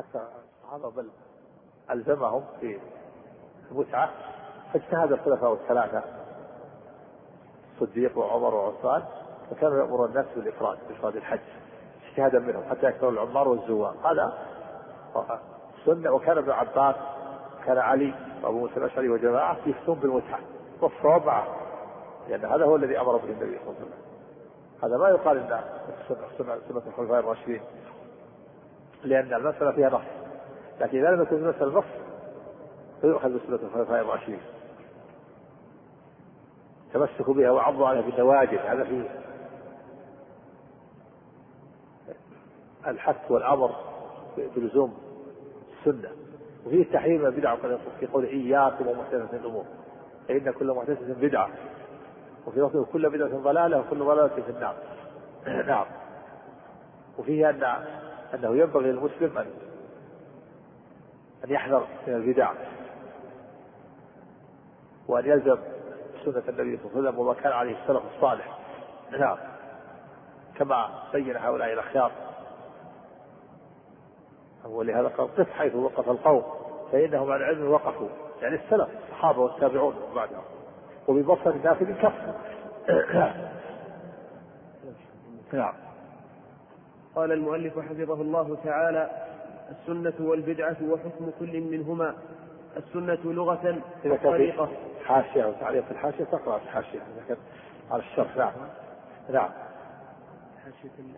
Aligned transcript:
حتى 0.00 0.24
الصحابة 0.62 0.90
بل 0.90 1.08
ألزمهم 1.90 2.44
في 2.60 2.78
المتعة 3.70 4.10
فاجتهد 4.72 5.12
الخلفاء 5.12 5.52
الثلاثة 5.52 6.02
الصديق 7.74 8.18
وعمر 8.18 8.54
وعثمان 8.54 9.02
فكانوا 9.50 9.78
يأمرون 9.78 10.08
الناس 10.08 10.26
بالإفراد 10.36 10.78
بإفراد 10.88 11.16
الحج. 11.16 11.40
اجتهادا 12.10 12.38
منهم 12.38 12.62
حتى 12.70 12.86
يكثر 12.86 13.08
العمار 13.08 13.48
والزوار. 13.48 13.94
هذا 14.04 14.38
سنة 15.86 16.10
وكان 16.10 16.38
ابن 16.38 16.50
عباس 16.50 16.96
كان 17.66 17.78
علي 17.78 18.14
وأبو 18.42 18.58
موسى 18.58 18.76
الأشعري 18.76 19.08
وجماعة 19.08 19.56
يفتون 19.66 19.98
بالمتعة 19.98 20.40
والصواب 20.80 21.26
معه 21.26 21.46
لأن 22.28 22.44
هذا 22.44 22.64
هو 22.64 22.76
الذي 22.76 23.00
أمر 23.00 23.16
به 23.16 23.24
النبي 23.24 23.58
صلى 23.58 23.68
الله 23.68 23.74
عليه 23.80 23.80
وسلم. 23.80 24.00
هذا 24.82 24.96
ما 24.96 25.08
يقال 25.08 25.38
إن 25.38 25.60
سنة 26.38 26.58
سنة 26.68 26.82
الخلفاء 26.86 27.20
الراشدين. 27.20 27.60
لأن 29.04 29.34
المسألة 29.34 29.72
فيها 29.72 29.90
نص 29.90 30.02
لكن 30.80 30.98
إذا 30.98 31.10
لم 31.10 31.22
يكن 31.22 31.36
المسألة 31.36 31.78
نص 31.78 31.84
فيؤخذ 33.00 33.28
بسنة 33.28 33.68
الخلفاء 33.68 34.00
الراشدين 34.00 34.40
تمسكوا 36.92 37.34
بها 37.34 37.50
وعضوا 37.50 37.88
عليها 37.88 38.02
بالنواجذ 38.02 38.58
هذا 38.58 38.84
فيه 38.84 39.08
الحث 42.86 43.30
والأمر 43.30 43.76
بلزوم 44.56 44.98
السنة. 45.78 46.10
وفيه 46.66 46.82
التحريم 46.82 47.20
من 47.20 47.26
البدع 47.26 47.56
في 48.00 48.06
قول 48.06 48.24
إياكم 48.24 48.86
ومحدثة 48.86 49.36
الأمور. 49.36 49.64
فإن 50.28 50.52
كل 50.52 50.72
محدثة 50.72 51.14
بدعة. 51.14 51.50
وفي 52.46 52.60
لفظ 52.60 52.84
كل 52.92 53.10
بدعة 53.10 53.38
ضلالة 53.42 53.80
وكل 53.80 53.98
ضلالة 53.98 54.28
في 54.28 54.50
النار. 54.50 54.74
نعم. 55.66 55.86
وفيه 57.18 57.50
أن 57.50 57.84
أنه 58.34 58.56
ينبغي 58.56 58.84
للمسلم 58.84 59.38
أن 59.38 59.46
أن 61.44 61.50
يحذر 61.50 61.86
من 62.06 62.14
البدع 62.14 62.52
وأن 65.08 65.26
يلزم 65.26 65.58
سنة 66.24 66.42
النبي 66.48 66.76
صلى 66.76 66.86
الله 66.86 66.96
عليه 66.96 67.08
وسلم 67.08 67.18
وما 67.18 67.34
كان 67.34 67.52
عليه 67.52 67.82
السلف 67.82 68.02
الصالح. 68.16 68.58
نعم. 69.18 69.38
كما 70.54 71.02
بين 71.12 71.36
هؤلاء 71.36 71.72
الأخيار. 71.72 72.12
ولهذا 74.64 75.08
قال 75.08 75.36
قف 75.36 75.50
حيث 75.50 75.74
وقف 75.74 76.08
القوم 76.08 76.44
فإنهم 76.92 77.30
عن 77.30 77.42
علم 77.42 77.70
وقفوا. 77.70 78.08
يعني 78.42 78.54
السلف 78.54 78.88
الصحابة 79.04 79.40
والتابعون 79.40 79.94
بعدهم 80.14 80.42
وببصر 81.08 81.54
نافذ 81.54 81.92
كف 81.92 82.12
نعم. 85.52 85.74
قال 87.14 87.32
المؤلف 87.32 87.78
حفظه 87.78 88.22
الله 88.22 88.56
تعالى 88.64 89.10
السنة 89.70 90.28
والبدعة 90.28 90.76
وحكم 90.82 91.30
كل 91.40 91.60
منهما. 91.60 92.14
السنة 92.76 93.32
لغة 93.32 93.82
إذا 94.04 94.16
طريقة 94.16 94.68
حاشية 95.04 95.44
أو 95.44 95.52
تعليق 95.52 95.84
في 95.84 95.90
الحاشية 95.90 96.24
تقرأ 96.24 96.56
الحاشية. 96.56 97.00
على 97.90 98.02
الشرح 98.02 98.36
نعم. 98.36 98.52
نعم. 99.30 99.50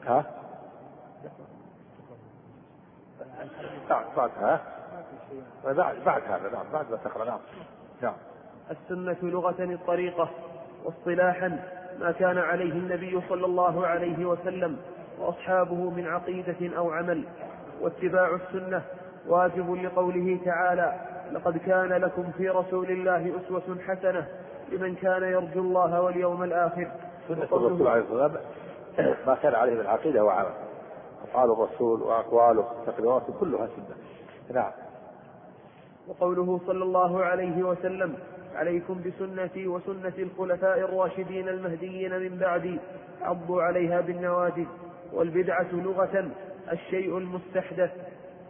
ها؟ 0.07 0.25
بعد 3.91 4.05
بعد 4.17 4.31
ها؟ 4.37 4.61
بعد 5.65 5.97
بعد 6.07 6.23
هذا 6.23 6.51
نعم 6.53 6.67
بعد 6.73 6.91
ما 6.91 6.97
تقرأ 6.97 7.25
نعم. 7.25 7.41
نعم. 8.03 8.15
السنة 8.70 9.17
لغة 9.23 9.65
الطريقة 9.65 10.31
واصطلاحا 10.85 11.48
ما 12.01 12.13
كان 12.13 12.39
عليه 12.39 12.73
النبي 12.73 13.20
صلى 13.29 13.47
الله 13.47 13.87
عليه 13.87 14.27
وسلم. 14.27 14.79
وأصحابه 15.23 15.91
من 15.91 16.06
عقيدة 16.06 16.77
أو 16.77 16.91
عمل 16.91 17.25
واتباع 17.81 18.34
السنة 18.34 18.83
واجب 19.29 19.75
لقوله 19.75 20.39
تعالى 20.45 21.01
لقد 21.33 21.56
كان 21.56 21.89
لكم 21.89 22.31
في 22.39 22.48
رسول 22.48 22.91
الله 22.91 23.33
أسوة 23.41 23.79
حسنة 23.87 24.27
لمن 24.73 24.95
كان 24.95 25.23
يرجو 25.23 25.61
الله 25.61 26.01
واليوم 26.01 26.42
الآخر. 26.42 26.89
سنة 27.29 27.45
الرسول 27.45 27.89
عليه 27.89 28.02
الصلاة 28.02 28.23
والسلام 28.23 29.14
ما 29.27 29.35
كان 29.35 29.55
عليه 29.55 29.74
من 29.74 29.86
عقيدة 29.86 30.24
وعمل 30.24 30.52
أفعال 31.25 31.51
الرسول 31.51 32.02
وأقواله 32.02 32.67
وتقريراته 32.80 33.33
كلها 33.41 33.67
سنة. 33.67 33.96
نعم. 34.55 34.73
وقوله 36.08 36.61
صلى 36.67 36.83
الله 36.85 37.25
عليه 37.25 37.63
وسلم 37.63 38.14
عليكم 38.55 39.01
بسنتي 39.02 39.67
وسنة 39.67 40.13
الخلفاء 40.19 40.79
الراشدين 40.79 41.48
المهديين 41.48 42.19
من 42.19 42.39
بعدي 42.39 42.79
عضوا 43.23 43.63
عليها 43.63 44.01
بالنواجذ. 44.01 44.67
والبدعة 45.12 45.68
لغة 45.73 46.30
الشيء 46.73 47.18
المستحدث 47.18 47.90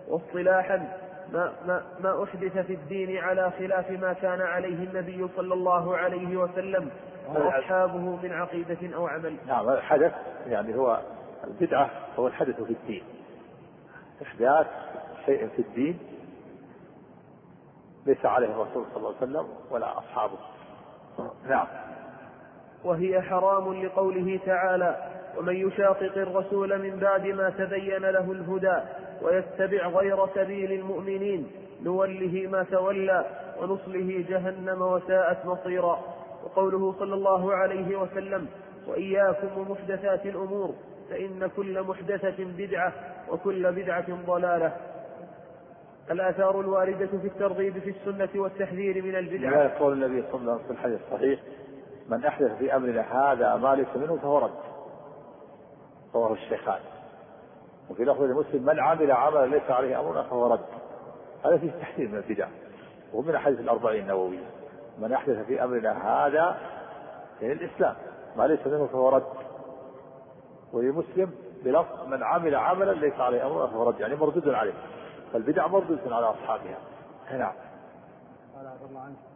واصطلاحا 0.09 0.99
ما, 1.33 1.53
ما, 1.67 1.83
ما 2.01 2.25
أحدث 2.25 2.59
في 2.59 2.75
الدين 2.75 3.17
على 3.19 3.53
خلاف 3.59 3.91
ما 3.91 4.13
كان 4.13 4.41
عليه 4.41 4.85
النبي 4.85 5.29
صلى 5.37 5.55
الله 5.55 5.97
عليه 5.97 6.37
وسلم 6.37 6.91
وأصحابه 7.29 8.17
من 8.23 8.33
عقيدة 8.33 8.97
أو 8.97 9.07
عمل. 9.07 9.37
نعم 9.47 9.69
الحدث 9.69 10.13
يعني 10.47 10.77
هو 10.77 11.01
البدعة 11.45 11.91
هو 12.19 12.27
الحدث 12.27 12.63
في 12.63 12.73
الدين. 12.73 13.03
إحداث 14.23 14.67
شيء 15.27 15.49
في 15.49 15.63
الدين 15.63 15.99
ليس 18.07 18.27
عليه 18.27 18.47
الرسول 18.47 18.85
صلى 18.95 18.97
الله 18.97 19.15
عليه 19.21 19.31
وسلم 19.33 19.49
ولا 19.71 19.99
أصحابه. 19.99 20.39
نعم. 21.49 21.67
وهي 22.85 23.23
حرام 23.23 23.85
لقوله 23.85 24.41
تعالى 24.47 25.22
ومن 25.39 25.57
يشاقق 25.57 26.19
الرسول 26.19 26.79
من 26.79 26.97
بعد 26.97 27.27
ما 27.27 27.51
تبين 27.51 28.03
له 28.03 28.33
الهدى 28.33 28.79
ويتبع 29.23 29.87
غير 29.87 30.27
سبيل 30.35 30.73
المؤمنين 30.73 31.51
نوله 31.83 32.49
ما 32.51 32.63
تولى 32.63 33.27
ونصله 33.61 34.25
جهنم 34.29 34.83
وساءت 34.83 35.47
مصيرا. 35.47 35.99
وقوله 36.45 36.95
صلى 36.99 37.15
الله 37.15 37.55
عليه 37.55 37.97
وسلم 37.97 38.47
وإياكم 38.87 39.59
ومحدثات 39.59 40.27
الأمور 40.27 40.75
فإن 41.11 41.51
كل 41.57 41.83
محدثة 41.83 42.45
بدعة 42.45 42.93
وكل 43.31 43.73
بدعة 43.73 44.07
ضلالة. 44.27 44.73
الآثار 46.11 46.61
الواردة 46.61 47.07
في 47.07 47.27
الترغيب 47.27 47.79
في 47.79 47.91
السنة 47.91 48.43
والتحذير 48.43 49.03
من 49.03 49.17
البدع. 49.17 49.51
لا 49.51 49.65
يقول 49.65 49.93
النبي 49.93 50.25
صلى 50.33 50.41
الله 50.41 50.53
عليه 50.53 50.65
وسلم 50.65 50.67
في 50.67 50.71
الحديث 50.71 51.01
الصحيح 51.07 51.41
من 52.09 52.25
أحدث 52.25 52.59
في 52.59 52.77
أمرنا 52.77 53.33
هذا 53.33 53.57
ما 53.57 53.75
ليس 53.75 53.97
منه 53.97 54.17
فهو 54.17 54.39
رد. 54.39 54.72
رواه 56.15 56.33
الشيخان. 56.33 56.81
وفي 57.91 58.05
لفظ 58.05 58.23
مسلم 58.23 58.63
من 58.63 58.81
عمل 58.81 59.13
عملا 59.13 59.47
ليس 59.47 59.71
عليه 59.71 60.01
أمرنا 60.01 60.23
فهو 60.23 60.53
رد. 60.53 60.65
هذا 61.45 61.59
فيه 61.59 61.71
تحذير 61.71 62.09
من 62.09 62.19
البدع. 62.19 62.49
ومن 63.13 63.35
أحاديث 63.35 63.61
الأربعين 63.61 64.03
النووية. 64.03 64.47
من 64.99 65.13
أحدث 65.13 65.47
في 65.47 65.65
أمرنا 65.65 66.27
هذا 66.27 66.57
يعني 67.41 67.53
الإسلام 67.53 67.95
ما 68.37 68.47
ليس 68.47 68.67
منه 68.67 68.87
فهو 68.87 69.09
رد. 69.09 69.27
ولمسلم 70.73 71.35
بلفظ 71.65 72.07
من 72.07 72.23
عمل 72.23 72.55
عملا 72.55 72.93
ليس 72.93 73.21
عليه 73.21 73.47
أمرنا 73.47 73.67
فهو 73.67 73.89
رد. 73.89 74.01
يعني 74.01 74.15
مردود 74.15 74.49
عليه. 74.49 74.75
فالبدع 75.33 75.67
مردود 75.67 76.13
على 76.13 76.27
أصحابها. 76.27 76.79
نعم. 77.31 77.55
قال 78.57 78.67
عبد 78.67 78.83
الله 78.89 79.01
عنه. 79.01 79.32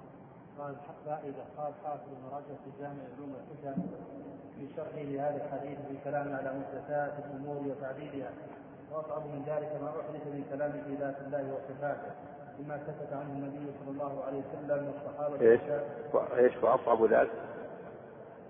قال 0.58 0.74
فائدة 1.06 1.42
قال 1.58 1.72
حافظ 1.84 2.08
بن 2.08 2.36
رجب 2.36 2.56
في 2.64 2.70
جامع 2.80 3.02
علوم 3.16 3.34
الحكم 3.34 3.82
في 4.58 4.68
شرحه 4.76 5.02
لهذا 5.02 5.44
الحديث 5.44 5.78
في 5.88 5.96
كلام 6.04 6.34
على 6.34 6.52
محدثات 6.58 7.12
الأمور 7.24 7.56
وتعديلها 7.56 8.30
وأصعب 8.92 9.22
من 9.26 9.42
ذلك 9.46 9.82
ما 9.82 9.88
أحدث 9.88 10.26
من 10.26 10.44
كلام 10.50 10.72
في 10.72 10.94
ذات 10.94 11.16
الله 11.26 11.54
وصفاته 11.54 12.12
مما 12.58 12.78
سكت 12.86 13.12
عنه 13.12 13.32
النبي 13.32 13.72
صلى 13.80 13.90
الله 13.90 14.24
عليه 14.24 14.38
وسلم 14.38 14.92
والصحابة 14.92 15.40
إيش؟ 15.40 15.60
إيش 16.38 16.62
وأصعب 16.62 17.04
ذلك؟ 17.04 17.30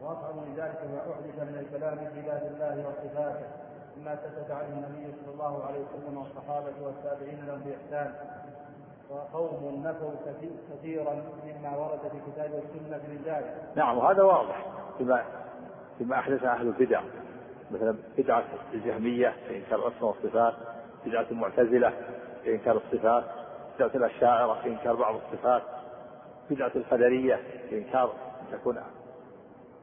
وأصعب 0.02 0.36
من 0.36 0.54
ذلك 0.56 0.80
ما 0.92 1.12
أحدث 1.12 1.36
من 1.48 1.58
الكلام 1.58 1.96
في 1.96 2.20
ذات 2.20 2.42
الله 2.42 2.88
وصفاته 2.88 3.46
مما 3.96 4.16
سكت 4.16 4.50
عنه 4.50 4.68
النبي 4.68 5.14
صلى 5.20 5.34
الله 5.34 5.64
عليه 5.64 5.80
وسلم 5.80 6.18
والصحابة 6.18 6.72
والتابعين 6.82 7.46
لهم 7.46 7.60
بإحسان 7.60 8.14
وقوم 9.10 9.82
نفوا 9.86 10.10
كثيرا 10.72 11.14
مما 11.44 11.76
ورد 11.76 12.00
في 12.00 12.32
كتاب 12.32 12.46
السنة 12.46 12.96
من 13.08 13.22
ذلك. 13.24 13.62
نعم 13.76 13.98
وهذا 13.98 14.22
واضح 14.22 14.66
فيما 14.98 15.24
فيما 15.98 16.18
أحدث 16.18 16.44
أهل 16.44 16.66
البدع 16.66 17.02
مثلا 17.70 17.96
بدعة 18.18 18.44
الجهمية 18.74 19.34
في 19.48 19.56
إنكار 19.56 19.88
الأسماء 19.88 20.04
والصفات 20.04 20.54
بدعة 21.06 21.26
المعتزلة 21.30 21.92
في 22.42 22.54
إنكار 22.54 22.76
الصفات 22.76 23.24
بدعة 23.76 23.90
الأشاعرة 23.94 24.62
في 24.62 24.68
إنكار 24.68 24.94
بعض 24.94 25.14
الصفات 25.14 25.62
بدعة 26.50 26.72
القدرية 26.76 27.40
في 27.68 27.78
إنكار 27.78 28.12
أن 28.40 28.58
تكون 28.58 28.78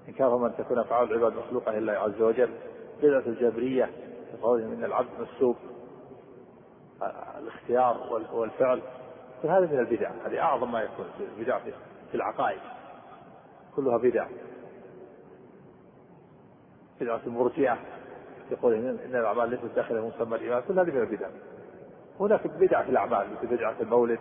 إنكار 0.07 0.37
من 0.37 0.55
تكون 0.57 0.79
أفعال 0.79 1.11
العباد 1.11 1.33
مخلوقة 1.37 1.71
لله 1.71 1.93
عز 1.93 2.21
وجل 2.21 2.49
بدعة 3.03 3.23
الجبرية 3.25 3.85
في 4.31 4.37
قولهم 4.41 4.71
إن 4.71 4.83
العبد 4.83 5.09
مسلوب 5.19 5.55
الاختيار 7.39 8.21
والفعل 8.33 8.81
هذه 9.48 9.74
من 9.74 9.80
البدع. 9.80 10.12
هذه 10.25 10.40
أعظم 10.40 10.72
ما 10.72 10.81
يكون 10.81 11.06
البدع 11.38 11.60
في 12.12 12.16
العقائد. 12.16 12.60
كلها 13.75 13.98
بدع. 13.98 14.28
بدعة 17.01 17.22
المرجئة 17.28 17.78
يقول 18.51 18.74
إن 18.74 19.16
الأعمال 19.16 19.50
ليست 19.50 19.66
داخلة 19.75 20.07
مسمى 20.07 20.36
الإيمان. 20.36 20.62
كل 20.68 20.80
هذه 20.80 20.92
من 20.92 21.01
البدع. 21.01 21.30
هناك 22.19 22.48
بدع 22.48 22.84
في 22.84 22.90
الأعمال 22.90 23.28
مثل 23.34 23.48
بدعة 23.48 23.75
المولد. 23.81 24.19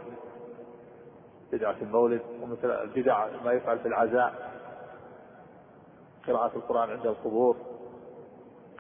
بدعة 1.53 1.77
المولد 1.83 2.23
ومثل 2.43 2.71
البدع 2.71 3.27
ما 3.45 3.53
يفعل 3.53 3.79
في 3.79 3.89
العزاء. 3.89 4.53
قراءة 6.27 6.57
القرآن 6.57 6.91
عند 6.91 7.07
القبور. 7.07 7.57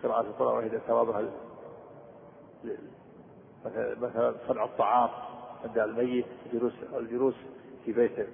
قراءة 0.02 0.20
القرآن 0.20 0.56
وهي 0.56 0.78
ثوابها 0.78 1.22
مثلا 4.00 4.34
صنع 4.48 4.64
الطعام. 4.64 5.10
عند 5.64 5.78
الميت 5.78 6.26
الجلوس 6.46 6.72
الجلوس 6.94 7.34
في 7.84 7.92
بيت 7.92 8.28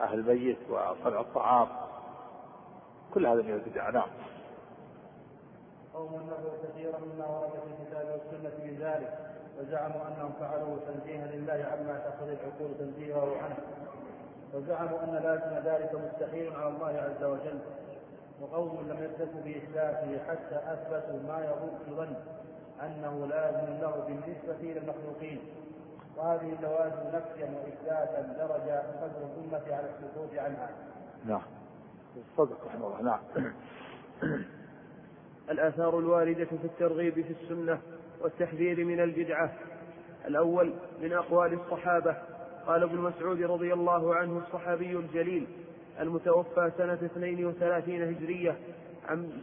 أهل 0.00 0.18
الميت 0.18 0.58
وصنع 0.70 1.20
الطعام. 1.20 1.68
كل 3.14 3.26
هذا 3.26 3.42
من 3.42 3.52
البدع 3.52 3.90
نعم. 3.90 4.08
قوم 5.94 6.14
نفوا 6.14 6.50
كثيرا 6.64 6.98
مما 6.98 7.26
ورد 7.26 7.50
في 7.50 7.82
الكتاب 7.82 8.06
والسنة 8.06 8.64
من 8.64 8.78
ذلك 8.80 9.18
وزعموا 9.58 10.08
أنهم 10.08 10.32
فعلوا 10.40 10.76
تنزيها 10.86 11.26
لله 11.26 11.52
عما 11.72 11.98
تأخذ 11.98 12.28
العقول 12.28 12.78
تنزيهه 12.78 13.36
عنه. 13.42 13.56
وزعموا 14.54 15.02
أن 15.04 15.14
لازم 15.14 15.68
ذلك 15.68 15.94
مستحيل 15.94 16.52
على 16.52 16.68
الله 16.68 16.86
عز 16.86 17.24
وجل. 17.24 17.58
وقوم 18.40 18.88
لم 18.88 19.04
يكتفوا 19.04 19.40
بإثباته 19.44 20.18
حتى 20.28 20.56
أثبتوا 20.72 21.18
ما 21.28 21.54
الظن 21.88 22.14
أنه 22.82 23.26
لازم 23.26 23.80
له 23.80 24.04
بالنسبة 24.06 24.70
إلى 24.70 24.78
المخلوقين 24.80 25.40
وهذه 26.18 26.56
اللوازم 26.58 27.08
نفيا 27.08 27.46
وإثباتا 27.46 28.22
درج 28.38 28.70
قدر 29.02 29.26
الأمة 29.26 29.76
على 29.76 29.90
السكوت 29.90 30.38
عنها. 30.38 30.70
نعم. 31.26 31.42
صدق 32.36 32.66
رحمه 32.66 32.86
الله 32.86 33.02
نعم. 33.02 33.52
الآثار 35.50 35.98
الواردة 35.98 36.44
في 36.44 36.64
الترغيب 36.64 37.14
في 37.14 37.32
السنة 37.42 37.80
والتحذير 38.20 38.84
من 38.84 39.00
البدعة 39.00 39.52
الأول 40.26 40.74
من 41.02 41.12
أقوال 41.12 41.52
الصحابة 41.52 42.16
قال 42.66 42.82
ابن 42.82 42.98
مسعود 42.98 43.42
رضي 43.42 43.72
الله 43.72 44.14
عنه 44.14 44.38
الصحابي 44.38 44.92
الجليل 44.92 45.46
المتوفى 46.00 46.72
سنة 46.78 46.94
32 46.94 48.02
هجرية 48.02 48.58
عن 49.08 49.42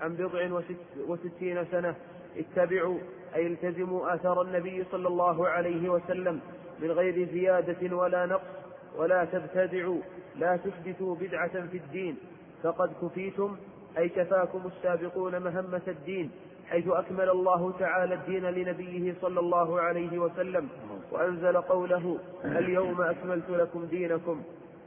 عن 0.00 0.14
بضع 0.14 0.52
وست 0.52 1.08
وستين 1.08 1.64
سنة 1.64 1.94
اتبعوا 2.36 2.98
أي 3.34 3.46
التزموا 3.46 4.14
آثار 4.14 4.42
النبي 4.42 4.84
صلى 4.92 5.08
الله 5.08 5.48
عليه 5.48 5.88
وسلم 5.88 6.40
من 6.80 6.90
غير 6.90 7.28
زيادة 7.32 7.96
ولا 7.96 8.26
نقص 8.26 8.50
ولا 8.96 9.24
تبتدعوا 9.24 10.00
لا 10.36 10.56
تحدثوا 10.56 11.14
بدعة 11.16 11.66
في 11.66 11.76
الدين. 11.76 12.16
فقد 12.62 12.90
كفيتم 13.02 13.56
أي 13.98 14.08
كفاكم 14.08 14.62
السابقون 14.66 15.42
مهمة 15.42 15.82
الدين 15.88 16.30
حيث 16.68 16.88
أكمل 16.88 17.30
الله 17.30 17.72
تعالى 17.78 18.14
الدين 18.14 18.44
لنبيه 18.44 19.14
صلى 19.22 19.40
الله 19.40 19.80
عليه 19.80 20.18
وسلم 20.18 20.68
وأنزل 21.12 21.56
قوله 21.56 22.18
اليوم 22.44 23.00
أكملت 23.00 23.50
لكم 23.50 23.84
دينكم 23.84 24.42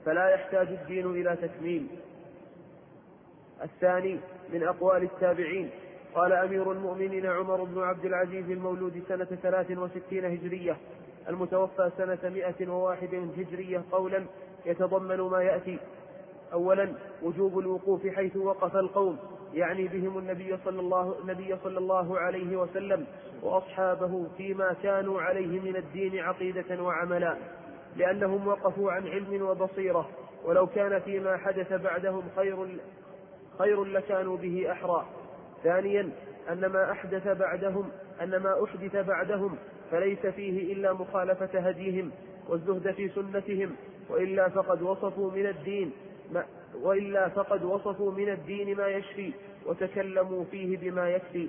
فلا 0.05 0.29
يحتاج 0.29 0.67
الدين 0.67 1.05
إلى 1.05 1.35
تكميل 1.35 1.87
الثاني 3.63 4.19
من 4.53 4.63
أقوال 4.63 5.03
التابعين 5.03 5.69
قال 6.15 6.33
أمير 6.33 6.71
المؤمنين 6.71 7.25
عمر 7.25 7.63
بن 7.63 7.81
عبد 7.81 8.05
العزيز 8.05 8.49
المولود 8.49 9.03
سنة 9.07 9.25
ثلاث 9.25 9.71
وستين 9.71 10.25
هجرية 10.25 10.77
المتوفى 11.29 11.91
سنة 11.97 12.29
مئة 12.29 12.69
وواحد 12.69 13.15
هجرية 13.37 13.83
قولا 13.91 14.25
يتضمن 14.65 15.21
ما 15.21 15.43
يأتي. 15.43 15.79
أولا 16.53 16.93
وجوب 17.23 17.59
الوقوف 17.59 18.07
حيث 18.07 18.37
وقف 18.37 18.75
القوم 18.75 19.17
يعني 19.53 19.87
بهم 19.87 20.17
النبي 20.17 20.57
صلى 20.65 20.79
الله 20.79 21.15
النبي 21.21 21.55
صلى 21.63 21.77
الله 21.77 22.19
عليه 22.19 22.57
وسلم 22.57 23.05
وأصحابه 23.43 24.27
فيما 24.37 24.73
كانوا 24.83 25.21
عليه 25.21 25.59
من 25.59 25.75
الدين 25.75 26.19
عقيدة 26.19 26.83
وعملا 26.83 27.37
لأنهم 27.95 28.47
وقفوا 28.47 28.91
عن 28.91 29.07
علم 29.07 29.41
وبصيرة 29.41 30.09
ولو 30.45 30.67
كان 30.67 30.99
فيما 30.99 31.37
حدث 31.37 31.73
بعدهم 31.73 32.23
خير 32.35 32.79
خير 33.59 33.83
لكانوا 33.83 34.37
به 34.37 34.71
أحرى. 34.71 35.05
ثانيا 35.63 36.09
أن 36.49 36.65
ما 36.65 36.91
أحدث 36.91 37.27
بعدهم 37.27 37.91
أن 38.21 38.37
ما 38.37 38.63
أحدث 38.63 38.95
بعدهم 38.95 39.57
فليس 39.91 40.25
فيه 40.25 40.73
إلا 40.73 40.93
مخالفة 40.93 41.59
هديهم 41.59 42.11
والزهد 42.49 42.91
في 42.91 43.09
سنتهم 43.09 43.75
وإلا 44.09 44.49
فقد 44.49 44.81
وصفوا 44.81 45.31
من 45.31 45.45
الدين 45.45 45.91
ما 46.31 46.45
وإلا 46.81 47.29
فقد 47.29 47.63
وصفوا 47.63 48.11
من 48.11 48.29
الدين 48.29 48.77
ما 48.77 48.87
يشفي 48.87 49.33
وتكلموا 49.65 50.43
فيه 50.51 50.77
بما 50.77 51.09
يكفي. 51.09 51.47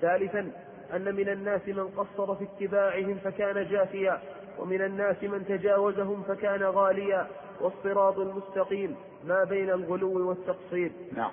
ثالثا 0.00 0.52
أن 0.94 1.14
من 1.14 1.28
الناس 1.28 1.68
من 1.68 1.88
قصر 1.88 2.34
في 2.34 2.44
اتباعهم 2.44 3.14
فكان 3.24 3.68
جافيا 3.68 4.20
ومن 4.58 4.82
الناس 4.82 5.22
من 5.22 5.44
تجاوزهم 5.48 6.22
فكان 6.22 6.62
غاليا. 6.62 7.26
والصراط 7.60 8.18
المستقيم 8.18 8.96
ما 9.24 9.44
بين 9.44 9.70
الغلو 9.70 10.28
والتقصير. 10.28 10.92
نعم 11.16 11.30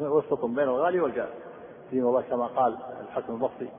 وسط 0.00 0.44
بين 0.44 0.64
الغالي 0.64 1.00
والجاف 1.00 1.28
دين 1.92 2.04
الله 2.04 2.22
كما 2.22 2.46
قال 2.46 2.78
الحسن 3.00 3.32
البصري 3.32 3.70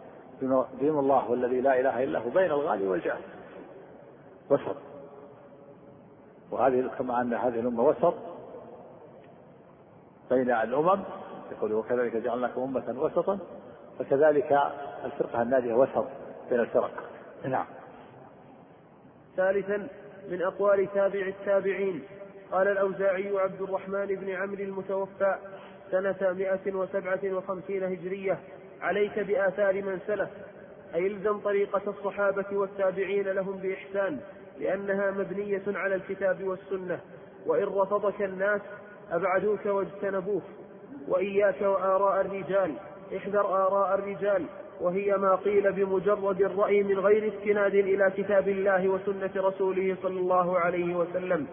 دين 0.80 1.00
الله 1.00 1.32
والذي 1.32 1.62
لا 1.62 1.80
إله 1.80 2.04
إلا 2.04 2.20
هو 2.20 2.30
بين 2.30 2.52
الغالي 2.52 2.88
والجاف 2.88 3.20
وسط. 4.50 4.76
وهذه 6.52 6.92
كما 6.98 7.22
أن 7.22 7.34
هذه 7.34 7.60
الأمة 7.60 7.84
وسط 7.84 8.14
بين 10.30 10.52
الأمم 10.52 11.04
يقول 11.52 11.74
وكذلك 11.74 12.16
جعلناكم 12.16 12.62
أمة 12.62 13.02
وسطا 13.02 13.40
فكذلك 14.00 14.60
الفرقه 15.06 15.42
الناجيه 15.42 15.74
وسط 15.74 16.06
بين 16.50 16.60
الفرق. 16.60 16.92
نعم. 17.46 17.66
ثالثا 19.36 19.88
من 20.30 20.42
أقوال 20.42 20.94
تابع 20.94 21.28
التابعين 21.28 22.04
قال 22.52 22.68
الأوزاعي 22.68 23.40
عبد 23.40 23.62
الرحمن 23.62 24.06
بن 24.06 24.30
عمرو 24.30 24.64
المتوفى 24.64 25.36
سنة 25.94 26.34
157 26.34 27.84
هجرية 27.84 28.40
عليك 28.82 29.20
بآثار 29.20 29.74
من 29.74 30.00
سلف 30.08 30.30
أي 30.96 31.08
الزم 31.08 31.38
طريقة 31.38 31.82
الصحابة 31.88 32.46
والتابعين 32.52 33.28
لهم 33.28 33.58
بإحسان 33.58 34.20
لأنها 34.60 35.12
مبنية 35.12 35.64
على 35.68 35.96
الكتاب 35.96 36.44
والسنة. 36.44 37.00
وإن 37.46 37.64
رفضك 37.64 38.22
الناس 38.22 38.62
أبعدوك 39.12 39.66
واجتنبوك. 39.66 40.44
وإياك 41.08 41.62
وآراء 41.62 42.22
الرجال 42.22 42.72
احذر 43.18 43.46
آراء 43.46 43.96
الرجال. 43.96 44.46
وهي 44.82 45.18
ما 45.18 45.36
قيل 45.36 45.72
بمجرد 45.72 46.42
الرأي 46.42 46.84
من 46.84 47.00
غير 47.00 47.34
استناد 47.34 47.76
إلى 47.76 48.12
كتاب 48.18 48.48
الله 48.48 48.88
وسنة 48.88 49.32
رسوله 49.36 49.96
صلى 50.04 50.20
الله 50.20 50.60
عليه 50.60 50.96
وسلم. 50.96 51.48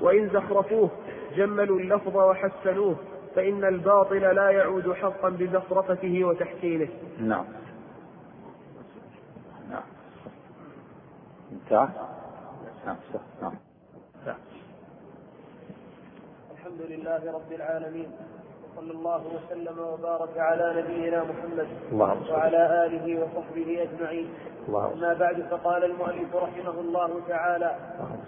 وإن 0.00 0.28
زخرفوه 0.28 0.90
جملوا 1.36 1.78
اللفظ 1.78 2.16
وحسنوه. 2.16 2.96
فإن 3.36 3.64
الباطل 3.64 4.20
لا 4.20 4.50
يعود 4.50 4.92
حقا 4.92 5.28
بزخرفته 5.28 6.24
وتحسينه. 6.24 6.88
نعم. 7.18 7.44
نعم. 9.70 9.82
انتهى؟ 11.52 11.88
نعم. 12.86 12.96
نعم. 14.26 14.38
الحمد 16.50 16.80
لله 16.80 17.32
رب 17.32 17.52
العالمين. 17.52 18.12
صلى 18.76 18.92
الله 18.92 19.22
وسلم 19.36 19.78
وبارك 19.78 20.38
على 20.38 20.74
نبينا 20.82 21.24
محمد 21.24 21.66
وعلى 22.30 22.86
آله 22.86 23.20
وصحبه 23.22 23.82
أجمعين. 23.82 24.28
أما 24.94 25.12
بعد 25.14 25.42
فقال 25.50 25.84
المؤلف 25.84 26.36
رحمه 26.36 26.80
الله 26.80 27.10
تعالى 27.28 27.76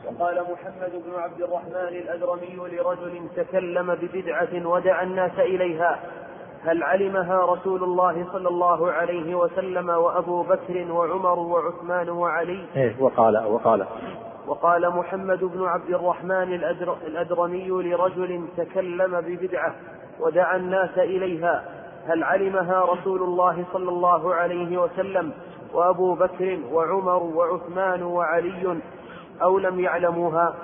وقال 0.07 0.37
محمد 0.52 0.93
بن 1.07 1.14
عبد 1.21 1.40
الرحمن 1.40 1.95
الأدرمي 2.02 2.57
لرجل 2.57 3.28
تكلم 3.37 3.95
ببدعة 3.95 4.67
ودعا 4.67 5.02
الناس 5.02 5.38
إليها 5.38 5.99
هل 6.64 6.83
علمها 6.83 7.45
رسول 7.45 7.83
الله 7.83 8.26
صلى 8.33 8.49
الله 8.49 8.93
عليه 8.93 9.35
وسلم 9.35 9.88
وأبو 9.88 10.43
بكر 10.43 10.93
وعمر 10.93 11.38
وعثمان 11.38 12.09
وعلي؟ 12.09 12.67
إيه 12.76 12.97
وقال 13.00 13.47
وقال. 13.47 13.87
وقال 14.47 14.90
محمد 14.90 15.45
بن 15.45 15.64
عبد 15.64 15.90
الرحمن 15.90 16.52
الأدرمي 17.07 17.69
لرجل 17.69 18.49
تكلم 18.57 19.21
ببدعة 19.21 19.75
ودعا 20.21 20.57
الناس 20.57 20.99
إليها 20.99 21.65
هل 22.09 22.25
علمها 22.25 22.85
رسول 22.85 23.23
الله 23.23 23.65
صلى 23.73 23.89
الله 23.89 24.35
عليه 24.35 24.79
وسلم 24.79 25.33
وأبو 25.75 26.15
بكر 26.15 26.59
وعمر 26.73 27.23
وعثمان 27.23 28.03
وعلي 28.03 28.79
أو 29.43 29.59
لم 29.59 29.81
يعلموها؟ 29.81 30.55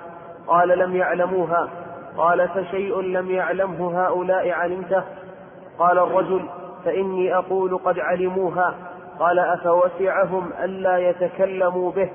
قال 0.47 0.79
لم 0.79 0.95
يعلموها. 0.95 1.69
قال 2.17 2.49
فشيء 2.49 3.01
لم 3.01 3.31
يعلمه 3.31 4.05
هؤلاء 4.05 4.49
علمته؟ 4.49 5.03
قال 5.79 5.97
الرجل 5.97 6.45
فإني 6.85 7.35
أقول 7.35 7.77
قد 7.77 7.99
علموها. 7.99 8.75
قال 9.19 9.39
أفوسعهم 9.39 10.49
ألا 10.63 10.97
يتكلموا 10.97 11.91
به 11.91 12.09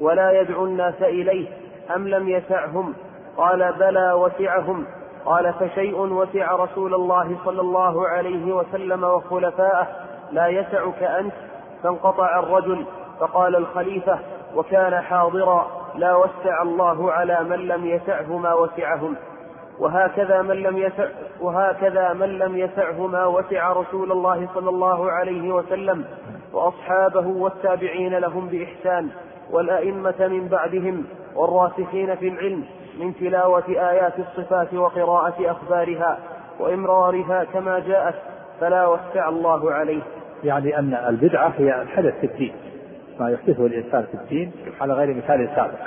ولا 0.00 0.40
يدعو 0.40 0.64
الناس 0.64 1.02
إليه 1.02 1.48
أم 1.96 2.08
لم 2.08 2.28
يسعهم؟ 2.28 2.94
قال 3.36 3.72
بلى 3.72 4.12
وسعهم. 4.12 4.86
قال 5.26 5.54
فشيء 5.54 5.98
وسع 5.98 6.52
رسول 6.52 6.94
الله 6.94 7.36
صلى 7.44 7.60
الله 7.60 8.08
عليه 8.08 8.52
وسلم 8.52 9.04
وخلفاءه. 9.04 9.88
لا 10.32 10.46
يسعك 10.46 11.02
أنت. 11.02 11.32
فانقطع 11.82 12.38
الرجل. 12.38 12.84
فقال 13.20 13.56
الخليفة 13.56 14.18
وكان 14.56 15.00
حاضرا. 15.00 15.66
لا 15.94 16.14
وسع 16.14 16.62
الله 16.62 17.12
على 17.12 17.44
من 17.44 17.68
لم 17.68 17.86
يسعه 17.86 18.38
ما 18.38 18.54
وسعهم. 18.54 19.16
وهكذا 19.78 20.42
من 20.42 20.56
لم 20.56 20.78
يسع 20.78 21.08
وهكذا 21.40 22.12
من 22.12 22.38
لم 22.38 22.58
يسعه 22.58 23.06
ما 23.06 23.26
وسع 23.26 23.72
رسول 23.72 24.12
الله 24.12 24.48
صلى 24.54 24.70
الله 24.70 25.10
عليه 25.10 25.52
وسلم. 25.52 26.04
وأصحابه 26.52 27.26
والتابعين 27.26 28.18
لهم 28.18 28.48
بإحسان. 28.48 29.08
والأئمة 29.50 30.14
من 30.20 30.48
بعدهم. 30.48 31.04
والراسخين 31.36 32.14
في 32.14 32.28
العلم. 32.28 32.64
من 33.00 33.14
تلاوة 33.14 33.68
آيات 33.68 34.12
الصفات 34.18 34.74
وقراءة 34.74 35.50
أخبارها 35.50 36.18
وإمرارها 36.60 37.44
كما 37.44 37.78
جاءت 37.78 38.14
فلا 38.60 38.86
وسع 38.86 39.28
الله 39.28 39.72
عليه. 39.72 40.02
يعني 40.44 40.78
أن 40.78 40.94
البدعة 40.94 41.52
هي 41.56 41.82
الحدث 41.82 42.20
في 42.20 42.26
الدين 42.26 42.54
ما 43.20 43.30
يحدثه 43.30 43.66
الإنسان 43.66 44.02
في 44.02 44.14
الدين 44.14 44.52
على 44.80 44.94
غير 44.94 45.16
مثال 45.16 45.48
سابق. 45.56 45.78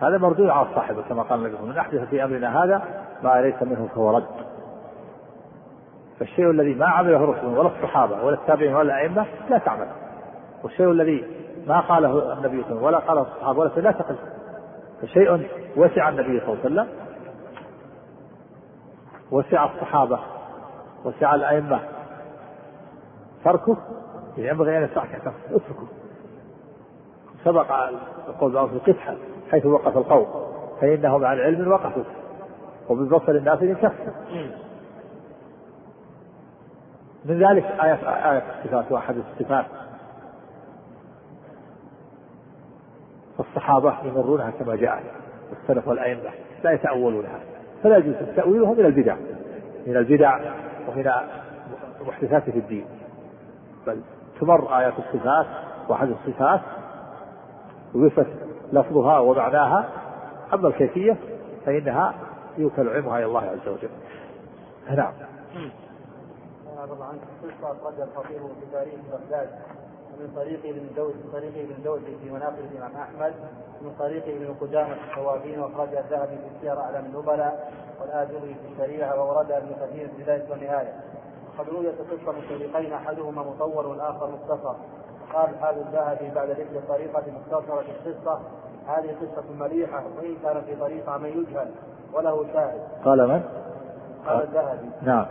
هذا 0.00 0.18
مردود 0.18 0.48
على 0.48 0.66
صاحبه 0.74 1.02
كما 1.08 1.22
قال 1.22 1.46
النبي 1.46 1.62
من 1.62 1.78
أحدث 1.78 2.08
في 2.08 2.24
أمرنا 2.24 2.64
هذا 2.64 2.82
ما 3.22 3.40
ليس 3.40 3.62
منه 3.62 3.88
فهو 3.94 4.16
رد. 4.16 4.26
فالشيء 6.18 6.50
الذي 6.50 6.74
ما 6.74 6.86
عمله 6.86 7.16
الرسل 7.16 7.46
ولا 7.46 7.68
الصحابة 7.68 8.24
ولا 8.24 8.34
التابعين 8.34 8.74
ولا 8.74 8.82
الأئمة 8.82 9.26
لا 9.50 9.58
تعمل. 9.58 9.86
والشيء 10.64 10.90
الذي 10.90 11.24
ما 11.66 11.80
قاله 11.80 12.32
النبي 12.32 12.64
ولا 12.70 12.98
قاله 12.98 13.20
الصحابة 13.20 13.58
ولا 13.58 13.70
لا 13.76 13.92
تقل. 13.92 14.16
فشيء 15.06 15.48
وسع 15.76 16.08
النبي 16.08 16.40
صلى 16.40 16.48
الله 16.48 16.58
عليه 16.64 16.64
وسلم. 16.64 16.88
وسع 19.30 19.64
الصحابة 19.64 20.18
وسع 21.04 21.34
الأئمة. 21.34 21.80
تركه؟ 23.44 23.76
ينبغي 24.36 24.78
أن 24.78 24.82
يسعك 24.82 25.14
اتركه. 25.14 25.86
سبق 27.44 27.72
القول 28.28 28.52
بعض 28.52 28.68
القطحة 28.74 29.14
حيث 29.50 29.66
وقف 29.66 29.96
القوم 29.96 30.26
فإنهم 30.80 31.24
عن 31.24 31.40
علم 31.40 31.72
وقفوا 31.72 32.02
وببصر 32.88 33.32
الناس 33.32 33.58
كفوا 33.58 34.12
من 37.24 37.38
ذلك 37.38 37.64
آية 37.64 38.30
آية 38.32 38.42
الصفات 38.58 38.92
وأحد 38.92 39.16
الصفات 39.16 39.66
فالصحابة 43.38 43.94
يمرونها 44.04 44.50
كما 44.50 44.76
جاءت 44.76 45.04
والسلف 45.50 45.88
والأئمة 45.88 46.30
لا 46.64 46.72
يتأولونها 46.72 47.40
فلا 47.82 47.96
يجوز 47.96 48.14
تأويلها 48.36 48.72
من 48.72 48.84
البدع 48.84 49.16
من 49.86 49.96
البدع 49.96 50.38
ومن 50.88 51.12
المحدثات 52.00 52.50
في 52.50 52.58
الدين. 52.58 52.86
بل 53.86 54.00
تمر 54.40 54.78
آيات 54.78 54.94
الصفات 54.98 55.46
وأحد 55.88 56.08
الصفات 56.08 56.60
ويثبت 57.94 58.26
لفظها 58.72 59.18
ومعناها 59.18 59.88
أما 60.54 60.68
الكيفية 60.68 61.16
فإنها 61.66 62.14
يوكل 62.58 62.88
علمها 62.88 63.18
إلى 63.18 63.26
الله 63.26 63.40
عز 63.40 63.68
وجل. 63.68 63.90
نعم. 64.96 65.12
الله 66.92 67.04
عنك. 67.04 67.20
قصة 67.42 67.72
أخرج 67.72 68.00
الخطيب 68.00 68.38
في 68.38 68.72
تاريخ 68.72 68.94
بغداد. 69.12 69.48
ومن 70.14 70.32
طريق 70.36 70.60
ابن 70.64 70.86
جوزي 70.96 71.14
من 71.14 71.30
طريق 71.32 71.52
ابن 71.56 71.84
جوزي 71.84 72.16
في 72.22 72.30
مناقب 72.30 72.58
الإمام 72.72 72.96
أحمد 72.96 73.34
من 73.82 73.94
طريق 73.98 74.24
ابن 74.24 74.54
قدامة 74.60 74.96
الثوابين 75.10 75.60
وأخرج 75.60 75.94
الذهبي 75.94 76.36
في 76.36 76.50
سير 76.60 76.80
أعلام 76.80 77.04
النبلاء 77.04 77.72
والآجري 78.00 78.54
في 78.54 78.72
الشريعة 78.72 79.20
وأوردها 79.20 79.58
ابن 79.58 79.68
كثير 79.82 80.08
في 80.08 80.22
بداية 80.22 80.50
والنهاية 80.50 80.94
وقد 81.58 81.68
رويت 81.68 81.94
قصة 81.98 82.32
مشتركين 82.32 82.92
أحدهما 82.92 83.42
مطور 83.42 83.86
والآخر 83.86 84.30
مختصر 84.30 84.74
قال 85.32 85.50
الحافظ 85.50 85.78
الذهبي 85.78 86.30
بعد 86.30 86.50
ذكر 86.50 86.80
طريقة 86.88 87.22
مختصرة 87.32 87.82
في 87.82 88.08
القصة 88.08 88.40
هذه 88.86 89.16
قصة 89.20 89.52
مليحة 89.58 90.02
وإن 90.18 90.36
كان 90.42 90.62
في 90.62 90.76
طريقة 90.76 91.18
من 91.18 91.28
يجهل 91.28 91.70
وله 92.12 92.46
شاهد. 92.52 92.80
قال 93.04 93.28
من؟ 93.28 93.42
قال 94.26 94.42
الذهبي. 94.42 94.88
نعم. 95.02 95.26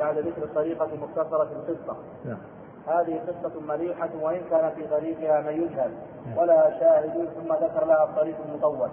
بعد 0.00 0.18
ذكر 0.18 0.42
الطريقة 0.42 0.84
المختصرة 0.84 1.44
في 1.44 1.52
القصة. 1.52 1.96
نعم. 2.24 2.38
هذه 2.88 3.20
قصة 3.28 3.60
مليحة 3.60 4.08
وإن 4.22 4.40
كان 4.50 4.70
في 4.76 4.86
طريقها 4.86 5.40
من 5.40 5.52
يجهل 5.62 5.90
ولها 6.36 6.78
شاهد 6.80 7.28
ثم 7.28 7.52
ذكر 7.52 7.84
لها 7.84 8.04
الطريق 8.04 8.36
المطول 8.48 8.88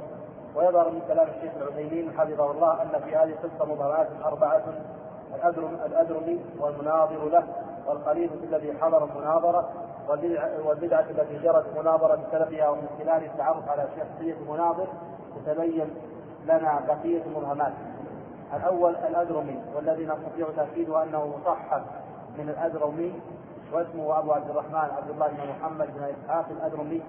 ويظهر 0.56 0.90
من 0.90 1.02
كلام 1.08 1.28
الشيخ 1.28 1.52
العثيمين 1.58 2.12
حفظه 2.18 2.52
الله 2.52 2.82
أن 2.82 3.02
في 3.04 3.16
هذه 3.16 3.34
القصة 3.44 3.66
مباراه 3.66 4.08
أربعة 4.26 4.64
الأدرمي 5.86 6.40
والمناظر 6.60 7.30
له 7.30 7.44
والخليفة 7.88 8.36
الذي 8.44 8.74
حضر 8.74 9.04
المناظرة 9.04 9.70
والبدعة 10.66 11.06
التي 11.10 11.38
جرت 11.44 11.66
مناظرة 11.78 12.16
بسببها 12.16 12.70
ومن 12.70 12.88
خلال 13.00 13.24
التعرف 13.24 13.70
على 13.70 13.88
شخصية 13.98 14.34
المناظر 14.34 14.88
تتبين 15.36 15.90
لنا 16.46 16.82
بقية 16.88 17.22
المبهمات. 17.24 17.74
الأول 18.54 18.96
الأدرمي 18.96 19.62
والذي 19.76 20.06
نستطيع 20.06 20.48
تأكيده 20.56 21.04
أنه 21.04 21.38
مصحف 21.38 21.82
من 22.38 22.50
الأدرمي 22.50 23.14
واسمه 23.76 24.20
أبو 24.20 24.32
عبد 24.32 24.50
الرحمن 24.50 24.76
عبد 24.76 25.10
الله 25.10 25.28
بن 25.28 25.50
محمد 25.50 25.88
بن 25.98 26.04
إسحاق 26.04 26.46
الأدرمي 26.50 27.02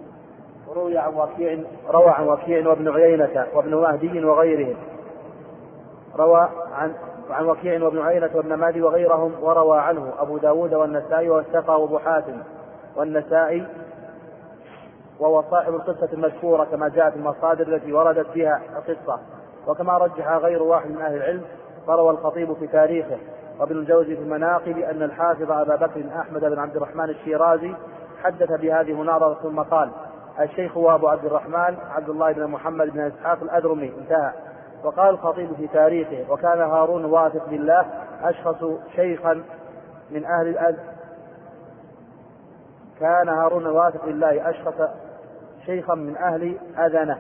وروي 0.69 0.99
عن 0.99 1.15
وكيع 1.15 1.59
روى 1.91 2.09
عن 2.09 2.29
وكيع 2.29 2.69
وابن 2.69 2.89
عيينة 2.89 3.47
وابن 3.55 3.75
مهدي 3.75 4.25
وغيرهم. 4.25 4.77
روى 6.17 6.49
عن 6.73 6.95
عن 7.31 7.47
وكيع 7.47 7.85
وابن 7.85 7.99
عيينة 7.99 8.31
وابن 8.35 8.55
مهدي 8.55 8.83
وغيرهم 8.83 9.33
وروى 9.43 9.79
عنه 9.79 10.13
أبو 10.19 10.39
داود 10.39 10.75
والنسائي 10.75 11.31
والسقى 11.31 11.81
وأبو 11.81 11.99
حاتم. 11.99 12.43
والنسائي 12.97 13.67
وهو 15.21 15.43
صاحب 15.51 15.75
القصة 15.75 16.09
المشهورة 16.13 16.65
كما 16.65 16.89
جاءت 16.89 17.17
المصادر 17.17 17.75
التي 17.75 17.93
وردت 17.93 18.27
فيها 18.27 18.63
القصة. 18.77 19.21
وكما 19.67 19.99
رجح 19.99 20.29
غير 20.29 20.63
واحد 20.63 20.91
من 20.91 21.01
أهل 21.03 21.17
العلم 21.17 21.43
فروى 21.87 22.11
الخطيب 22.11 22.53
في 22.53 22.67
تاريخه. 22.67 23.19
وابن 23.61 23.77
الجوزي 23.77 24.17
في 24.17 24.23
المناقب 24.23 24.79
أن 24.79 25.03
الحافظ 25.03 25.51
أبا 25.51 25.77
بكر 25.77 26.05
أحمد 26.21 26.41
بن 26.41 26.59
عبد 26.59 26.77
الرحمن 26.77 27.11
الشيرازي 27.11 27.75
حدث 28.23 28.53
بهذه 28.61 28.91
المناظرة 28.91 29.35
ثم 29.43 29.61
قال 29.61 29.91
الشيخ 30.41 30.77
هو 30.77 30.95
أبو 30.95 31.09
عبد 31.09 31.25
الرحمن 31.25 31.77
عبد 31.91 32.09
الله 32.09 32.33
بن 32.33 32.47
محمد 32.47 32.91
بن 32.91 33.01
إسحاق 33.01 33.43
الأدرمي. 33.43 33.93
انتهى. 33.99 34.33
وقال 34.85 35.09
الخطيب 35.15 35.55
في 35.57 35.67
تاريخه 35.67 36.33
وكان 36.33 36.61
هارون 36.61 37.05
واثق 37.05 37.49
بالله 37.49 37.87
أشخص 38.23 38.65
شيخا 38.97 39.43
من 40.11 40.25
أهل 40.25 40.49
الأز 40.49 40.77
كان 43.01 43.29
هارون 43.29 43.67
واثق 43.67 44.05
بالله 44.05 44.51
أشخص 44.51 44.75
شيخا 45.67 45.95
من 45.95 46.17
أهل 46.17 46.57
أذنة 46.79 47.19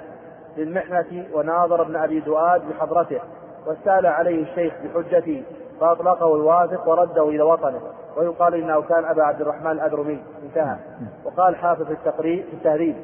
للمحنة 0.56 1.26
وناظر 1.32 1.82
ابن 1.82 1.96
أبي 1.96 2.20
دؤاد 2.20 2.62
بحضرته 2.68 3.20
واستال 3.66 4.06
عليه 4.06 4.42
الشيخ 4.42 4.74
بحجته 4.84 5.42
فأطلقه 5.80 6.36
الواثق 6.36 6.88
ورده 6.88 7.28
إلى 7.28 7.42
وطنه. 7.42 7.80
ويقال 8.16 8.54
إنه 8.54 8.82
كان 8.82 9.04
أبا 9.04 9.22
عبد 9.22 9.40
الرحمن 9.40 9.70
الأدرمي. 9.70 10.22
انتهى. 10.42 10.76
وقال 11.24 11.56
حافظ 11.56 11.90
التقريب 11.90 12.44
في 12.44 12.52
التهذيب. 12.52 12.96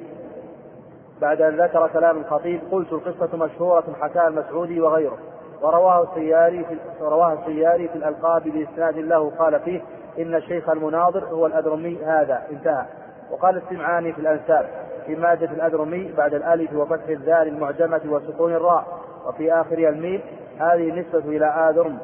بعد 1.21 1.43
أن 1.43 1.61
ذكر 1.61 1.89
كلام 1.89 2.19
الخطيب 2.19 2.61
قلت 2.73 2.93
القصة 2.93 3.37
مشهورة 3.37 3.85
حكاها 4.01 4.29
المسعودي 4.29 4.81
وغيره. 4.81 5.19
ورواه 5.63 6.03
السياري 6.03 6.65
في 6.65 6.77
رواه 7.01 7.33
السياري 7.33 7.89
في 7.89 7.95
الألقاب 7.95 8.43
بإسناد 8.43 8.99
له. 8.99 9.31
قال 9.39 9.61
فيه 9.61 9.81
إن 10.19 10.35
الشيخ 10.35 10.69
المناظر 10.69 11.25
هو 11.25 11.47
الأدرمي 11.47 11.99
هذا. 12.05 12.43
انتهى. 12.51 12.85
وقال 13.31 13.57
السمعاني 13.57 14.13
في 14.13 14.21
الأنساب 14.21 14.67
في 15.07 15.15
مادة 15.15 15.51
الأدرمي 15.51 16.13
بعد 16.13 16.35
الألف 16.35 16.75
وفتح 16.75 17.09
الذال 17.09 17.49
المعجمة 17.49 18.01
وسكون 18.09 18.53
الراء. 18.53 18.85
وفي 19.27 19.53
آخرها 19.53 19.89
الميم 19.89 20.21
هذه 20.59 21.01
نسبة 21.01 21.37
إلى 21.37 21.47
آذرم. 21.47 21.99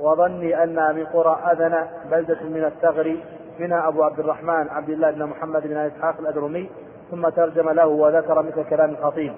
وظني 0.00 0.62
أنها 0.64 0.92
من 0.92 1.06
قرى 1.06 1.38
أذن 1.52 1.86
بلدة 2.10 2.42
من 2.42 2.64
الثغر 2.64 3.16
منها 3.58 3.88
أبو 3.88 4.02
عبد 4.02 4.20
الرحمن 4.20 4.68
عبد 4.68 4.90
الله 4.90 5.10
بن 5.10 5.24
محمد 5.24 5.66
بن 5.66 5.76
إسحاق 5.76 6.14
الأدرمي 6.18 6.70
ثم 7.10 7.28
ترجم 7.28 7.70
له 7.70 7.86
وذكر 7.86 8.42
مثل 8.42 8.64
كلام 8.64 8.90
الخطيب 8.90 9.32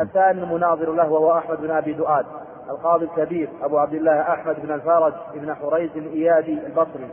الثاني 0.00 0.42
المناظر 0.42 0.92
له 0.92 1.12
وهو 1.12 1.38
أحمد 1.38 1.60
بن 1.60 1.70
أبي 1.70 1.92
دؤاد. 1.92 2.26
القاضي 2.70 3.04
الكبير 3.04 3.48
أبو 3.62 3.78
عبد 3.78 3.94
الله 3.94 4.20
أحمد 4.20 4.56
بن 4.62 4.74
الفرج 4.74 5.12
بن 5.34 5.54
حريث 5.54 5.96
الإيادي 5.96 6.58
البصري. 6.66 7.08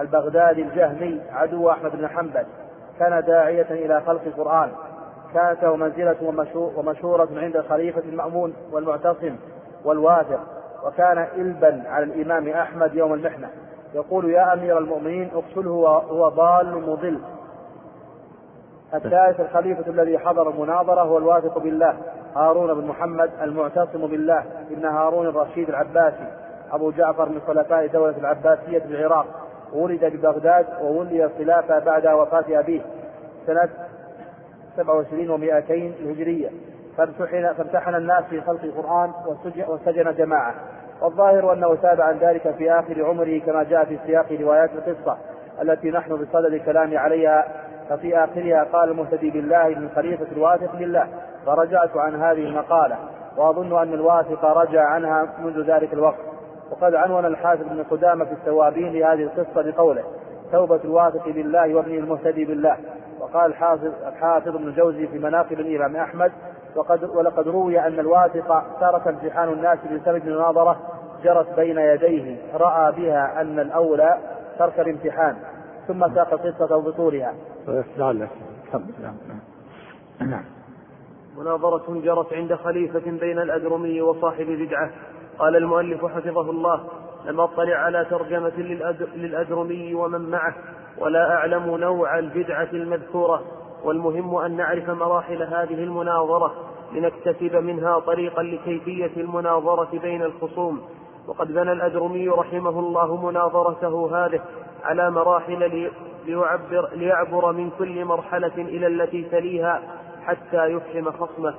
البغدادي 0.00 0.62
الجهمي 0.62 1.20
عدو 1.32 1.70
أحمد 1.70 1.96
بن 1.96 2.08
حنبل. 2.08 2.44
كان 2.98 3.24
داعية 3.24 3.70
إلى 3.70 4.00
خلق 4.06 4.22
القرآن. 4.26 4.72
كانت 5.34 5.64
منزلة 5.64 6.16
ومشهورة 6.76 7.28
عند 7.36 7.56
الخليفة 7.56 8.00
المأمون 8.00 8.54
والمعتصم 8.72 9.36
والواثق 9.84 10.40
وكان 10.84 11.26
إلبا 11.36 11.82
على 11.86 12.04
الإمام 12.04 12.48
أحمد 12.48 12.94
يوم 12.94 13.14
المحنة. 13.14 13.48
يقول 13.94 14.30
يا 14.30 14.52
أمير 14.52 14.78
المؤمنين 14.78 15.30
اقتله 15.34 15.70
هو 16.10 16.28
ضال 16.28 16.82
مضل. 16.88 17.18
الثالث 18.94 19.40
الخليفة 19.40 19.90
الذي 19.90 20.18
حضر 20.18 20.50
المناظرة 20.50 21.00
هو 21.00 21.18
الواثق 21.18 21.58
بالله 21.58 21.96
هارون 22.36 22.74
بن 22.74 22.86
محمد 22.86 23.30
المعتصم 23.42 24.06
بالله 24.06 24.44
ابن 24.70 24.84
هارون 24.84 25.26
الرشيد 25.26 25.68
العباسي. 25.68 26.26
أبو 26.72 26.90
جعفر 26.90 27.28
من 27.28 27.40
خلفاء 27.46 27.86
دولة 27.86 28.16
العباسية 28.18 28.78
بالعراق 28.78 29.26
ولد 29.72 30.04
ببغداد 30.04 30.66
وولي 30.82 31.24
الخلافة 31.24 31.78
بعد 31.78 32.06
وفاة 32.06 32.44
أبيه. 32.60 32.80
سنة 33.46 33.68
27 34.76 35.28
و200 35.28 35.70
الهجرية. 35.70 36.50
فامتحن, 36.96 37.52
فامتحن 37.52 37.94
الناس 37.94 38.24
في 38.24 38.40
خلق 38.40 38.64
القرآن 38.64 39.12
وسجن 39.68 40.14
جماعة. 40.14 40.54
والظاهر 41.02 41.52
أنه 41.52 41.74
تاب 41.74 42.00
عن 42.00 42.18
ذلك 42.18 42.54
في 42.58 42.72
آخر 42.72 43.04
عمره 43.04 43.38
كما 43.38 43.62
جاء 43.62 43.84
في 43.84 43.98
سياق 44.06 44.32
روايات 44.40 44.70
القصة 44.74 45.16
التي 45.62 45.90
نحن 45.90 46.16
بصدد 46.16 46.52
الكلام 46.52 46.98
عليها. 46.98 47.44
ففي 47.88 48.24
آخرها 48.24 48.64
قال 48.64 48.90
المهتدي 48.90 49.30
بالله 49.30 49.68
من 49.68 49.88
خليفة 49.96 50.26
الواثق 50.32 50.74
لله. 50.74 51.08
فرجعت 51.46 51.96
عن 51.96 52.22
هذه 52.22 52.44
المقالة 52.44 52.96
وأظن 53.36 53.82
أن 53.82 53.94
الواثق 53.94 54.44
رجع 54.44 54.84
عنها 54.84 55.28
منذ 55.38 55.70
ذلك 55.70 55.92
الوقت. 55.92 56.20
وقد 56.70 56.94
عنون 56.94 57.26
الحافظ 57.26 57.62
بن 57.62 57.82
قدامة 57.82 58.24
في 58.24 58.32
التوابين 58.32 58.92
لهذه 58.92 59.22
القصة 59.22 59.70
بقوله 59.70 60.04
توبة 60.52 60.80
الواثق 60.84 61.28
بالله 61.28 61.74
وابنه 61.74 61.98
المهتدي 61.98 62.44
بالله. 62.44 62.76
وقال 63.32 63.50
الحافظ 63.50 63.92
الحافظ 64.06 64.48
ابن 64.56 64.68
الجوزي 64.68 65.06
في 65.06 65.18
مناقب 65.18 65.60
الإمام 65.60 65.96
أحمد 65.96 66.32
وقد 66.76 67.04
ولقد 67.04 67.48
روي 67.48 67.80
أن 67.80 68.00
الواثق 68.00 68.62
ترك 68.80 69.08
امتحان 69.08 69.48
الناس 69.48 69.78
بسبب 69.78 70.26
مناظرة 70.26 70.80
جرت 71.24 71.56
بين 71.56 71.78
يديه 71.78 72.36
رأى 72.54 72.92
بها 72.92 73.40
أن 73.40 73.58
الأولى 73.58 74.18
ترك 74.58 74.80
الامتحان 74.80 75.36
ثم 75.88 76.14
ساق 76.14 76.32
القصة 76.32 76.76
بطولها. 76.80 77.34
نعم 79.02 79.16
نعم. 80.20 80.44
مناظرة 81.38 82.00
جرت 82.00 82.32
عند 82.32 82.54
خليفة 82.54 83.10
بين 83.10 83.38
الأدرمي 83.38 84.02
وصاحب 84.02 84.46
بدعة 84.46 84.90
قال 85.38 85.56
المؤلف 85.56 86.04
حفظه 86.04 86.50
الله 86.50 86.84
لم 87.26 87.40
أطلع 87.40 87.76
على 87.76 88.06
ترجمة 88.10 88.52
للأدرمي 89.14 89.94
ومن 89.94 90.30
معه 90.30 90.54
ولا 90.98 91.34
أعلم 91.34 91.76
نوع 91.76 92.18
البدعة 92.18 92.68
المذكورة 92.72 93.42
والمهم 93.84 94.36
أن 94.36 94.56
نعرف 94.56 94.90
مراحل 94.90 95.42
هذه 95.42 95.84
المناظرة 95.84 96.54
لنكتسب 96.92 97.56
منها 97.56 97.98
طريقا 97.98 98.42
لكيفية 98.42 99.10
المناظرة 99.16 99.98
بين 99.98 100.22
الخصوم. 100.22 100.80
وقد 101.26 101.52
بنى 101.52 101.72
الأدرمي 101.72 102.28
رحمه 102.28 102.78
الله 102.78 103.26
مناظرته 103.26 104.26
هذه 104.26 104.40
على 104.84 105.10
مراحل 105.10 105.90
ليعبر, 106.26 106.88
ليعبر 106.92 107.52
من 107.52 107.70
كل 107.78 108.04
مرحلة 108.04 108.52
إلى 108.56 108.86
التي 108.86 109.22
تليها 109.22 109.82
حتى 110.24 110.66
يفهم 110.66 111.12
خصمه. 111.12 111.54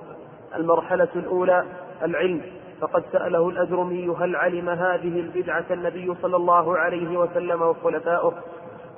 المرحلة 0.56 1.10
الأولى 1.16 1.66
العلم. 2.04 2.42
فقد 2.84 3.04
سأله 3.12 3.50
الأجرمي 3.50 4.16
هل 4.20 4.36
علم 4.36 4.70
هذه 4.70 5.20
البدعة 5.20 5.66
النبي 5.72 6.16
صلى 6.22 6.36
الله 6.36 6.78
عليه 6.78 7.18
وسلم 7.18 7.62
وخلفاؤه. 7.62 8.34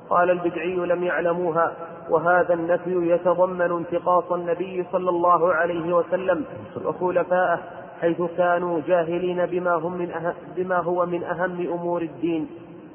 قال 0.09 0.29
البدعي 0.29 0.75
لم 0.75 1.03
يعلموها 1.03 1.73
وهذا 2.09 2.53
النفي 2.53 3.11
يتضمن 3.11 3.71
انتقاص 3.71 4.31
النبي 4.31 4.85
صلى 4.91 5.09
الله 5.09 5.53
عليه 5.53 5.93
وسلم 5.93 6.45
وخلفائه 6.85 7.59
حيث 8.01 8.21
كانوا 8.37 8.81
جاهلين 8.87 9.45
بما, 9.45 9.73
هم 9.73 9.97
من 9.97 10.11
أهم 10.11 10.33
بما 10.55 10.77
هو 10.77 11.05
من 11.05 11.23
أهم 11.23 11.67
أمور 11.73 12.01
الدين. 12.01 12.47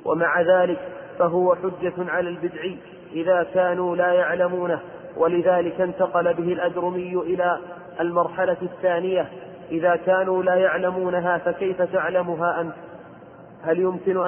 ومع 0.05 0.41
ذلك 0.41 0.79
فهو 1.19 1.55
حجة 1.55 1.95
على 1.99 2.29
البدعي 2.29 2.77
إذا 3.13 3.47
كانوا 3.55 3.97
لا 3.97 4.13
يعلمونه. 4.13 4.81
ولذلك 5.17 5.81
انتقل 5.81 6.35
به 6.35 6.53
الأجرمي 6.53 7.15
إلى 7.15 7.59
المرحلة 8.01 8.57
الثانية 8.63 9.29
إذا 9.71 9.97
كانوا 9.97 10.43
لا 10.43 10.55
يعلمونها 10.55 11.39
فكيف 11.39 11.83
تعلمها 11.83 12.61
أنت؟ 12.61 12.73
هل 13.63 13.79
يمكن 13.79 14.27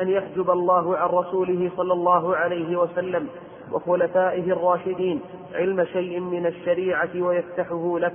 أن 0.00 0.08
يحجب 0.08 0.50
الله 0.50 0.96
عن 0.96 1.08
رسوله 1.08 1.70
صلى 1.76 1.92
الله 1.92 2.36
عليه 2.36 2.76
وسلم 2.76 3.28
وخلفائه 3.72 4.52
الراشدين 4.52 5.20
علم 5.54 5.84
شيء 5.84 6.20
من 6.20 6.46
الشريعة 6.46 7.08
ويفتحه 7.16 7.98
لك؟ 7.98 8.12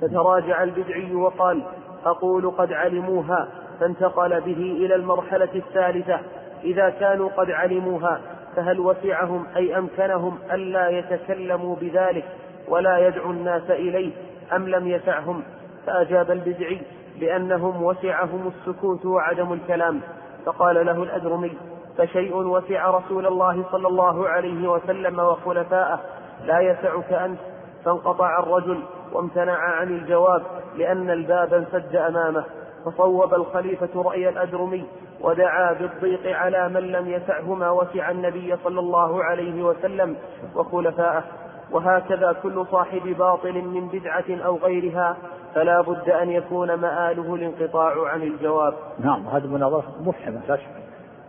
فتراجع 0.00 0.62
البدعي 0.62 1.14
وقال 1.14 1.62
أقول 2.04 2.50
قد 2.50 2.72
علموها 2.72 3.48
فانتقل 3.80 4.40
به 4.40 4.76
إلى 4.78 4.94
المرحلة 4.94 5.48
الثالثة. 5.54 6.20
إذا 6.64 6.90
كانوا 6.90 7.28
قد 7.36 7.50
علموها 7.50 8.20
فهل 8.56 8.80
وسعهم 8.80 9.46
أي 9.56 9.78
أمكنهم 9.78 10.38
ألا 10.52 10.88
يتكلموا 10.88 11.76
بذلك 11.76 12.24
ولا 12.68 13.08
يدعو 13.08 13.30
الناس 13.30 13.70
إليه 13.70 14.12
أم 14.52 14.68
لم 14.68 14.88
يسعهم؟ 14.88 15.42
فأجاب 15.86 16.30
البدعي 16.30 16.80
بأنهم 17.20 17.82
وسعهم 17.82 18.52
السكوت 18.56 19.06
وعدم 19.06 19.52
الكلام 19.52 20.00
فقال 20.46 20.86
له 20.86 21.02
الأجرمي 21.02 21.52
فشيء 21.98 22.36
وسع 22.36 22.90
رسول 22.90 23.26
الله 23.26 23.64
صلى 23.72 23.88
الله 23.88 24.28
عليه 24.28 24.68
وسلم 24.68 25.18
وخلفاءه 25.18 26.00
لا 26.44 26.60
يسعك 26.60 27.12
أنت 27.12 27.38
فانقطع 27.84 28.38
الرجل 28.38 28.82
وامتنع 29.12 29.58
عن 29.58 29.88
الجواب 29.88 30.42
لأن 30.76 31.10
الباب 31.10 31.54
انسد 31.54 31.96
أمامه 31.96 32.44
فصوب 32.84 33.34
الخليفة 33.34 34.02
رأي 34.02 34.28
الأجرمي 34.28 34.84
ودعا 35.20 35.72
بالضيق 35.72 36.36
على 36.36 36.68
من 36.68 36.80
لم 36.80 37.10
يسعه 37.10 37.54
ما 37.54 37.70
وسع 37.70 38.10
النبي 38.10 38.56
صلى 38.64 38.80
الله 38.80 39.24
عليه 39.24 39.62
وسلم 39.62 40.16
وخلفاءه 40.56 41.24
وهكذا 41.72 42.36
كل 42.42 42.66
صاحب 42.70 43.02
باطل 43.18 43.52
من 43.52 43.88
بدعة 43.88 44.24
أو 44.46 44.56
غيرها 44.56 45.16
فلا 45.56 45.80
بد 45.80 46.10
أن 46.10 46.30
يكون 46.30 46.74
مآله 46.74 47.34
الانقطاع 47.34 48.08
عن 48.08 48.22
الجواب. 48.22 48.74
نعم 48.98 49.26
هذه 49.26 49.46
مناظرة 49.46 50.02
مفحمة 50.02 50.46
لا 50.48 50.56
شك. 50.56 50.76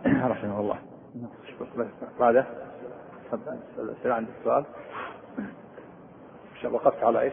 رحمه 0.30 0.60
الله. 0.60 0.78
بعده 2.20 2.46
عندك 4.04 4.32
سؤال 4.44 4.64
وقفت 6.64 7.02
على 7.02 7.20
إيش؟ 7.20 7.32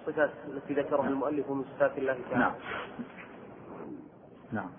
الصفات 0.00 0.30
التي 0.48 0.74
ذكرها 0.74 1.08
المؤلف 1.08 1.50
من 1.50 1.64
صفات 1.64 1.98
الله 1.98 2.16
تعالى. 2.30 2.44
نعم. 2.44 2.54
نعم. 4.52 4.70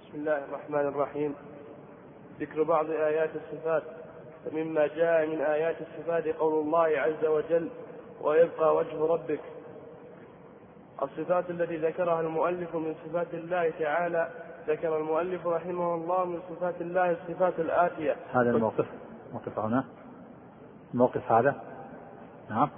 بسم 0.00 0.18
الله 0.18 0.44
الرحمن 0.44 0.88
الرحيم. 0.88 1.34
ذكر 2.40 2.62
بعض 2.62 2.90
آيات 2.90 3.30
الصفات 3.34 3.82
فمما 4.44 4.86
جاء 4.86 5.26
من 5.26 5.40
آيات 5.40 5.76
الصفات 5.80 6.36
قول 6.36 6.64
الله 6.64 7.00
عز 7.00 7.24
وجل 7.24 7.68
ويبقى 8.20 8.76
وجه 8.76 9.06
ربك 9.06 9.40
الصفات 11.02 11.50
التي 11.50 11.76
ذكرها 11.76 12.20
المؤلف 12.20 12.76
من 12.76 12.94
صفات 13.04 13.34
الله 13.34 13.70
تعالى 13.78 14.28
ذكر 14.68 14.96
المؤلف 14.96 15.46
رحمه 15.46 15.94
الله 15.94 16.24
من 16.24 16.40
صفات 16.50 16.74
الله 16.80 17.10
الصفات 17.10 17.60
الآتية. 17.60 18.16
هذا 18.32 18.50
الموقف. 18.50 18.86
موقف 19.32 19.58
هنا. 19.58 19.84
الموقف 20.94 21.32
هذا. 21.32 21.54
نعم. 22.50 22.68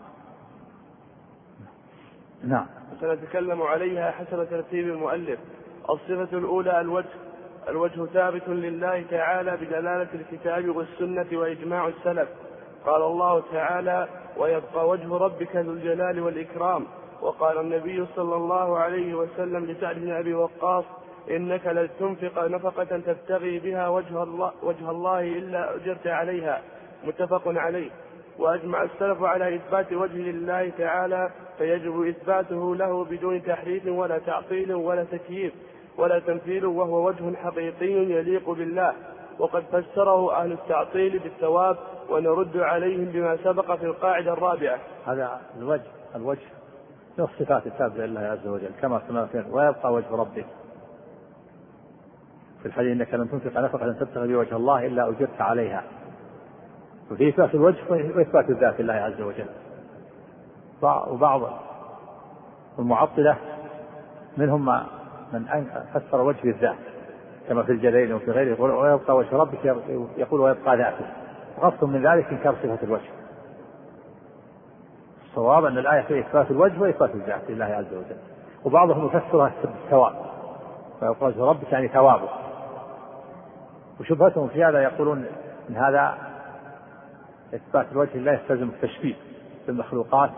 نعم. 2.45 2.67
سنتكلم 3.01 3.63
عليها 3.63 4.11
حسب 4.11 4.51
ترتيب 4.51 4.89
المؤلف. 4.89 5.39
الصفة 5.91 6.39
الأولى 6.39 6.81
الوجه. 6.81 7.09
الوجه 7.69 8.07
ثابت 8.07 8.49
لله 8.49 9.05
تعالى 9.11 9.57
بدلالة 9.57 10.09
الكتاب 10.15 10.77
والسنة 10.77 11.39
وإجماع 11.39 11.89
السلف. 11.89 12.29
قال 12.87 13.03
الله 13.03 13.43
تعالى 13.53 14.09
ويبقى 14.37 14.89
وجه 14.89 15.17
ربك 15.17 15.57
ذو 15.57 15.73
الجلال 15.73 16.21
والإكرام. 16.21 16.87
وقال 17.23 17.59
النبي 17.59 18.07
صلى 18.17 18.37
الله 18.37 18.79
عليه 18.79 19.15
وسلم 19.15 19.65
لسعد 19.65 19.97
بن 19.97 20.13
أبي 20.13 20.35
وقاص 20.35 20.85
إنك 21.31 21.67
لن 21.67 21.89
تنفق 21.99 22.45
نفقة 22.45 22.85
تبتغي 22.85 23.59
بها 23.59 23.89
وجه 23.89 24.23
الله, 24.23 24.53
وجه 24.63 24.91
الله 24.91 25.21
إلا 25.21 25.75
أجرت 25.75 26.07
عليها. 26.07 26.63
متفق 27.05 27.43
عليه. 27.47 27.91
وأجمع 28.39 28.83
السلف 28.83 29.23
على 29.23 29.57
إثبات 29.57 29.93
وجه 29.93 30.17
لله 30.17 30.73
تعالى 30.79 31.31
فيجب 31.59 32.07
إثباته 32.07 32.77
له 32.77 33.05
بدون 33.05 33.43
تحريف 33.43 33.87
ولا 33.87 34.19
تعطيل 34.19 34.75
ولا 34.75 35.05
تكييف 35.05 35.53
ولا 35.99 36.19
تمثيل 36.19 36.67
وهو 36.67 37.09
وجه 37.09 37.37
حقيقي 37.37 37.93
يليق 37.93 38.51
بالله. 38.51 38.95
وقد 39.39 39.65
فسره 39.73 40.37
أهل 40.37 40.53
التعطيل 40.53 41.19
بالثواب 41.19 41.77
ونرد 42.11 42.57
عليهم 42.57 43.05
بما 43.05 43.37
سبق 43.45 43.75
في 43.75 43.85
القاعدة 43.85 44.33
الرابعة. 44.33 44.79
هذا 45.07 45.41
الوجه 45.59 45.83
الوجه 46.17 46.60
له 47.21 47.25
الصفات 47.25 47.67
الثابتة 47.67 48.07
لله 48.07 48.21
عز 48.21 48.47
وجل 48.47 48.71
كما 48.83 49.03
سمعت 49.09 49.35
ويبقى 49.35 49.93
وجه 49.93 50.11
ربك. 50.11 50.47
في 52.63 52.67
الحديث 52.67 52.93
إنك 52.93 53.15
لن 53.15 53.31
تنفق 53.31 53.61
نفقة 53.61 53.93
تبتغي 53.93 54.35
بوجه 54.35 54.57
الله 54.57 54.87
إلا 54.87 55.09
أجرت 55.09 55.41
عليها. 55.41 55.83
وفي 57.11 57.29
إثبات 57.29 57.55
الوجه 57.55 57.79
وإثبات 57.91 58.51
الذات 58.51 58.81
لله 58.81 58.95
عز 58.95 59.21
وجل. 59.21 59.47
وبعض 60.83 61.43
المعطلة 62.79 63.37
منهم 64.37 64.67
من 65.33 65.65
فسر 65.95 66.21
وجه 66.21 66.43
بالذات 66.43 66.77
كما 67.49 67.63
في 67.63 67.73
الجليل 67.73 68.15
وفي 68.15 68.31
غيره 68.31 68.51
يقول 68.51 68.71
ويبقى 68.71 69.17
وجه 69.17 69.37
ربك 69.37 69.65
يقول 70.17 70.41
ويبقى 70.41 70.77
ذاته. 70.77 71.07
وقصد 71.59 71.85
من 71.85 72.07
ذلك 72.07 72.27
انكار 72.33 72.55
صفة 72.55 72.79
الوجه. 72.83 73.20
الصواب 75.31 75.65
أن 75.65 75.79
الآية 75.79 76.01
في 76.01 76.21
إثبات 76.21 76.51
الوجه 76.51 76.81
وإثبات 76.81 77.15
الذات 77.15 77.51
لله 77.51 77.65
عز 77.65 77.95
وجل. 77.95 78.17
وبعضهم 78.65 79.07
يفسرها 79.07 79.53
بالثواب. 79.65 80.15
ويقول 81.03 81.33
وجه 81.33 81.45
ربك 81.45 81.73
يعني 81.73 81.89
ثوابه. 81.89 82.29
وشبهتهم 84.01 84.49
في 84.49 84.65
هذا 84.65 84.83
يقولون 84.83 85.27
إن 85.71 85.77
هذا 85.77 86.19
إثبات 87.55 87.93
الوجه 87.93 88.17
لله 88.17 88.33
يستلزم 88.33 88.69
التشبيه 88.69 89.15
بالمخلوقات. 89.67 90.31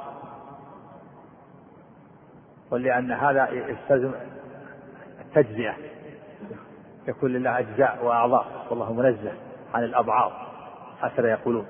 ولأن 2.71 3.13
هذا 3.13 3.51
يستلزم 3.51 4.13
التجزئة. 5.21 5.75
يكون 7.09 7.31
لله 7.33 7.59
أجزاء 7.59 8.05
وأعضاء. 8.05 8.47
والله 8.71 8.93
منزه 8.93 9.33
عن 9.75 9.85
الأبعاض. 9.85 10.33
هكذا 11.01 11.31
يقولون. 11.31 11.67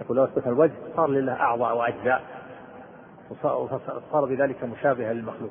يقول 0.00 0.16
لو 0.16 0.24
اثبت 0.24 0.46
الوجه 0.46 0.72
صار 0.96 1.10
لله 1.10 1.32
أعضاء 1.32 1.76
وأجزاء 1.76 2.22
وصار 3.44 4.24
بذلك 4.24 4.64
مشابها 4.64 5.12
للمخلوق. 5.12 5.50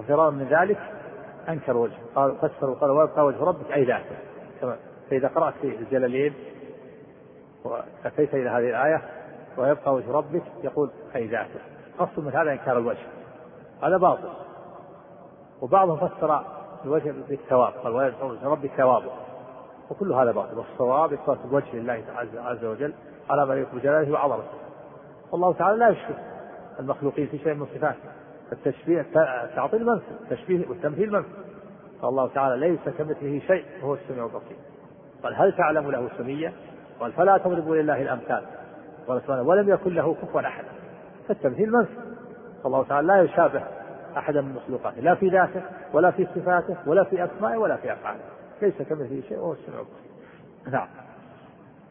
وفرارا 0.00 0.30
من 0.30 0.44
ذلك 0.44 0.78
أنكر 1.48 1.76
وجه 1.76 1.96
قال 2.14 2.36
فسروا 2.36 2.74
قال 2.74 2.90
ويبقى 2.90 3.26
وجه 3.26 3.44
ربك 3.44 3.72
أي 3.72 3.84
ذاته. 3.84 4.16
فإذا 5.10 5.28
قرأت 5.28 5.54
في 5.60 5.76
الجلالين 5.76 6.34
وأتيت 7.64 8.34
إلى 8.34 8.48
هذه 8.48 8.70
الآية 8.70 9.02
ويبقى 9.56 9.94
وجه 9.94 10.12
ربك 10.12 10.42
يقول 10.64 10.90
أي 11.16 11.26
ذاته. 11.26 11.60
قصد 11.98 12.24
من 12.24 12.32
هذا 12.32 12.52
إنكار 12.52 12.78
الوجه. 12.78 13.06
هذا 13.82 13.96
باطل. 13.96 14.28
وبعضهم 15.60 16.08
فسر 16.08 16.44
الوجه 16.84 17.14
بالثواب. 17.28 17.72
قال 17.72 17.92
ويبقى 17.92 18.26
وجه 18.26 18.48
ربك 18.48 18.70
ثوابه. 18.76 19.12
وكل 19.90 20.12
هذا 20.12 20.32
باطل. 20.32 20.58
والصواب 20.58 21.12
إثبات 21.12 21.38
الوجه 21.44 21.76
لله 21.76 22.04
عز 22.36 22.64
وجل 22.64 22.94
على 23.30 23.46
ما 23.46 23.54
يليق 23.54 23.74
بجلاله 23.74 24.12
وعظمته. 24.12 24.58
والله 25.32 25.52
تعالى 25.52 25.78
لا 25.78 25.88
يشبه 25.88 26.18
المخلوقين 26.80 27.26
في 27.26 27.38
شيء 27.38 27.54
من 27.54 27.66
صفاته. 27.66 27.98
التشبيه 28.52 29.06
التعطيل 29.44 29.86
منفي 29.86 30.10
التشبيه 30.20 30.68
والتمثيل 30.68 31.12
منفي 31.12 31.28
فالله 32.02 32.28
تعالى 32.28 32.68
ليس 32.68 32.94
كمثله 32.98 33.40
شيء 33.46 33.64
وهو 33.82 33.94
السميع 33.94 34.24
البصير. 34.24 34.56
قال 35.22 35.34
هل 35.34 35.56
تعلم 35.56 35.90
له 35.90 36.08
سمية؟ 36.18 36.52
قال 37.00 37.12
فلا 37.12 37.38
تضربوا 37.38 37.76
لله 37.76 38.02
الأمثال. 38.02 38.44
قال 39.08 39.22
سبحانه 39.22 39.42
ولم 39.42 39.68
يكن 39.68 39.94
له 39.94 40.14
كفوا 40.14 40.40
أحد. 40.40 40.64
فالتمثيل 41.28 41.72
منفي 41.72 41.96
فالله 42.62 42.84
تعالى 42.84 43.06
لا 43.06 43.22
يشابه 43.22 43.62
أحدا 44.16 44.40
من 44.40 44.54
مخلوقاته 44.54 45.00
لا 45.00 45.14
في 45.14 45.28
ذاته 45.28 45.62
ولا 45.92 46.10
في 46.10 46.26
صفاته 46.34 46.76
ولا 46.86 47.04
في 47.04 47.24
أسمائه 47.24 47.56
ولا 47.56 47.76
في 47.76 47.92
أفعاله. 47.92 48.20
ليس 48.62 48.82
كمثله 48.82 49.22
شيء 49.28 49.38
وهو 49.38 49.52
السميع 49.52 49.80
البصير. 49.80 50.12
نعم. 50.72 50.88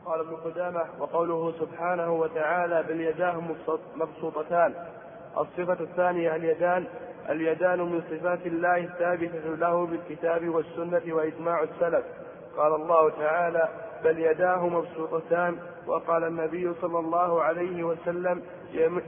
قال 0.05 0.19
ابن 0.19 0.35
قدامة 0.35 0.85
وقوله 0.99 1.53
سبحانه 1.59 2.13
وتعالى 2.13 2.83
بل 2.83 3.01
يداه 3.01 3.41
مبسوطتان. 3.95 4.73
الصفة 5.37 5.83
الثانية 5.83 6.35
اليدان. 6.35 6.85
اليدان 7.29 7.79
من 7.79 8.01
صفات 8.01 8.45
الله 8.45 8.77
الثابتة 8.77 9.55
له 9.55 9.85
بالكتاب 9.85 10.49
والسنة 10.49 11.15
وإجماع 11.15 11.63
السلف. 11.63 12.05
قال 12.57 12.75
الله 12.75 13.09
تعالى 13.09 13.69
بل 14.03 14.19
يداه 14.19 14.67
مبسوطتان. 14.67 15.57
وقال 15.87 16.23
النبي 16.23 16.73
صلى 16.81 16.99
الله 16.99 17.43
عليه 17.43 17.83
وسلم 17.83 18.41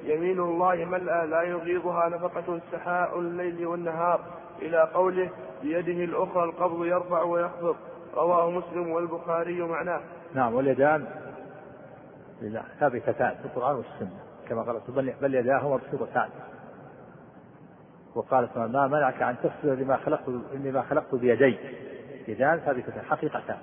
يمين 0.03 0.39
الله 0.39 0.75
ملأى 0.75 1.27
لا 1.27 1.41
يغيضها 1.41 2.09
نفقة 2.09 2.59
سحاء 2.71 3.19
الليل 3.19 3.65
والنهار. 3.65 4.19
إلى 4.61 4.89
قوله 4.93 5.29
بيده 5.61 6.03
الأخرى 6.03 6.43
القبض 6.43 6.85
يرفع 6.85 7.21
ويخفض. 7.21 7.75
رواه 8.15 8.49
مسلم 8.49 8.91
والبخاري 8.91 9.61
معناه. 9.61 10.01
نعم 10.35 10.53
واليدان 10.53 11.07
لله 12.41 12.63
ثابتتان 12.79 13.35
في 13.35 13.45
القرآن 13.45 13.75
والسنة. 13.75 14.19
كما 14.49 14.61
قال 14.61 15.13
بل 15.21 15.35
يداه 15.35 15.73
مبسوطتان. 15.73 16.29
وقال 18.15 18.49
ما 18.55 18.87
منعك 18.87 19.21
أن 19.21 19.35
تسجد 19.43 19.79
لما 19.79 19.97
خلقت 19.97 20.29
لما 20.53 20.81
خلقت 20.81 21.15
بيدي. 21.15 21.57
يدان 22.27 22.59
ثابتتان 22.59 23.05
حقيقتان. 23.05 23.57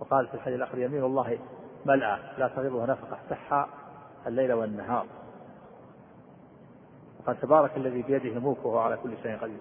وقال 0.00 0.26
في 0.26 0.34
الحديث 0.34 0.56
الآخر 0.56 0.78
يمين 0.78 1.04
الله 1.04 1.38
ملأى 1.86 2.18
لا 2.38 2.48
تغيضها 2.48 2.86
نفقة 2.86 3.18
صحة 3.30 3.68
الليل 4.26 4.52
والنهار. 4.52 5.06
وقال 7.20 7.40
تبارك 7.40 7.76
الذي 7.76 8.02
بيده 8.02 8.28
الملك 8.28 8.64
وهو 8.64 8.78
على 8.78 8.96
كل 8.96 9.10
شيء 9.22 9.36
قدير. 9.36 9.58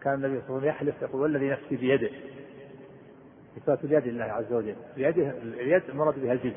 كان 0.00 0.14
النبي 0.14 0.40
صلى 0.40 0.48
الله 0.48 0.58
عليه 0.58 0.68
وسلم 0.68 0.68
يحلف 0.68 1.02
يقول 1.02 1.22
والذي 1.22 1.50
نفسي 1.50 1.76
بيده. 1.76 2.10
إثبات 3.56 3.84
اليد 3.84 4.06
لله 4.06 4.24
عز 4.24 4.52
وجل. 4.52 4.76
اليد 4.96 5.18
اليد 5.42 5.82
المراد 5.88 6.18
بها 6.18 6.32
الجنس. 6.32 6.56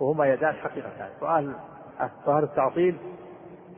وهما 0.00 0.26
يدان 0.26 0.54
حقيقتان. 0.54 1.08
وأهل 1.22 1.54
ظاهر 2.26 2.44
التعطيل 2.44 2.96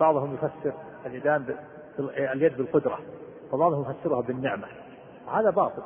بعضهم 0.00 0.34
يفسر 0.34 0.72
اليدان 1.06 1.56
اليد 1.98 2.56
بالقدرة 2.56 2.98
وبعضهم 3.52 3.90
يفسرها 3.90 4.20
بالنعمة. 4.20 4.66
هذا 5.32 5.50
باطل. 5.50 5.82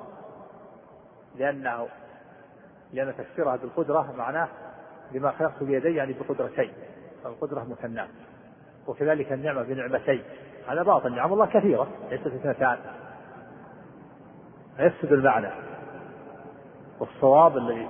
لأنه 1.37 1.87
لأن 2.92 3.14
تفسيرها 3.18 3.57
بالقدرة 3.57 4.14
معناه 4.18 4.49
لما 5.12 5.31
خلقت 5.31 5.62
بيدي 5.62 5.94
يعني 5.94 6.12
بقدرتين. 6.12 6.72
القدرة 7.27 7.64
مثنات 7.64 8.09
وكذلك 8.87 9.33
النعمة 9.33 9.62
بنعمتين. 9.62 10.22
هذا 10.68 10.83
باطل. 10.83 11.14
نعم 11.14 11.33
الله 11.33 11.46
كثيرة. 11.46 11.88
ليست 12.11 12.27
اثنتان. 12.27 12.79
يفسد 14.79 15.12
المعنى. 15.12 15.49
والصواب 17.00 17.56
الذي 17.56 17.88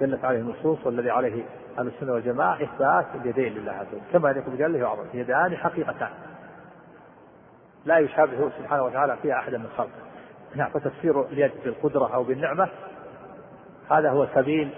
دلت 0.00 0.24
عليه 0.24 0.38
النصوص 0.38 0.86
والذي 0.86 1.10
عليه 1.10 1.44
أهل 1.78 1.86
السنة 1.86 2.12
والجماعة 2.12 2.62
إثبات 2.62 3.06
اليدين 3.14 3.52
لله 3.52 3.72
عز 3.72 3.86
وجل 3.92 4.02
كما 4.12 4.30
يليق 4.30 4.48
بجلاله 4.48 4.84
وعظمته. 4.84 5.16
يدان 5.16 5.56
حقيقتان. 5.56 6.10
لا 7.84 7.98
يشابهه 7.98 8.50
سبحانه 8.58 8.82
وتعالى 8.82 9.16
فيها 9.22 9.38
احدا 9.38 9.58
من 9.58 9.68
خلقه. 9.76 9.90
نعم 10.54 10.70
فتفسير 10.70 11.22
اليد 11.22 11.52
بالقدرة 11.64 12.14
أو 12.14 12.24
بالنعمة 12.24 12.68
هذا 13.90 14.10
هو 14.10 14.26
سبيل 14.34 14.70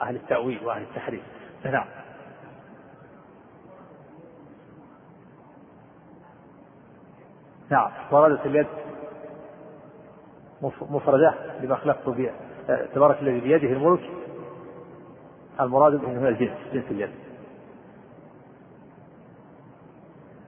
أهل 0.00 0.16
التأويل 0.16 0.60
وأهل 0.64 0.82
التحريف. 0.82 1.22
نعم. 1.64 1.86
نعم 7.70 7.90
وردت 8.10 8.46
اليد 8.46 8.66
مفردة 10.90 11.34
لما 11.60 11.76
خلقت 11.76 12.08
به 12.08 12.30
تبارك 12.66 13.22
الذي 13.22 13.40
بيده 13.40 13.68
الملك 13.68 14.10
المراد 15.60 15.92
به 15.92 16.08
من 16.08 16.26
الجنس 16.26 16.58
جنس 16.72 16.84
اليد. 16.90 17.10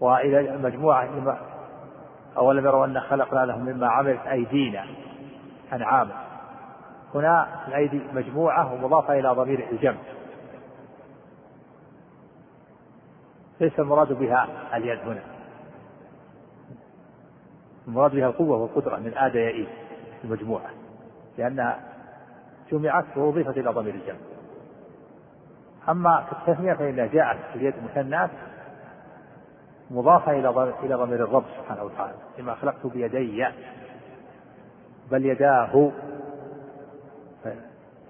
وإلى 0.00 0.58
مجموعة 0.58 1.38
أولم 2.36 2.66
يروا 2.66 2.86
أن 2.86 3.00
خلقنا 3.00 3.46
لهم 3.46 3.64
مما 3.64 3.86
عملت 3.86 4.26
أيدينا 4.26 4.84
أنعاما. 5.72 6.14
هنا 7.14 7.66
الأيدي 7.68 8.00
مجموعة 8.12 8.72
ومضافة 8.72 9.18
إلى 9.18 9.28
ضمير 9.28 9.68
الجمع. 9.72 9.98
ليس 13.60 13.80
المراد 13.80 14.12
بها 14.12 14.48
اليد 14.76 14.98
هنا. 14.98 15.22
المراد 17.88 18.10
بها 18.10 18.26
القوة 18.26 18.56
والقدرة 18.56 18.96
من 18.96 19.18
آد 19.18 19.34
يئيد 19.34 19.68
المجموعة 20.24 20.70
لأنها 21.38 21.95
جمعت 22.72 23.16
وأضيفت 23.16 23.58
إلى 23.58 23.70
ضمير 23.70 23.94
الجمع 23.94 24.18
أما 25.88 26.26
في 26.26 26.32
التثنية 26.32 26.74
فإنها 26.74 27.06
جاءت 27.06 27.38
في 27.52 27.58
اليد 27.58 27.74
مثنات 27.90 28.30
مضافة 29.90 30.32
إلى 30.32 30.72
إلى 30.82 30.94
ضمير 30.94 31.24
الرب 31.24 31.44
سبحانه 31.58 31.84
وتعالى. 31.84 32.14
لما 32.38 32.54
خلقت 32.54 32.86
بيدي 32.86 33.46
بل 35.10 35.26
يداه. 35.26 35.92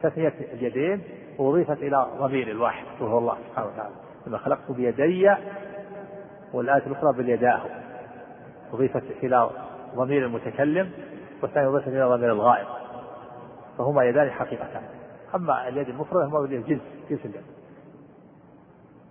تثنية 0.03 0.35
اليدين 0.53 1.03
وأضيفت 1.39 1.79
إلى 1.79 2.07
ضمير 2.19 2.51
الواحد 2.51 2.85
وهو 3.01 3.19
الله 3.19 3.37
سبحانه 3.49 3.69
وتعالى. 3.69 3.95
لما 4.27 4.39
خلقت 4.39 4.71
بيدي 4.71 5.35
والآية 6.53 6.87
الأخرى 6.87 7.13
بل 7.13 7.29
يداه. 7.29 7.61
أضيفت 8.73 9.05
إلى 9.23 9.51
ضمير 9.95 10.27
المتكلم 10.27 10.91
والثانية 11.43 11.69
أضيفت 11.69 11.89
إلى 11.89 12.05
ضمير 12.05 12.33
الغائب. 12.33 12.67
فهما 13.79 14.05
يدان 14.05 14.31
حقيقتان. 14.31 14.83
أما 15.35 15.69
اليد 15.69 15.89
المفردة 15.89 16.25
هو 16.25 16.47
جنس 16.47 16.81
جنس 17.11 17.21
اليد. 17.25 17.45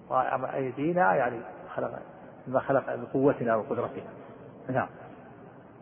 وأما 0.10 0.56
أيدينا 0.56 1.15
يعني 1.15 1.39
خلق 1.75 1.99
ما 2.47 2.60
خلق 2.60 2.95
بقوتنا 2.95 3.56
وقدرتنا. 3.56 4.04
نعم. 4.69 4.88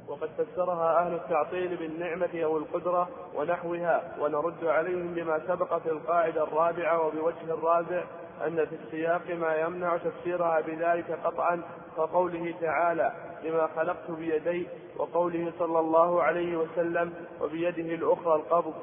وقد 0.07 0.29
فسرها 0.37 0.99
أهل 0.99 1.13
التعطيل 1.13 1.77
بالنعمة 1.77 2.29
أو 2.43 2.57
القدرة 2.57 3.09
ونحوها 3.35 4.15
ونرد 4.19 4.65
عليهم 4.65 5.13
بما 5.13 5.39
سبق 5.47 5.77
في 5.77 5.89
القاعدة 5.89 6.43
الرابعة 6.43 7.07
وبوجه 7.07 7.53
الرابع 7.53 8.03
أن 8.47 8.65
في 8.65 8.75
السياق 8.75 9.21
ما 9.29 9.55
يمنع 9.55 9.97
تفسيرها 9.97 10.61
بذلك 10.61 11.19
قطعا 11.23 11.61
كقوله 11.97 12.53
تعالى 12.61 13.13
لما 13.43 13.69
خلقت 13.75 14.11
بيدي 14.11 14.67
وقوله 14.97 15.51
صلى 15.59 15.79
الله 15.79 16.23
عليه 16.23 16.57
وسلم 16.57 17.13
وبيده 17.41 17.95
الأخرى 17.95 18.35
القبض 18.35 18.73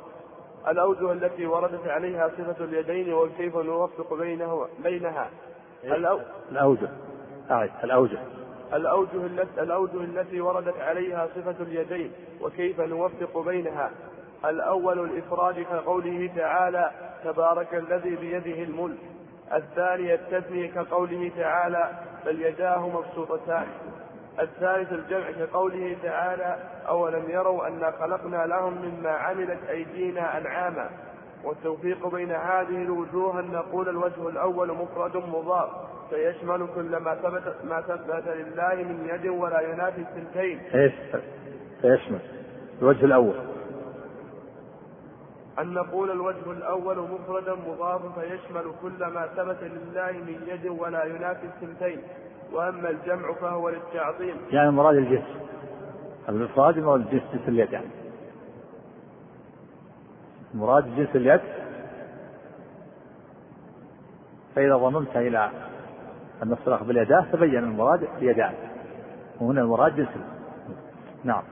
الأوجه 0.69 1.13
التي 1.13 1.47
وردت 1.47 1.87
عليها 1.89 2.29
صفة 2.29 2.65
اليدين 2.65 3.13
وكيف 3.15 3.57
نوفق 3.57 4.15
بينه 4.15 4.69
بينها؟ 4.83 5.31
الأوجه. 5.85 6.25
أعد. 7.51 7.71
الأوجه. 7.85 8.19
الأوجه 8.75 9.27
التي 9.27 9.63
الأوجه 9.63 10.01
التي 10.05 10.41
وردت 10.41 10.81
عليها 10.81 11.29
صفة 11.37 11.55
اليدين 11.61 12.13
وكيف 12.41 12.81
نوفق 12.81 13.39
بينها. 13.39 13.91
الأول 14.45 14.99
الإفراد 14.99 15.61
كقوله 15.61 16.31
تعالى 16.37 16.91
تبارك 17.25 17.75
الذي 17.75 18.17
بيده 18.17 18.63
الملك. 18.63 18.99
الثاني 19.53 20.15
التثنية 20.15 20.71
كقوله 20.71 21.31
تعالى 21.37 21.91
بل 22.27 22.43
يداه 22.43 22.89
مبسوطتان. 22.89 23.67
الثالث 24.41 24.93
الجمع 24.93 25.31
كقوله 25.31 25.97
تعالى 26.03 26.59
أولم 26.89 27.31
يروا 27.31 27.67
أنا 27.67 27.91
خلقنا 27.91 28.47
لهم 28.47 28.73
مما 28.73 29.11
عملت 29.11 29.59
أيدينا 29.71 30.39
أنعاما. 30.39 30.91
والتوفيق 31.45 32.07
بين 32.09 32.31
هذه 32.31 32.83
الوجوه 32.83 33.41
أن 33.41 33.53
نقول 33.53 33.89
الوجه 33.89 34.29
الأول 34.29 34.73
مفرد 34.73 35.17
مضاف. 35.17 35.71
فيشمل 36.11 36.69
كل 36.75 36.97
ما 36.97 37.15
ثبت 37.15 37.55
ما 37.65 37.81
ثبت 37.81 38.29
لله 38.29 38.75
من 38.75 39.09
يد 39.15 39.27
ولا 39.27 39.61
ينافي 39.61 40.01
الثنتين. 40.01 40.59
إيش؟ 40.75 40.93
فيشمل 41.83 42.21
الوجه 42.83 43.05
الأول. 43.05 43.35
أن 45.59 45.75
نقول 45.75 46.11
الوجه 46.11 46.51
الأول 46.51 46.99
مفردا 46.99 47.55
مضاف 47.55 48.19
فيشمل 48.19 48.65
كل 48.83 49.07
ما 49.07 49.27
ثبت 49.27 49.63
لله 49.63 50.13
من 50.13 50.41
يد 50.47 50.67
ولا 50.67 51.05
ينافي 51.05 51.47
الثنتين. 51.47 52.03
وأما 52.53 52.91
الجمع 52.91 53.33
فهو 53.33 53.69
للتعظيم. 53.69 54.37
يعني 54.51 54.71
مراد 54.71 54.97
الجنس 54.97 55.27
المفراد 56.29 56.79
مراد 56.79 57.01
الجنس 57.01 57.23
جنس 57.33 57.49
اليد 57.49 57.73
يعني. 57.73 57.91
مراد 60.55 60.97
جنس 60.97 61.17
اليد. 61.17 61.41
فإذا 64.57 64.77
ضممت 64.77 65.17
إلى 65.17 65.51
أن 66.43 66.53
الصلاة 66.53 66.83
باليداه 66.83 67.27
تبين 67.33 67.59
المراد 67.59 68.03
اليدان 68.03 68.55
وهنا 69.41 69.61
المراد 69.61 69.97
جنس 69.97 70.09
نعم. 71.25 71.43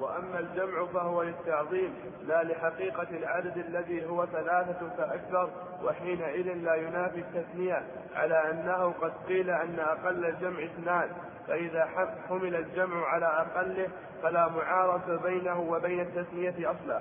وأما 0.00 0.38
الجمع 0.38 0.86
فهو 0.86 1.22
للتعظيم 1.22 1.94
لا 2.26 2.42
لحقيقة 2.42 3.06
العدد 3.10 3.56
الذي 3.56 4.06
هو 4.06 4.26
ثلاثة 4.26 4.88
فأكثر 4.96 5.50
وحينئذ 5.84 6.54
لا 6.54 6.74
ينافي 6.74 7.20
التثنية 7.20 7.82
على 8.14 8.50
أنه 8.50 8.92
قد 9.00 9.12
قيل 9.28 9.50
أن 9.50 9.78
أقل 9.78 10.24
الجمع 10.24 10.64
اثنان. 10.64 11.08
فإذا 11.48 11.88
حمل 12.28 12.56
الجمع 12.56 13.06
على 13.06 13.26
أقله 13.26 13.88
فلا 14.22 14.48
معارضة 14.48 15.22
بينه 15.22 15.60
وبين 15.60 16.00
التثنية 16.00 16.70
أصلا. 16.70 17.00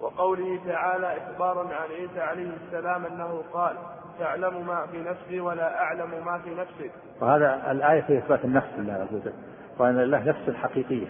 وقوله 0.00 0.60
تعالى 0.66 1.16
إخبارا 1.16 1.74
عن 1.74 1.90
عيسى 1.90 2.20
عليه 2.20 2.50
السلام 2.66 3.06
أنه 3.06 3.44
قال 3.52 3.76
تعلم 4.20 4.66
ما 4.66 4.86
في 4.86 5.02
نفسي 5.02 5.40
ولا 5.40 5.82
أعلم 5.82 6.24
ما 6.24 6.38
في 6.38 6.54
نفسك 6.54 6.90
وهذا 7.20 7.70
الآية 7.70 8.00
في 8.00 8.18
إثبات 8.18 8.44
النفس 8.44 8.68
لله 8.78 8.92
عز 8.92 9.14
وجل. 9.14 9.32
وأن 9.78 10.00
الله 10.00 10.24
نفس 10.24 10.50
حقيقية 10.50 11.08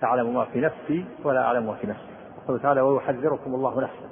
تعلم 0.00 0.34
ما 0.34 0.44
في 0.44 0.60
نفسي 0.60 1.04
ولا 1.24 1.42
أعلم 1.42 1.66
ما 1.66 1.74
في 1.74 1.86
نفسك 1.86 2.10
يقول 2.44 2.60
تعالى 2.60 2.80
ويحذركم 2.80 3.54
الله 3.54 3.80
نفسا 3.80 4.08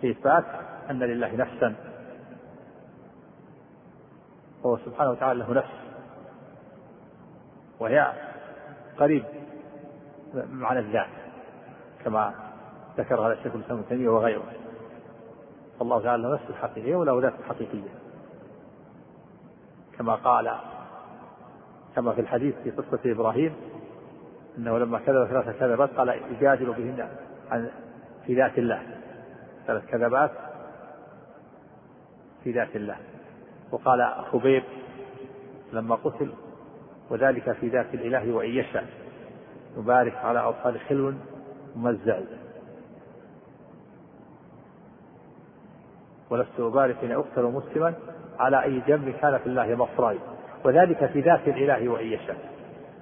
في 0.00 0.10
إثبات 0.10 0.44
أن 0.90 0.98
لله 0.98 1.36
نفسا. 1.36 1.74
وهو 4.62 4.76
سبحانه 4.76 5.10
وتعالى 5.10 5.40
له 5.40 5.54
نفس. 5.54 5.74
وهي 7.80 8.12
قريب 8.98 9.24
معنى 10.34 10.78
الذات 10.78 11.08
كما 12.04 12.34
ذكر 12.98 13.20
هذا 13.20 13.32
الشيخ 13.32 13.54
الإسلام 13.54 13.78
ابن 13.78 13.88
تيمية 13.88 14.08
وغيره. 14.08 14.42
الله 15.82 16.02
تعالى 16.02 16.22
له 16.22 16.34
نفس 16.34 16.50
الحقيقية 16.50 16.96
وله 16.96 17.20
ذات 17.20 17.34
حقيقيه 17.48 17.88
كما 19.98 20.14
قال 20.14 20.52
كما 21.96 22.12
في 22.12 22.20
الحديث 22.20 22.54
في 22.64 22.70
قصة 22.70 22.98
إبراهيم 23.06 23.54
إنه 24.58 24.78
لما 24.78 24.98
كذب 24.98 25.26
ثلاث 25.26 25.58
كذبات 25.58 25.90
قال 25.96 26.08
يجادل 26.08 26.66
بهن 26.66 27.08
عن 27.50 27.70
في 28.26 28.34
ذات 28.34 28.58
الله. 28.58 28.82
ثلاث 29.66 29.86
كذبات 29.86 30.30
في 32.44 32.52
ذات 32.52 32.76
الله. 32.76 32.96
وقال 33.72 34.14
خبيب 34.32 34.62
لما 35.72 35.94
قتل 35.94 36.32
وذلك 37.10 37.52
في 37.52 37.68
ذات 37.68 37.94
الإله 37.94 38.32
وإن 38.32 38.50
يشاء. 38.50 38.86
يبارك 39.76 40.14
على 40.14 40.40
اوصال 40.40 40.80
خلو 40.80 41.12
ممزع 41.76 42.20
ولست 46.30 46.60
أبارك 46.60 47.04
إن 47.04 47.12
أقتل 47.12 47.42
مسلما 47.42 47.94
على 48.38 48.62
أي 48.62 48.82
جنب 48.86 49.14
كان 49.20 49.38
في 49.38 49.46
الله 49.46 49.74
مصراي 49.74 50.18
وذلك 50.64 51.06
في 51.06 51.20
ذات 51.20 51.48
الإله 51.48 51.88
وإن 51.88 52.06
يشاء. 52.06 52.36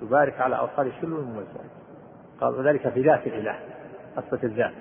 يبارك 0.02 0.40
على 0.40 0.58
أوصال 0.58 0.92
شلو 1.00 1.18
الممزع 1.18 1.60
قال 2.40 2.54
وذلك 2.54 2.88
في 2.88 3.02
ذات 3.02 3.26
الإله. 3.26 3.58
أثبت 4.18 4.44
الذات. 4.44 4.72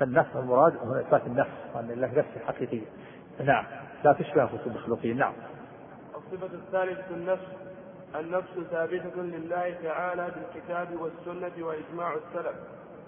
فالنفس 0.00 0.36
المراد 0.36 0.76
هو 0.76 0.94
إثبات 0.94 1.26
النفس 1.26 1.50
وأن 1.74 1.90
الله 1.90 2.18
نفس 2.18 2.28
حقيقية 2.46 2.86
نعم. 3.44 3.64
لا 4.04 4.12
تشبه 4.12 4.42
أنفس 4.42 4.66
المخلوقين. 4.66 5.16
نعم. 5.16 5.32
الصفة 6.16 6.54
الثالثة 6.54 7.14
النفس. 7.14 7.46
النفس 8.20 8.70
ثابتة 8.70 9.22
لله 9.22 9.74
تعالى 9.82 10.28
بالكتاب 10.36 10.88
والسنة 11.00 11.66
وإجماع 11.66 12.14
السلف. 12.14 12.56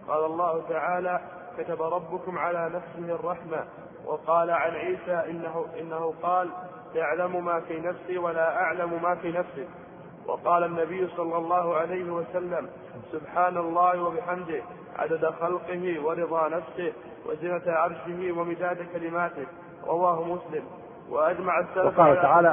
قال 0.09 0.24
الله 0.24 0.68
تعالى 0.68 1.20
كتب 1.59 1.83
ربكم 1.83 2.38
على 2.38 2.70
نفسه 2.74 3.14
الرحمة. 3.14 3.64
وقال 4.07 4.51
عن 4.51 4.71
عيسى 4.71 5.31
إنه, 5.31 5.67
إنه 5.81 6.15
قال 6.23 6.49
تعلم 6.95 7.45
ما 7.45 7.61
في 7.61 7.81
نفسي 7.81 8.19
ولا 8.19 8.62
أعلم 8.62 9.03
ما 9.03 9.15
في 9.15 9.33
نفسك 9.33 9.69
وقال 10.27 10.65
النبي 10.65 11.09
صلى 11.17 11.37
الله 11.37 11.77
عليه 11.77 12.11
وسلم 12.11 12.69
سبحان 13.12 13.57
الله 13.57 14.03
وبحمده 14.03 14.62
عدد 14.99 15.27
خلقه 15.27 16.05
ورضا 16.05 16.49
نفسه 16.49 16.93
وزنة 17.27 17.62
عرشه 17.67 18.33
ومداد 18.33 18.87
كلماته. 18.93 19.47
رواه 19.87 20.23
مسلم. 20.25 20.65
وأجمع 21.11 21.61
السلف 21.61 21.99
وقال 21.99 22.23
تعالى 22.23 22.49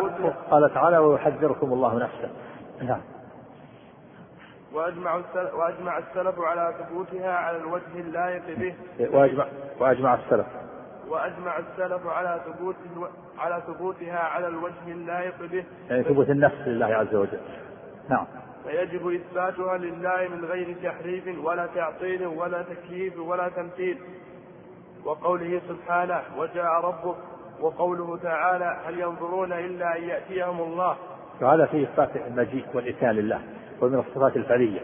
قال 0.52 0.74
تعالى 0.74 0.98
ويحذركم 0.98 1.74
الله 1.74 1.98
نفسه. 1.98 2.32
نعم. 2.82 3.02
وأجمع 4.74 5.16
السلف, 5.16 5.54
وأجمع 5.54 5.98
السلف 5.98 6.40
على 6.40 6.76
ثبوتها 6.80 7.34
على 7.34 7.58
الوجه 7.58 7.96
اللائق 7.96 8.44
به. 8.60 8.76
وأجمع 9.00 9.46
وأجمع 9.80 10.14
السلف. 10.14 10.48
وأجمع 11.10 11.58
السلف 11.58 12.08
على 12.08 12.42
ثبوت 12.46 12.76
على 13.40 13.64
ثبوتها 13.68 14.20
على 14.20 14.48
الوجه 14.48 14.88
اللائق 14.88 15.34
به. 15.52 15.64
يعني 15.90 16.04
ثبوت 16.04 16.30
النفس 16.30 16.68
لله 16.68 16.86
عز 16.86 17.16
وجل. 17.16 17.40
نعم. 18.10 18.26
فيجب 18.64 19.08
إثباتها 19.08 19.78
لله 19.78 20.28
من 20.28 20.46
غير 20.46 20.76
تحريف 20.84 21.46
ولا 21.46 21.68
تعطيل 21.76 22.28
ولا 22.28 22.62
تكييف 22.62 23.20
ولا 23.20 23.50
تمثيل. 23.50 23.98
وقوله 25.06 25.62
سبحانه 25.70 26.22
وجاء 26.38 26.86
ربك. 26.86 27.16
وقوله 27.62 28.18
تعالى 28.18 28.78
هل 28.88 29.00
ينظرون 29.00 29.54
إلا 29.54 29.98
أن 29.98 30.04
يأتيهم 30.04 30.62
الله. 30.62 30.96
فهذا 31.40 31.66
فيه 31.66 31.84
إثبات 31.84 32.10
المجيء 32.16 32.66
والإتيان 32.74 33.16
لله 33.16 33.42
ومن 33.82 34.00
الصفات 34.00 34.38
الفعلية 34.38 34.80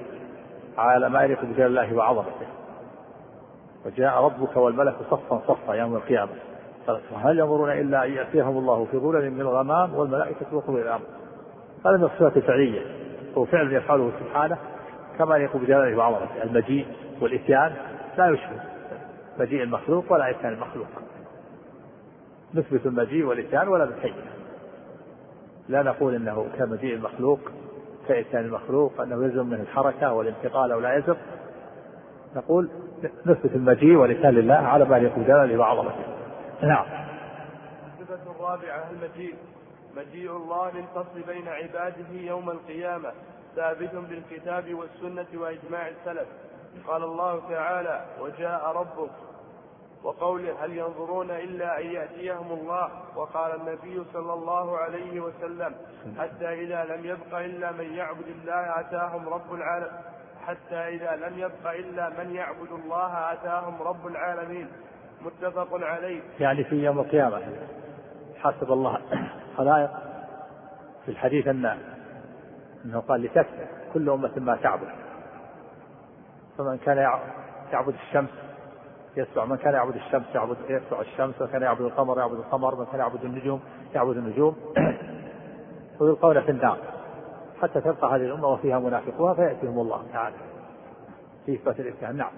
على 0.77 1.09
ما 1.09 1.23
يليق 1.23 1.41
بجلال 1.41 1.67
الله 1.67 1.95
وعظمته. 1.95 2.64
وجاء 3.85 4.23
ربك 4.23 4.57
والملك 4.57 4.95
صفا 5.11 5.41
صفا 5.47 5.73
يوم 5.73 5.95
القيامة. 5.95 6.31
هل 7.15 7.39
ينظرون 7.39 7.71
إلا 7.71 8.05
أن 8.05 8.11
يأتيهم 8.11 8.57
الله 8.57 8.85
في 8.91 8.97
ظلل 8.97 9.31
من 9.31 9.41
الغمام 9.41 9.95
والملائكة 9.95 10.55
وقوم 10.55 10.77
الأمر. 10.77 11.05
هذا 11.85 11.97
من 11.97 12.03
الصفات 12.03 12.37
الفعلية. 12.37 12.81
هو 13.37 13.45
فعل 13.45 13.73
يفعله 13.73 14.11
سبحانه 14.19 14.57
كما 15.17 15.35
يليق 15.35 15.57
بجلاله 15.57 15.97
وعظمته 15.97 16.43
المجيء 16.43 16.85
والإتيان 17.21 17.73
لا 18.17 18.29
يشبه 18.29 18.59
مجيء 19.39 19.63
المخلوق 19.63 20.13
ولا 20.13 20.29
إتيان 20.29 20.53
المخلوق. 20.53 20.87
نثبت 22.55 22.85
المجيء 22.85 23.25
والإتيان 23.25 23.67
ولا 23.67 23.85
نكيف 23.85 24.15
لا 25.69 25.83
نقول 25.83 26.15
إنه 26.15 26.47
كمجيء 26.57 26.95
المخلوق 26.95 27.39
كإتيان 28.07 28.45
المخلوق 28.45 29.01
أنه 29.01 29.23
يلزم 29.23 29.45
منه 29.45 29.61
الحركة 29.61 30.13
والانتقال 30.13 30.71
أو 30.71 30.79
لا 30.79 30.93
يلزم. 30.93 31.15
نقول 32.35 32.69
نثبت 33.25 33.55
المجيء 33.55 33.95
والإتيان 33.95 34.33
لله 34.33 34.55
على 34.55 34.85
ما 34.85 34.97
يكون 34.97 35.23
جلاله 35.23 35.57
وعظمته 35.57 36.05
نعم. 36.61 36.85
الصفة 37.99 38.31
الرابعة 38.31 38.89
المجيء 38.91 39.35
مجيء 39.97 40.31
الله 40.31 40.71
للفصل 40.71 41.21
بين 41.27 41.47
عباده 41.47 42.11
يوم 42.11 42.49
القيامة 42.49 43.11
ثابت 43.55 43.95
بالكتاب 43.95 44.73
والسنة 44.73 45.41
وإجماع 45.41 45.87
السلف. 45.87 46.27
قال 46.87 47.03
الله 47.03 47.49
تعالى 47.49 48.05
وجاء 48.21 48.71
ربك. 48.75 49.11
وقوله 50.03 50.65
هل 50.65 50.77
ينظرون 50.77 51.31
إلا 51.31 51.81
أن 51.81 51.85
يأتيهم 51.85 52.51
الله؟ 52.51 52.89
وقال 53.15 53.61
النبي 53.61 54.03
صلى 54.13 54.33
الله 54.33 54.77
عليه 54.77 55.19
وسلم 55.19 55.75
حتى 56.19 56.53
إذا 56.53 56.83
لم 56.83 57.05
يبق 57.05 57.37
إلا 57.37 57.71
من 57.71 57.93
يعبد 57.93 58.27
الله 58.27 58.79
أتاهم 58.79 59.29
رب 59.29 59.53
العالمين. 59.53 60.14
حتى 60.47 60.75
إذا 60.75 61.15
لم 61.15 61.39
يبق 61.39 61.71
إلا 61.71 62.09
من 62.09 62.35
يعبد 62.35 62.71
الله 62.71 63.33
أتاهم 63.33 63.81
رب 63.81 64.07
العالمين. 64.07 64.67
متفق 65.21 65.67
عليه. 65.73 66.21
يعني 66.39 66.63
في 66.63 66.75
يوم 66.75 66.99
القيامة. 66.99 67.41
حسب 68.37 68.71
الله 68.71 69.01
خلائق 69.57 69.91
في 71.05 71.11
الحديث 71.11 71.47
أن 71.47 71.77
أنه 72.85 72.99
قال 72.99 73.21
لتكفى 73.21 73.65
كل 73.93 74.09
أمة 74.09 74.31
ما 74.37 74.55
تعبد. 74.55 74.87
فمن 76.57 76.77
كان 76.77 76.97
يعبد 77.71 77.93
الشمس 77.93 78.29
يتبع 79.17 79.45
من 79.45 79.57
كان 79.57 79.73
يعبد 79.73 79.95
الشمس 79.95 80.25
يعبد 80.35 80.57
يتبع 80.69 81.01
الشمس 81.01 81.41
من 81.41 81.47
كان 81.47 81.61
يعبد 81.61 81.81
القمر 81.81 82.19
يعبد 82.19 82.37
القمر 82.37 82.75
من 82.75 82.85
كان 82.85 82.99
يعبد 82.99 83.23
النجوم 83.23 83.61
يعبد 83.95 84.17
النجوم. 84.17 84.55
ويلقون 85.99 86.41
في 86.41 86.51
النار. 86.51 86.77
حتى 87.61 87.81
تبقى 87.81 88.15
هذه 88.15 88.21
الأمة 88.21 88.47
وفيها 88.47 88.79
منافقوها 88.79 89.33
فيأتيهم 89.33 89.79
الله 89.79 90.05
تعالى. 90.13 90.35
في 91.45 91.53
إثبات 91.53 91.79
الإمتحان 91.79 92.17
نعم. 92.17 92.31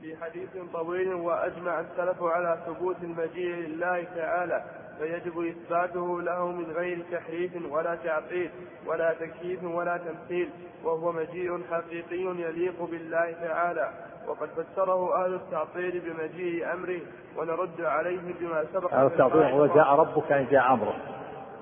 في 0.00 0.16
حديث 0.16 0.48
طويل 0.72 1.14
وأجمع 1.14 1.80
السلف 1.80 2.22
على 2.22 2.58
ثبوت 2.66 2.96
المجيء 3.02 3.54
لله 3.54 4.04
تعالى 4.16 4.64
فيجب 4.98 5.46
إثباته 5.46 6.22
له 6.22 6.46
من 6.46 6.72
غير 6.72 7.04
تحريف 7.12 7.52
ولا 7.70 7.94
تعطيل 7.94 8.50
ولا 8.86 9.14
تكييف 9.14 9.64
ولا 9.64 9.96
تمثيل 9.96 10.50
وهو 10.84 11.12
مجيء 11.12 11.60
حقيقي 11.70 12.22
يليق 12.22 12.82
بالله 12.90 13.32
تعالى. 13.32 13.90
وقد 14.28 14.48
فسره 14.48 15.24
أهل 15.24 15.34
التعطيل 15.34 16.00
بمجيء 16.00 16.72
أمره 16.72 17.00
ونرد 17.36 17.80
عليه 17.80 18.34
بما 18.40 18.64
سبق 18.72 18.94
أهل 18.94 19.06
التعطيل 19.06 19.42
هو 19.42 19.66
جاء 19.66 19.86
ربك 19.86 20.30
يعني 20.30 20.44
جاء 20.44 20.72
أمره. 20.72 21.19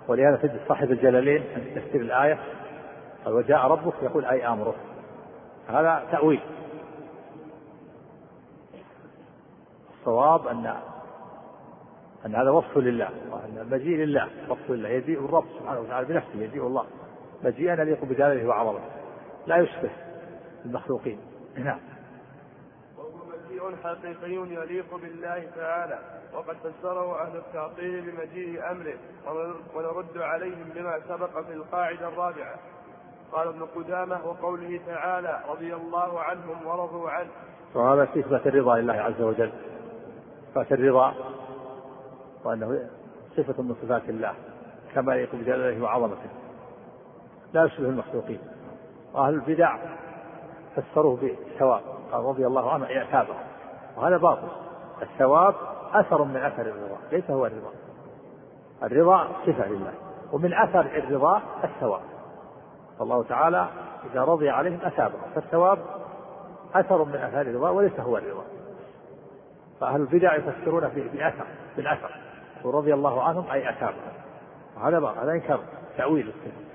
ولهذا 0.09 0.37
تجد 0.37 0.61
صاحب 0.69 0.91
الجلالين 0.91 1.45
عند 1.55 1.81
تفسير 1.81 2.01
الآية 2.01 2.39
قال 3.25 3.35
وجاء 3.35 3.67
ربك 3.67 3.95
يقول 4.03 4.25
أي 4.25 4.49
أمره 4.49 4.75
هذا 5.69 6.07
تأويل. 6.13 6.41
الصواب 9.99 10.47
أن 10.47 10.75
أن 12.27 12.35
هذا 12.35 12.51
وصف 12.51 12.79
لله 12.79 13.09
وأن 13.31 13.59
المجيء 13.59 13.97
لله 13.97 14.29
وصف 14.49 14.71
لله 14.71 14.89
يجيء 14.89 15.25
الرب 15.25 15.45
سبحانه 15.61 15.81
وتعالى 15.81 16.07
بنفسه 16.07 16.39
يجيء 16.39 16.67
الله. 16.67 16.85
مجيئا 17.45 17.73
يليق 17.83 18.05
بجلاله 18.05 18.49
وعظمته 18.49 18.85
لا 19.47 19.57
يشبه 19.57 19.91
المخلوقين. 20.65 21.19
نعم. 21.57 21.81
مجيء 23.59 23.77
حقيقي 23.85 24.33
يليق 24.33 24.95
بالله 24.95 25.51
تعالى 25.57 25.99
وقد 26.35 26.57
فسره 26.57 27.23
أهل 27.23 27.37
التعطيل 27.37 28.11
بمجيء 28.11 28.71
أمره 28.71 28.95
ونرد 29.75 30.19
عليهم 30.19 30.71
بما 30.75 31.01
سبق 31.09 31.41
في 31.41 31.53
القاعدة 31.53 32.09
الرابعة. 32.09 32.55
قال 33.33 33.49
ابن 33.49 33.63
قدامة 33.77 34.27
وقوله 34.27 34.81
تعالى 34.87 35.41
رضي 35.49 35.75
الله 35.75 36.21
عنهم 36.21 36.67
ورضوا 36.67 37.11
عنه. 37.11 37.31
وهذا 37.75 38.05
في 38.05 38.21
إثبات 38.21 38.47
الرضا 38.47 38.79
لله 38.79 38.95
عز 38.95 39.23
وجل. 39.23 39.53
إثبات 40.51 40.73
الرضا 40.73 41.15
وأنه 42.45 42.89
صفة 43.37 43.63
من 43.63 43.75
صفات 43.83 44.09
الله 44.09 44.35
كما 44.95 45.15
يليق 45.15 45.35
بجلاله 45.35 45.83
وعظمته. 45.83 46.31
لا 47.53 47.65
يشبه 47.65 47.89
المخلوقين. 47.89 48.41
وأهل 49.15 49.35
البدع 49.35 49.79
فسروه 50.77 51.17
بالثواب. 51.17 51.83
قال 52.13 52.25
رضي 52.25 52.47
الله 52.47 52.73
عنه 52.73 52.87
اعتابه 52.87 53.35
وهذا 53.99 54.17
باطل. 54.17 54.49
الثواب 55.03 55.55
أثر 55.93 56.25
من 56.25 56.37
أثر 56.37 56.63
الرضا 56.63 56.97
ليس 57.13 57.31
هو 57.31 57.47
الرضا. 57.47 57.71
الرضا 58.83 59.29
صفة 59.47 59.69
لله 59.69 59.93
ومن 60.33 60.55
أثر 60.55 60.81
الرضا 60.81 61.43
الثواب. 61.65 62.01
فالله 62.99 63.23
تعالى 63.23 63.69
إذا 64.13 64.25
رضي 64.25 64.51
عليهم 64.51 64.81
أثابهم 64.81 65.21
فالثواب 65.35 65.79
أثر 66.75 67.05
من 67.05 67.17
أثار 67.17 67.41
الرضا 67.41 67.71
وليس 67.71 68.01
هو 68.01 68.17
الرضا. 68.17 68.45
فأهل 69.81 70.01
البدع 70.01 70.35
يفسرون 70.35 70.89
بأثر 70.89 71.47
بالأثر. 71.77 72.11
ورضي 72.65 72.95
الله 72.95 73.23
عنهم 73.23 73.51
أي 73.51 73.71
أثابهم. 73.71 74.13
وهذا 74.77 74.99
هذا 75.23 75.33
إنكار 75.33 75.61
تأويل 75.97 76.29
الصفة. 76.29 76.69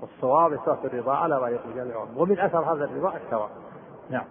والصواب 0.00 0.52
إثبات 0.52 0.84
الرضا 0.84 1.14
على 1.14 1.40
ما 1.40 1.48
يقول 1.48 1.74
جل 1.74 1.92
ومن 2.16 2.38
أثر 2.38 2.58
هذا 2.58 2.84
الرضا 2.84 3.16
الثواب. 3.16 3.50
نعم. 4.10 4.24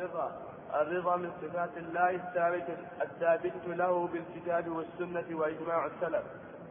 الرضا. 0.00 0.32
الرضا 0.74 1.16
من 1.16 1.32
صفات 1.42 1.76
الله 1.76 2.10
الثابت 2.10 2.78
الثابت 3.02 3.52
له 3.66 4.08
بالكتاب 4.12 4.68
والسنة 4.68 5.38
وإجماع 5.38 5.86
السلف. 5.86 6.24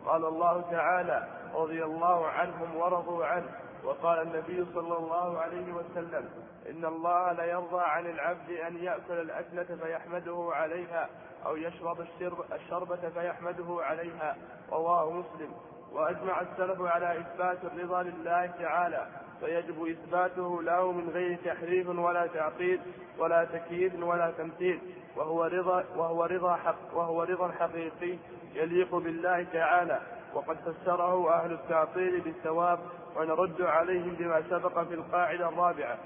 قال 0.05 0.25
الله 0.25 0.61
تعالى 0.71 1.27
رضي 1.53 1.83
الله 1.83 2.27
عنهم 2.27 2.75
ورضوا 2.75 3.25
عنه. 3.25 3.49
وقال 3.83 4.21
النبي 4.21 4.65
صلى 4.73 4.97
الله 4.97 5.39
عليه 5.39 5.73
وسلم 5.73 6.29
إن 6.69 6.85
الله 6.85 7.31
ليرضى 7.31 7.81
عن 7.81 8.05
العبد 8.05 8.49
أن 8.49 8.75
يأكل 8.75 9.13
الأكلة 9.13 9.77
فيحمده 9.83 10.49
عليها 10.51 11.09
أو 11.45 11.55
يشرب 11.55 12.01
الشرب 12.01 12.45
الشربة 12.53 13.09
فيحمده 13.09 13.77
عليها. 13.79 14.35
رواه 14.71 15.11
مسلم. 15.11 15.53
وأجمع 15.93 16.41
السلف 16.41 16.82
على 16.82 17.19
إثبات 17.19 17.58
الرضا 17.63 18.04
لله 18.04 18.45
تعالى 18.45 19.08
فيجب 19.39 19.86
إثباته 19.86 20.62
له 20.62 20.91
من 20.91 21.10
غير 21.10 21.38
تحريف 21.45 21.89
ولا 21.89 22.28
تعطيل 22.28 22.80
ولا 23.19 23.45
تكييف 23.45 24.04
ولا 24.04 24.32
تمثيل 24.32 24.80
وهو 25.15 25.43
رضا 25.43 25.84
وهو 25.95 26.25
رضا 26.25 26.56
حق 26.56 26.95
وهو 26.97 27.23
رضا 27.23 27.52
حقيقي 27.52 28.17
يليق 28.54 28.95
بالله 28.95 29.43
تعالى 29.54 29.99
وقد 30.34 30.58
فسره 30.58 31.34
أهل 31.34 31.52
التعطيل 31.52 32.21
بالثواب 32.21 32.80
ونرد 33.17 33.62
عليهم 33.62 34.15
بما 34.19 34.41
سبق 34.49 34.84
في 34.84 34.93
القاعدة 34.93 35.49
الرابعة. 35.49 35.97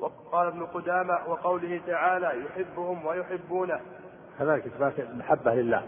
وقال 0.00 0.46
ابن 0.46 0.66
قدامة 0.66 1.18
وقوله 1.28 1.80
تعالى 1.86 2.44
يحبهم 2.44 3.06
ويحبونه. 3.06 3.80
كذلك 4.38 4.66
إثبات 4.66 5.00
المحبة 5.00 5.54
لله 5.54 5.82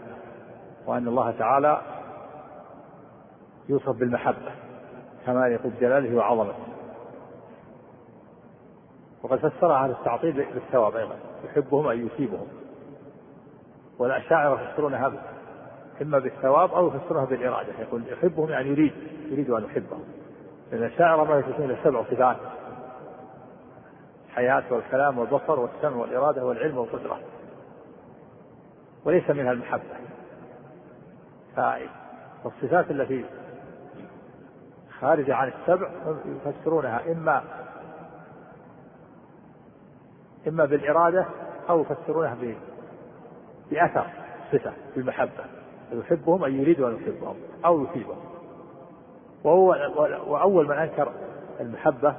وأن 0.85 1.07
الله 1.07 1.31
تعالى 1.31 1.81
يوصف 3.69 3.89
بالمحبة 3.89 4.51
كما 5.25 5.47
يقول 5.47 5.73
جلاله 5.81 6.15
وعظمته. 6.15 6.63
وقد 9.23 9.37
فسرها 9.37 9.85
التعطيل 9.85 10.31
بالثواب 10.53 10.95
أيضا 10.95 11.15
يحبهم 11.45 11.87
أي 11.87 11.99
يثيبهم. 11.99 12.47
والأشاعرة 13.99 14.61
يفسرونها 14.61 15.11
إما 16.01 16.19
بالثواب 16.19 16.71
أو 16.73 16.87
يفسرونها 16.87 17.25
بالإرادة. 17.25 17.73
يقول 17.79 18.03
يحبهم 18.07 18.49
يعني 18.49 18.69
يريد 18.69 18.93
يريد 19.29 19.49
أن 19.49 19.63
يحبهم. 19.63 20.03
لأن 20.71 20.83
الأشاعرة 20.83 21.23
ما 21.23 21.39
يثبتون 21.39 21.65
إلا 21.65 21.83
سبع 21.83 22.03
صفات 22.03 22.37
الحياة 24.27 24.63
والكلام 24.71 25.17
والبصر 25.19 25.59
والسمع 25.59 25.95
والإرادة 25.95 26.45
والعلم 26.45 26.77
والقدرة. 26.77 27.19
وليس 29.05 29.29
منها 29.29 29.51
المحبة. 29.51 29.83
فالصفات 31.55 32.91
التي 32.91 33.25
خارجة 35.03 35.35
عن 35.35 35.51
السبع 35.61 35.89
يفسرونها. 36.25 37.11
إما 37.11 37.43
إما 40.47 40.65
بالإرادة 40.65 41.25
أو 41.69 41.81
يفسرونها 41.81 42.37
بأثر 43.71 44.05
صفة 44.51 44.73
بالمحبة. 44.95 45.45
يحبهم 45.91 46.43
أي 46.43 46.53
يريد 46.53 46.81
أن 46.81 46.95
يحبهم 46.95 47.35
أو 47.65 47.83
يثيبهم. 47.83 48.17
وأول 50.27 50.67
من 50.67 50.75
أنكر 50.77 51.11
المحبة 51.59 52.15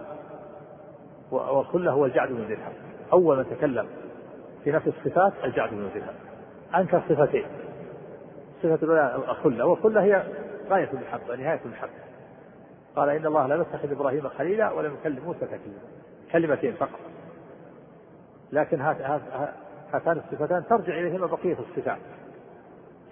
والخلة 1.31 1.93
هو 1.93 2.07
الجعد 2.07 2.29
بن 2.29 2.49
درهم. 2.49 2.73
أول 3.13 3.37
من 3.37 3.47
تكلم 3.51 3.87
في 4.65 4.73
نفس 4.73 4.87
الصفات 4.87 5.33
الجعد 5.45 5.71
بن 5.71 5.89
درهم. 5.95 6.15
أنكر 6.75 7.03
صفتين. 7.09 7.47
الصفة 8.57 8.85
الأولى 8.87 9.15
الخلة 9.17 9.67
والخلة 9.67 10.03
هي 10.03 10.23
غاية 10.71 10.91
المحبة 10.93 11.37
نهاية 11.37 11.61
المحبة. 11.65 11.91
قال 12.97 13.09
إن 13.09 13.27
الله 13.27 13.47
لم 13.47 13.61
يتخذ 13.61 13.91
إبراهيم 13.91 14.29
خليلا 14.29 14.73
ولم 14.73 14.95
يكلم 14.95 15.25
موسى 15.25 15.41
تكليما 15.41 15.79
كلمتين 16.33 16.75
فقط. 16.75 17.01
لكن 18.53 18.81
هاتان 18.81 20.19
الصفتان 20.19 20.65
ترجع 20.67 20.93
إليهما 20.93 21.27
بقية 21.27 21.57
الصفات. 21.59 21.99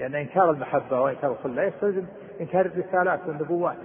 لأن 0.00 0.14
إنكار 0.14 0.50
المحبة 0.50 1.00
وإنكار 1.00 1.32
الخلة 1.32 1.62
يستلزم 1.62 2.04
إنكار 2.40 2.66
الرسالات 2.66 3.20
والنبوات. 3.26 3.76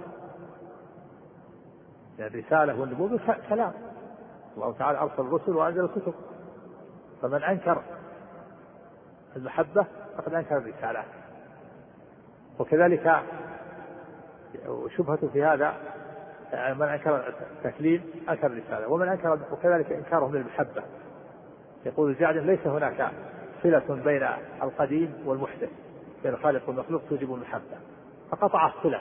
يعني 2.18 2.34
الرسالة 2.34 2.80
والنبوة 2.80 3.20
كلام. 3.48 3.72
الله 4.56 4.72
تعالى 4.72 4.98
أرسل 4.98 5.22
الرسل 5.22 5.56
وأنزل 5.56 5.84
الكتب. 5.84 6.14
فمن 7.22 7.42
أنكر 7.42 7.82
المحبة 9.36 9.86
فقد 10.16 10.34
أنكر 10.34 10.56
الرسالات. 10.56 11.04
وكذلك 12.58 13.22
شبهة 14.96 15.28
في 15.32 15.44
هذا 15.44 15.74
من 16.52 16.88
أنكر 16.88 17.34
التكليم 17.56 18.02
أنكر 18.28 18.46
الرسالة 18.46 18.88
ومن 18.88 19.08
أنكر 19.08 19.38
وكذلك 19.52 19.92
إنكارهم 19.92 20.36
للمحبة. 20.36 20.82
يقول 21.86 22.10
الجعد 22.10 22.36
ليس 22.36 22.66
هناك 22.66 23.10
صلة 23.62 24.02
بين 24.04 24.28
القديم 24.62 25.14
والمحدث 25.24 25.70
بين 26.22 26.34
الخالق 26.34 26.68
والمخلوق 26.68 27.02
توجب 27.08 27.34
المحبة. 27.34 27.78
فقطع 28.30 28.66
الصلة 28.66 29.00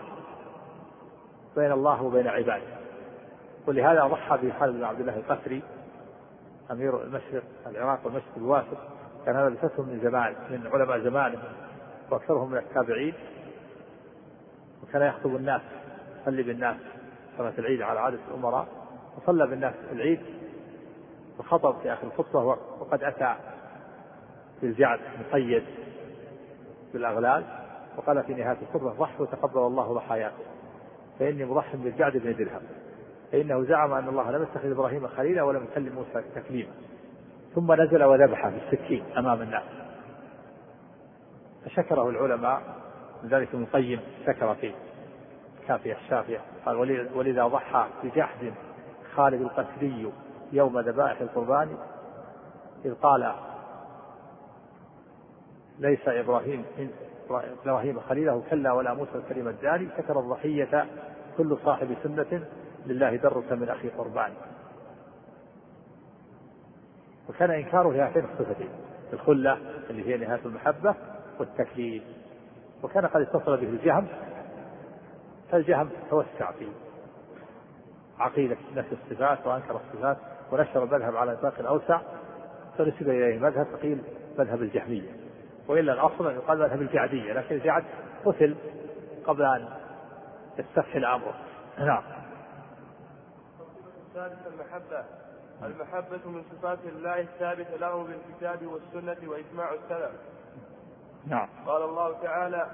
بين 1.56 1.72
الله 1.72 2.04
وبين 2.04 2.28
عباده. 2.28 2.78
ولهذا 3.68 4.08
ضحى 4.08 4.38
به 4.38 4.54
خالد 4.60 4.76
بن 4.76 4.84
عبد 4.84 5.00
الله 5.00 5.18
القسري 5.18 5.64
أمير 6.72 7.04
المشرق 7.04 7.44
العراق 7.68 8.06
والمشرق 8.06 8.38
الواسط 8.38 8.78
كان 9.26 9.36
هذا 9.36 9.50
من 9.78 10.00
زمان 10.04 10.36
من 10.50 10.68
علماء 10.74 11.00
زمانه 11.00 11.40
وأكثرهم 12.12 12.52
من 12.52 12.58
التابعين. 12.58 13.14
وكان 14.90 15.02
يخطب 15.02 15.36
الناس 15.36 15.62
يصلي 16.22 16.44
بالناس. 16.44 16.78
صلاة 17.38 17.54
العيد 17.60 17.82
على 17.82 18.00
عادة 18.00 18.20
الأمراء 18.32 18.68
وصلى 19.18 19.48
بالناس 19.48 19.74
العيد. 19.92 20.20
وخطب 21.40 21.76
في 21.84 21.94
آخر 21.94 22.08
الخطبة 22.08 22.44
وقد 22.80 23.04
أتى 23.04 23.36
بالجعد 24.62 25.00
مقيد 25.20 25.64
بالأغلال 26.94 27.44
وقال 27.98 28.24
في 28.24 28.34
نهاية 28.34 28.58
الخطبة 28.62 28.90
ضحوا 28.90 29.26
تقبل 29.26 29.60
الله 29.60 29.94
ضحاياكم. 29.94 30.44
فإني 31.20 31.46
مضح 31.46 31.76
بالجعد 31.76 32.18
بن 32.18 32.36
درهم. 32.36 32.62
فإنه 33.32 33.64
زعم 33.64 33.94
أن 33.94 34.08
الله 34.08 34.32
لم 34.32 34.44
يتخذ 34.44 34.72
إبراهيم 34.72 35.08
خليلا 35.08 35.44
ولم 35.44 35.64
يكلم 35.64 35.96
موسى 35.96 36.28
تكليما. 36.36 36.72
ثم 37.56 37.74
نزل 37.74 38.04
وذبح 38.04 38.48
بالسكين 38.48 39.04
أمام 39.18 39.42
الناس. 39.42 39.64
فشكره 41.66 42.10
العلماء 42.10 42.62
ذلك 43.26 43.50
ابن 43.54 43.64
القيم 43.64 44.00
شكر 44.28 44.56
فيه. 44.56 44.74
الكافية 45.68 45.94
الشافية 45.94 46.42
قال 46.66 47.08
ولذا 47.16 47.48
ضحى 47.48 47.88
بجحد 48.04 48.54
خالد 49.16 49.42
القسري 49.42 50.12
يوم 50.52 50.80
ذبائح 50.80 51.22
القربان 51.22 51.78
إذ 52.86 52.94
قال 52.94 53.34
ليس 55.80 56.08
إبراهيم 56.08 56.66
إبراهيم 57.30 58.00
خليله 58.00 58.44
كلا 58.50 58.72
ولا 58.72 58.94
موسى 58.94 59.16
الكريم 59.16 59.48
الداني 59.48 59.90
شكر 59.98 60.20
الضحية 60.20 60.86
كل 61.38 61.58
صاحب 61.66 61.96
سنة 62.04 62.46
لله 62.86 63.16
درك 63.16 63.52
من 63.52 63.70
أخي 63.70 63.90
قربان. 63.90 64.32
وكان 67.30 67.52
إنكاره 67.52 67.94
لهاتين 67.94 68.26
الصفتين 68.26 68.70
الخلة 69.14 69.58
اللي 69.90 70.08
هي 70.08 70.18
نهاية 70.18 70.42
المحبة 70.46 70.96
والتكليف 71.40 72.04
وكان 72.84 73.06
قد 73.06 73.22
اتصل 73.22 73.58
به 73.58 73.68
الجهم 73.68 74.08
فالجهم 75.52 75.90
توسع 76.10 76.52
في 76.52 76.68
عقيدة 78.20 78.58
نفي 78.76 78.96
الصفات 78.96 79.48
وأنكر 79.48 79.76
الصفات 79.76 80.18
ونشر 80.52 80.84
المذهب 80.84 81.16
على 81.16 81.32
نطاق 81.32 81.68
أوسع 81.68 82.02
فنسب 82.78 83.10
إليه 83.10 83.40
مذهب 83.40 83.66
فقيل 83.66 84.04
مذهب 84.40 84.62
الجهمية. 84.62 85.10
وإلا 85.68 85.94
الأصل 85.94 86.28
أن 86.28 86.36
يقال 86.36 86.60
مذهب 86.60 86.82
الجعدية 86.82 87.34
لكن 87.34 87.56
الجعد 87.56 87.84
قتل 88.26 88.56
قبل 89.26 89.44
أن 89.46 89.68
يستفحل 90.60 91.06
أمره 91.06 91.36
نعم. 91.80 92.04
الثالث 94.08 94.48
المحبة. 94.48 95.06
المحبة 95.64 96.30
من 96.30 96.44
صفات 96.52 96.80
الله 96.86 97.20
الثابتة 97.20 97.78
له 97.78 98.04
بالكتاب 98.04 98.66
والسنة 98.66 99.30
وإجماع 99.30 99.74
السلف. 99.74 100.12
نعم. 101.30 101.48
قال 101.68 101.82
الله 101.82 102.22
تعالى 102.22 102.68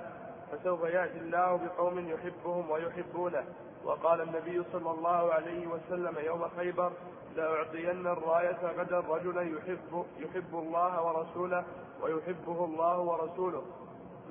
فسوف 0.52 0.84
يأتي 0.84 1.18
الله 1.18 1.56
بقوم 1.56 2.10
يحبهم 2.10 2.70
ويحبونه. 2.72 3.44
وقال 3.86 4.22
النبي 4.22 4.64
صلى 4.74 4.92
الله 4.92 5.34
عليه 5.34 5.68
وسلم 5.68 6.16
يوم 6.26 6.48
خيبر 6.58 6.92
لأعطين 7.36 8.08
الراية 8.08 8.58
غدا 8.78 9.00
رجلا 9.00 9.42
يحب 9.42 10.06
يحب 10.20 10.54
الله 10.54 11.06
ورسوله 11.06 11.64
ويحبه 12.02 12.66
الله 12.66 13.00
ورسوله. 13.00 13.64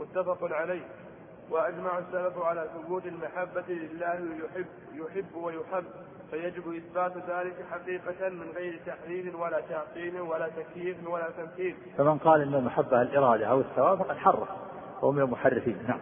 متفق 0.00 0.38
عليه. 0.42 0.88
وأجمع 1.50 1.98
السلف 1.98 2.38
على 2.38 2.70
ثبوت 2.74 3.06
المحبة 3.06 3.64
لله 3.68 4.44
يحب 4.44 4.66
يحب 4.94 5.34
ويحب. 5.34 5.84
فيجب 6.32 6.74
إثبات 6.74 7.12
ذلك 7.16 7.54
حقيقة 7.70 8.28
من 8.28 8.52
غير 8.56 8.80
تحريف 8.86 9.34
ولا 9.34 9.60
تعطيل 9.60 10.20
ولا 10.20 10.48
تكييف 10.48 11.08
ولا 11.08 11.30
تمثيل. 11.30 11.76
فمن 11.98 12.18
قال 12.18 12.42
أن 12.42 12.54
المحبة 12.54 13.02
الإرادة 13.02 13.46
أو 13.46 13.60
الثواب 13.60 13.98
فقد 13.98 14.16
حرف 14.16 14.48
وهو 15.02 15.12
من 15.12 15.22
المحرفين 15.22 15.78
نعم. 15.88 16.00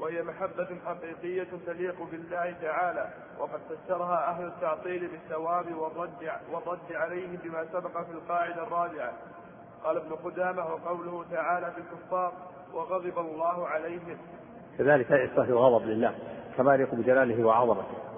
وهي 0.00 0.22
محبة 0.22 0.68
حقيقية 0.86 1.48
تليق 1.66 1.96
بالله 2.10 2.54
تعالى 2.62 3.08
وقد 3.38 3.60
فسرها 3.60 4.30
أهل 4.30 4.46
التعطيل 4.46 5.08
بالثواب 5.08 5.74
والرد 5.74 6.30
والرد 6.52 6.92
عليه 6.92 7.38
بما 7.44 7.66
سبق 7.72 8.02
في 8.04 8.12
القاعدة 8.12 8.62
الرابعة 8.62 9.12
قال 9.84 9.96
ابن 9.96 10.12
قدامة 10.12 10.66
وقوله 10.66 11.24
تعالى 11.30 11.72
في 11.72 11.78
الكفار 11.78 12.32
وغضب 12.74 13.18
الله 13.18 13.68
عليهم 13.68 14.18
كذلك 14.78 15.12
إثبات 15.12 15.48
الغضب 15.48 15.86
لله 15.86 16.14
كما 16.56 16.74
يليق 16.74 16.94
بجلاله 16.94 17.44
وعظمته 17.44 18.09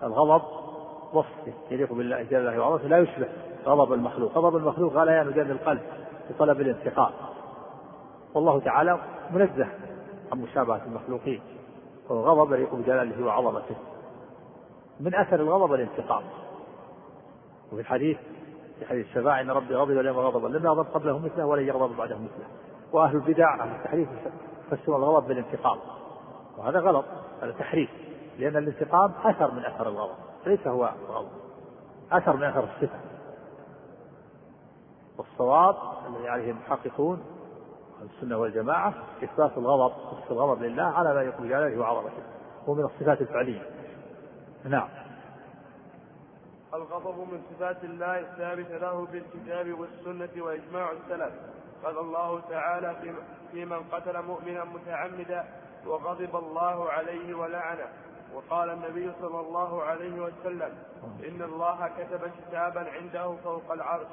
فالغضب 0.00 0.42
وصف 1.12 1.54
يليق 1.70 1.92
بالله 1.92 2.22
جل 2.22 2.58
وعلا. 2.58 2.82
لا 2.82 2.98
يشبه 2.98 3.28
غضب 3.66 3.92
المخلوق. 3.92 4.38
غضب 4.38 4.56
المخلوق 4.56 4.92
غليان 4.92 5.32
جانب 5.32 5.50
القلب 5.50 5.82
بطلب 6.30 6.60
الانتقام. 6.60 7.12
والله 8.34 8.60
تعالى 8.60 8.98
منزه 9.30 9.68
عن 10.32 10.38
مشابهة 10.38 10.84
المخلوقين. 10.86 11.42
والغضب 12.08 12.52
يليق 12.52 12.74
بجلاله 12.74 13.26
وعظمته. 13.26 13.76
من 15.00 15.14
أثر 15.14 15.40
الغضب 15.40 15.74
الانتقام. 15.74 16.22
وفي 17.72 17.80
الحديث 17.80 18.18
في 18.78 18.86
حديث 18.86 19.06
الشفاعة 19.06 19.40
إن 19.40 19.50
ربي 19.50 19.74
غضب 19.74 19.90
اليوم 19.90 20.18
غضبا 20.18 20.48
لم 20.48 20.64
يغضب 20.64 20.86
قبله 20.94 21.18
مثله 21.18 21.46
ولن 21.46 21.68
يغضب 21.68 21.96
بعده 21.96 22.14
مثله. 22.16 22.46
وأهل 22.92 23.16
البدع 23.16 23.64
أهل 23.64 23.70
التحريف 23.76 24.08
يفسرون 24.72 25.02
الغضب 25.02 25.28
بالانتقام. 25.28 25.78
وهذا 26.58 26.80
غلط 26.80 27.04
هذا 27.42 27.52
تحريف. 27.52 27.90
لأن 28.38 28.56
الانتقام 28.56 29.12
أثر 29.24 29.50
من 29.50 29.64
أثر 29.64 29.88
الغضب 29.88 30.16
ليس 30.46 30.66
هو 30.66 30.92
الغضب 31.08 31.30
أثر 32.12 32.36
من 32.36 32.44
أثر 32.44 32.64
الصفة. 32.64 33.00
والصواب 35.18 35.76
الذي 36.08 36.28
عليه 36.28 36.50
المحققون 36.50 37.24
السنة 38.02 38.36
والجماعة 38.36 38.94
إثبات 39.24 39.58
الغضب 39.58 39.96
وصف 40.12 40.32
الغضب 40.32 40.62
لله 40.62 40.82
على 40.82 41.14
ما 41.14 41.22
يقول 41.22 41.48
جلاله 41.48 41.80
وعظمته 41.80 42.22
هو 42.68 42.74
من 42.74 42.84
الصفات 42.84 43.20
الفعلية. 43.20 43.62
نعم. 44.64 44.88
الغضب 46.74 47.18
من 47.18 47.42
صفات 47.50 47.84
الله 47.84 48.20
الثابتة 48.20 48.78
له 48.78 49.06
بالكتاب 49.06 49.80
والسنة 49.80 50.44
وإجماع 50.44 50.90
السلف. 50.92 51.32
قال 51.84 51.98
الله 51.98 52.40
تعالى 52.40 52.96
في 53.52 53.64
من 53.64 53.82
قتل 53.92 54.22
مؤمنا 54.22 54.64
متعمدا 54.64 55.44
وغضب 55.86 56.36
الله 56.36 56.90
عليه 56.90 57.34
ولعنه. 57.34 57.88
وقال 58.34 58.70
النبي 58.70 59.12
صلى 59.20 59.40
الله 59.40 59.82
عليه 59.82 60.20
وسلم 60.20 60.78
إن 61.28 61.42
الله 61.42 61.90
كتب 61.98 62.30
كتابا 62.40 62.90
عنده 62.90 63.36
فوق 63.44 63.72
العرش 63.72 64.06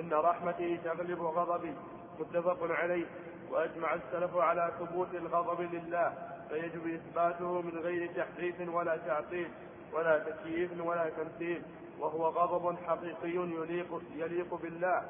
إن 0.00 0.12
رحمتي 0.12 0.76
تغلب 0.76 1.22
غضبي 1.22 1.74
متفق 2.20 2.58
عليه. 2.62 3.06
وأجمع 3.50 3.94
السلف 3.94 4.36
على 4.36 4.72
ثبوت 4.78 5.14
الغضب 5.14 5.60
لله 5.60 6.14
فيجب 6.48 6.86
إثباته 6.86 7.60
من 7.60 7.78
غير 7.78 8.10
تحريف 8.12 8.74
ولا 8.74 8.96
تعطيل 8.96 9.50
ولا 9.92 10.18
تكييف 10.18 10.70
ولا 10.80 11.10
تمثيل 11.10 11.62
وهو 12.00 12.28
غضب 12.28 12.76
حقيقي 12.86 13.30
يليق, 13.30 14.02
يليق 14.16 14.54
بالله. 14.54 15.02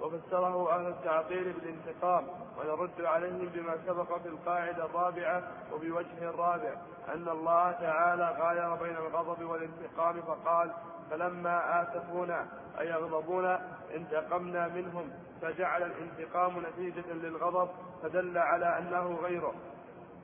وفسره 0.00 0.76
أهل 0.76 0.86
التعطيل 0.86 1.52
بالانتقام 1.52 2.26
ونرد 2.58 3.00
عليهم 3.00 3.48
بما 3.54 3.76
سبق 3.86 4.18
في 4.18 4.28
القاعدة 4.28 4.84
الرابعة 4.84 5.42
وبوجه 5.72 6.22
الرابع 6.22 6.74
أن 7.14 7.28
الله 7.28 7.72
تعالى 7.72 8.36
غاير 8.40 8.74
بين 8.74 8.96
الغضب 8.96 9.44
والانتقام 9.44 10.22
فقال 10.22 10.72
فلما 11.10 11.82
آسفونا 11.82 12.46
أي 12.80 12.88
يغضبون 12.88 13.58
انتقمنا 13.94 14.68
منهم 14.68 15.10
فجعل 15.42 15.82
الانتقام 15.82 16.52
نتيجة 16.66 17.12
للغضب 17.12 17.68
فدل 18.02 18.38
على 18.38 18.78
أنه 18.78 19.18
غيره. 19.22 19.54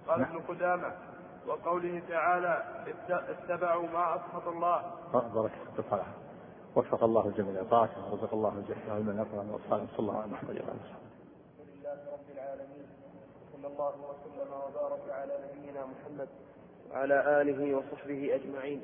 قال 0.09 0.21
ابن 0.23 0.39
قدامة 0.49 0.93
وقوله 1.47 2.03
تعالى 2.09 2.63
اتبعوا 3.11 3.89
ما 3.89 4.17
أسخط 4.17 4.49
الله. 4.49 4.83
وفق 6.77 7.05
الله 7.05 7.27
الجميع 7.27 7.63
طاعته 7.63 8.13
ورزق 8.13 8.35
الله 8.35 8.53
الجميع 8.59 8.95
علما 8.95 9.13
نفعا 9.13 9.47
واصحابه 9.53 9.87
صلى 9.97 9.99
الله 9.99 10.19
عليه 10.19 10.33
وسلم. 10.33 10.79
لله 11.59 11.99
رب 12.13 12.29
العالمين. 12.35 12.87
صلى 13.53 13.67
الله 13.67 13.95
وسلم 14.11 14.53
وبارك 14.53 15.11
على 15.11 15.39
نبينا 15.45 15.87
محمد 15.87 16.29
وعلى 16.91 17.41
آله 17.41 17.77
وصحبه 17.77 18.35
أجمعين. 18.35 18.83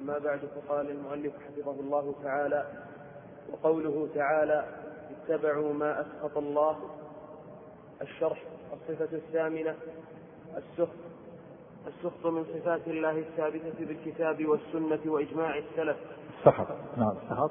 أما 0.00 0.18
بعد 0.18 0.40
فقال 0.40 0.90
المؤلف 0.90 1.32
حفظه 1.36 1.80
الله 1.80 2.14
تعالى 2.22 2.66
وقوله 3.52 4.08
تعالى 4.14 4.66
اتبعوا 5.10 5.72
ما 5.72 6.00
أسخط 6.00 6.36
الله. 6.36 6.78
الشرح 8.02 8.42
الصفة 8.72 9.16
الثامنة 9.16 9.76
السخط. 10.56 10.96
السخط 11.86 12.26
من 12.26 12.44
صفات 12.44 12.88
الله 12.88 13.18
الثابتة 13.18 13.84
بالكتاب 13.86 14.46
والسنة 14.46 15.12
وإجماع 15.12 15.58
السلف. 15.58 15.96
السخط. 16.46 16.66
نعم. 16.96 17.16
السخط؟ 17.22 17.50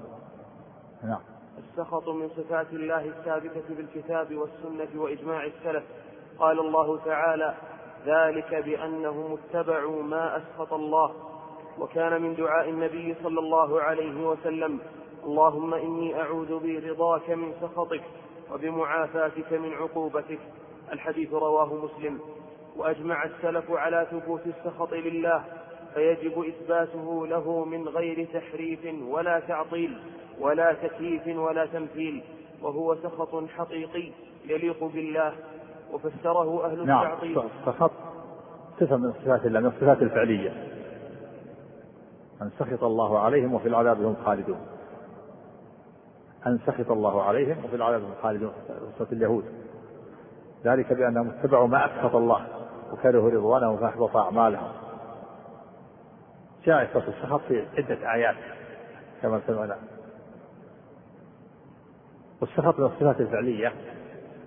نعم. 1.03 1.19
السخط 1.57 2.09
من 2.09 2.29
صفات 2.29 2.73
الله 2.73 3.05
الثابتة 3.05 3.75
بالكتاب 3.75 4.35
والسنة 4.35 5.01
وإجماع 5.01 5.45
السلف. 5.45 5.83
قال 6.39 6.59
الله 6.59 6.99
تعالى 7.05 7.55
ذلك 8.05 8.55
بأنهم 8.55 9.37
اتبعوا 9.37 10.03
ما 10.03 10.37
أسخط 10.37 10.73
الله. 10.73 11.13
وكان 11.79 12.21
من 12.21 12.35
دعاء 12.35 12.69
النبي 12.69 13.15
صلى 13.23 13.39
الله 13.39 13.81
عليه 13.81 14.27
وسلم 14.27 14.79
اللهم 15.23 15.73
إني 15.73 16.21
أعوذ 16.21 16.59
برضاك 16.59 17.29
من 17.29 17.53
سخطك 17.61 18.03
وبمعافاتك 18.53 19.53
من 19.53 19.73
عقوبتك. 19.73 20.39
الحديث 20.91 21.33
رواه 21.33 21.73
مسلم. 21.73 22.19
وأجمع 22.77 23.23
السلف 23.23 23.71
على 23.71 24.07
ثبوت 24.11 24.41
السخط 24.47 24.93
لله 24.93 25.60
فيجب 25.93 26.43
إثباته 26.43 27.27
له 27.27 27.65
من 27.65 27.87
غير 27.87 28.27
تحريف 28.33 28.79
ولا 29.07 29.39
تعطيل 29.39 29.97
ولا 30.39 30.73
تكييف 30.73 31.37
ولا 31.37 31.65
تمثيل 31.65 32.23
وهو 32.61 32.95
سخط 32.95 33.45
حقيقي 33.49 34.11
يليق 34.45 34.83
بالله 34.83 35.33
وفسره 35.93 36.65
أهل 36.65 36.87
نعم 36.87 37.05
التعطيل. 37.05 37.41
سخط 37.65 37.91
صفة 38.79 38.97
من 38.97 39.13
صفات 39.13 39.45
الله 39.45 39.59
من 39.59 39.65
الصفات 39.65 40.01
الفعلية. 40.01 40.49
أن 42.41 42.49
سخط 42.59 42.83
الله 42.83 43.19
عليهم 43.19 43.53
وفي 43.53 43.67
العذاب 43.67 44.01
هم 44.01 44.15
خالدون. 44.25 44.59
أن 46.47 46.59
سخط 46.67 46.91
الله 46.91 47.23
عليهم 47.23 47.65
وفي 47.65 47.75
العذاب 47.75 48.01
هم 48.01 48.13
خالدون 48.23 48.51
صفة 48.99 49.11
اليهود. 49.11 49.45
ذلك 50.65 50.93
بأنهم 50.93 51.29
اتبعوا 51.29 51.67
ما 51.67 51.85
أسخط 51.85 52.15
الله 52.15 52.47
وكرهوا 52.93 53.29
رضوانه 53.29 53.75
فأحبط 53.75 54.17
أعمالهم. 54.17 54.71
جاء 56.65 56.87
صفة 56.93 57.07
السخط 57.07 57.41
في 57.47 57.65
عدة 57.77 58.13
آيات 58.13 58.35
كما 59.21 59.41
سمعنا. 59.47 59.77
والسخط 62.41 62.79
من 62.79 62.85
الصفات 62.85 63.21
الفعلية 63.21 63.73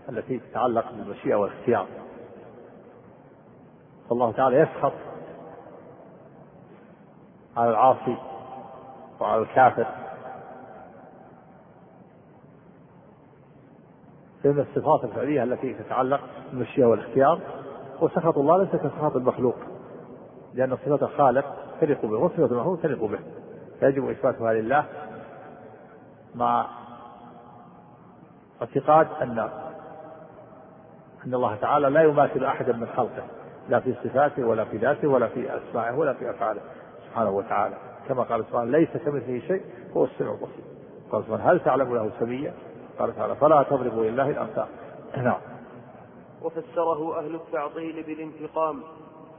التي 0.08 0.38
تتعلق 0.38 0.92
بالمشيئة 0.92 1.34
والاختيار. 1.34 1.86
فالله 4.08 4.32
تعالى 4.32 4.56
يسخط 4.56 4.92
على 7.56 7.70
العاصي 7.70 8.16
وعلى 9.20 9.42
الكافر. 9.42 9.86
فإن 14.42 14.60
الصفات 14.60 15.04
الفعلية 15.04 15.42
التي 15.42 15.74
تتعلق 15.74 16.20
بالمشيئة 16.50 16.84
والاختيار 16.84 17.40
وسخط 18.00 18.38
الله 18.38 18.58
ليس 18.58 18.76
كسخط 18.76 19.16
المخلوق 19.16 19.56
لأن 20.54 20.76
صفة 20.76 21.06
الخالق 21.06 21.63
تليق 21.80 22.06
به 22.06 22.18
وصفة 22.18 22.44
المخلوق 22.44 22.80
تليق 22.80 23.04
به. 23.04 23.18
فيجب 23.80 24.10
إثباتها 24.10 24.52
لله 24.52 24.84
مع 26.34 26.66
اعتقاد 28.62 29.08
أن 29.22 29.38
أن 31.26 31.34
الله 31.34 31.54
تعالى 31.54 31.90
لا 31.90 32.02
يماثل 32.02 32.44
أحدا 32.44 32.72
من 32.72 32.86
خلقه 32.86 33.22
لا 33.68 33.80
في 33.80 33.94
صفاته 34.04 34.44
ولا 34.44 34.64
في 34.64 34.76
ذاته 34.76 35.08
ولا 35.08 35.28
في 35.28 35.56
أسمائه 35.56 35.94
ولا 35.96 36.12
في 36.12 36.30
أفعاله 36.30 36.60
سبحانه 37.08 37.30
وتعالى. 37.30 37.74
كما 38.08 38.22
قال 38.22 38.44
سبحانه 38.44 38.70
ليس 38.70 38.88
كمثله 38.88 39.40
شيء 39.48 39.62
هو 39.96 40.04
السميع 40.04 40.32
البصير. 40.32 40.64
قال 41.12 41.24
سبحانه 41.24 41.50
هل 41.50 41.60
تعلم 41.60 41.94
له 41.94 42.10
سميا؟ 42.20 42.54
قال 42.98 43.16
تعالى 43.16 43.36
فلا 43.36 43.62
تضربوا 43.62 44.04
لله 44.04 44.30
الأمثال. 44.30 44.66
نعم. 45.16 45.40
وفسره 46.42 47.18
أهل 47.18 47.34
التعطيل 47.34 48.02
بالانتقام. 48.02 48.82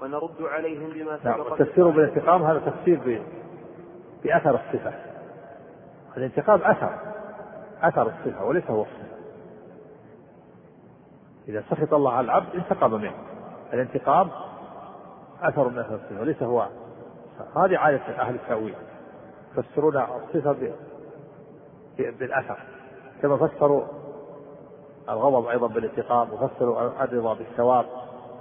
ونرد 0.01 0.41
عليهم 0.41 0.89
بما 0.89 1.19
نعم 1.23 1.37
سبق 1.37 1.53
التفسير 1.53 1.89
بالانتقام 1.89 2.43
هذا 2.43 2.59
تفسير. 2.59 3.23
بأثر 4.23 4.55
الصفة. 4.55 4.93
الانتقام 6.17 6.61
أثر 6.61 6.99
أثر 7.81 8.01
الصفة 8.07 8.45
وليس 8.45 8.69
هو 8.69 8.81
الصفة. 8.81 9.15
إذا 11.47 11.63
سخط 11.69 11.93
الله 11.93 12.11
على 12.11 12.25
العبد 12.25 12.55
انتقم 12.55 12.91
منه. 12.91 13.13
الانتقام 13.73 14.29
أثر 15.41 15.69
من 15.69 15.79
أثر 15.79 15.95
الصفة 15.95 16.21
وليس 16.21 16.43
هو. 16.43 16.67
هذه 17.55 17.77
عادة 17.77 18.21
أهل 18.21 18.35
التأويل. 18.35 18.75
يفسرون 19.57 19.97
الصفة. 19.97 20.71
بالأثر. 21.97 22.57
كما 23.21 23.47
فسروا 23.47 23.83
الغضب 25.09 25.47
أيضا 25.47 25.67
بالانتقام 25.67 26.33
وفسروا 26.33 27.03
الرضا 27.03 27.33
بالثواب. 27.33 27.85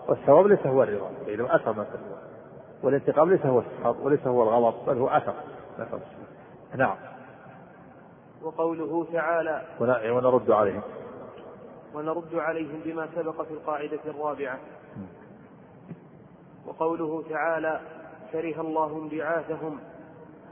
والثواب 0.08 0.46
ليس 0.46 0.66
هو 0.66 0.82
الرضا 0.82 1.10
بينما 1.26 1.56
أثر 1.56 1.72
من 1.72 1.80
الرضا 1.80 2.34
والانتقام 2.82 3.30
ليس 3.30 3.46
هو 3.46 3.58
السخط 3.58 3.96
وليس 4.02 4.26
هو 4.26 4.42
الغضب 4.42 4.86
بل 4.86 4.98
هو 4.98 5.08
أثر. 5.08 5.34
نعم. 6.74 6.96
وقوله 8.42 9.06
تعالى 9.12 9.62
ونرد 9.80 10.50
عليهم. 10.50 10.82
ونرد 11.94 12.34
عليهم 12.34 12.80
بما 12.84 13.08
سبق 13.14 13.42
في 13.42 13.50
القاعدة 13.50 14.00
الرابعة. 14.06 14.58
وقوله 16.66 17.22
تعالى 17.30 17.80
كره 18.32 18.60
الله 18.60 19.02
انبعاثهم 19.02 19.78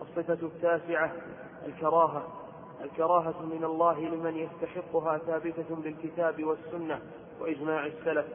الصفة 0.03 0.46
التاسعة 0.46 1.12
الكراهة. 1.66 2.22
الكراهة 2.84 3.42
من 3.42 3.64
الله 3.64 4.00
لمن 4.00 4.36
يستحقها 4.36 5.18
ثابتة 5.18 5.76
بالكتاب 5.76 6.44
والسنة 6.44 7.00
وإجماع 7.40 7.86
السلف. 7.86 8.26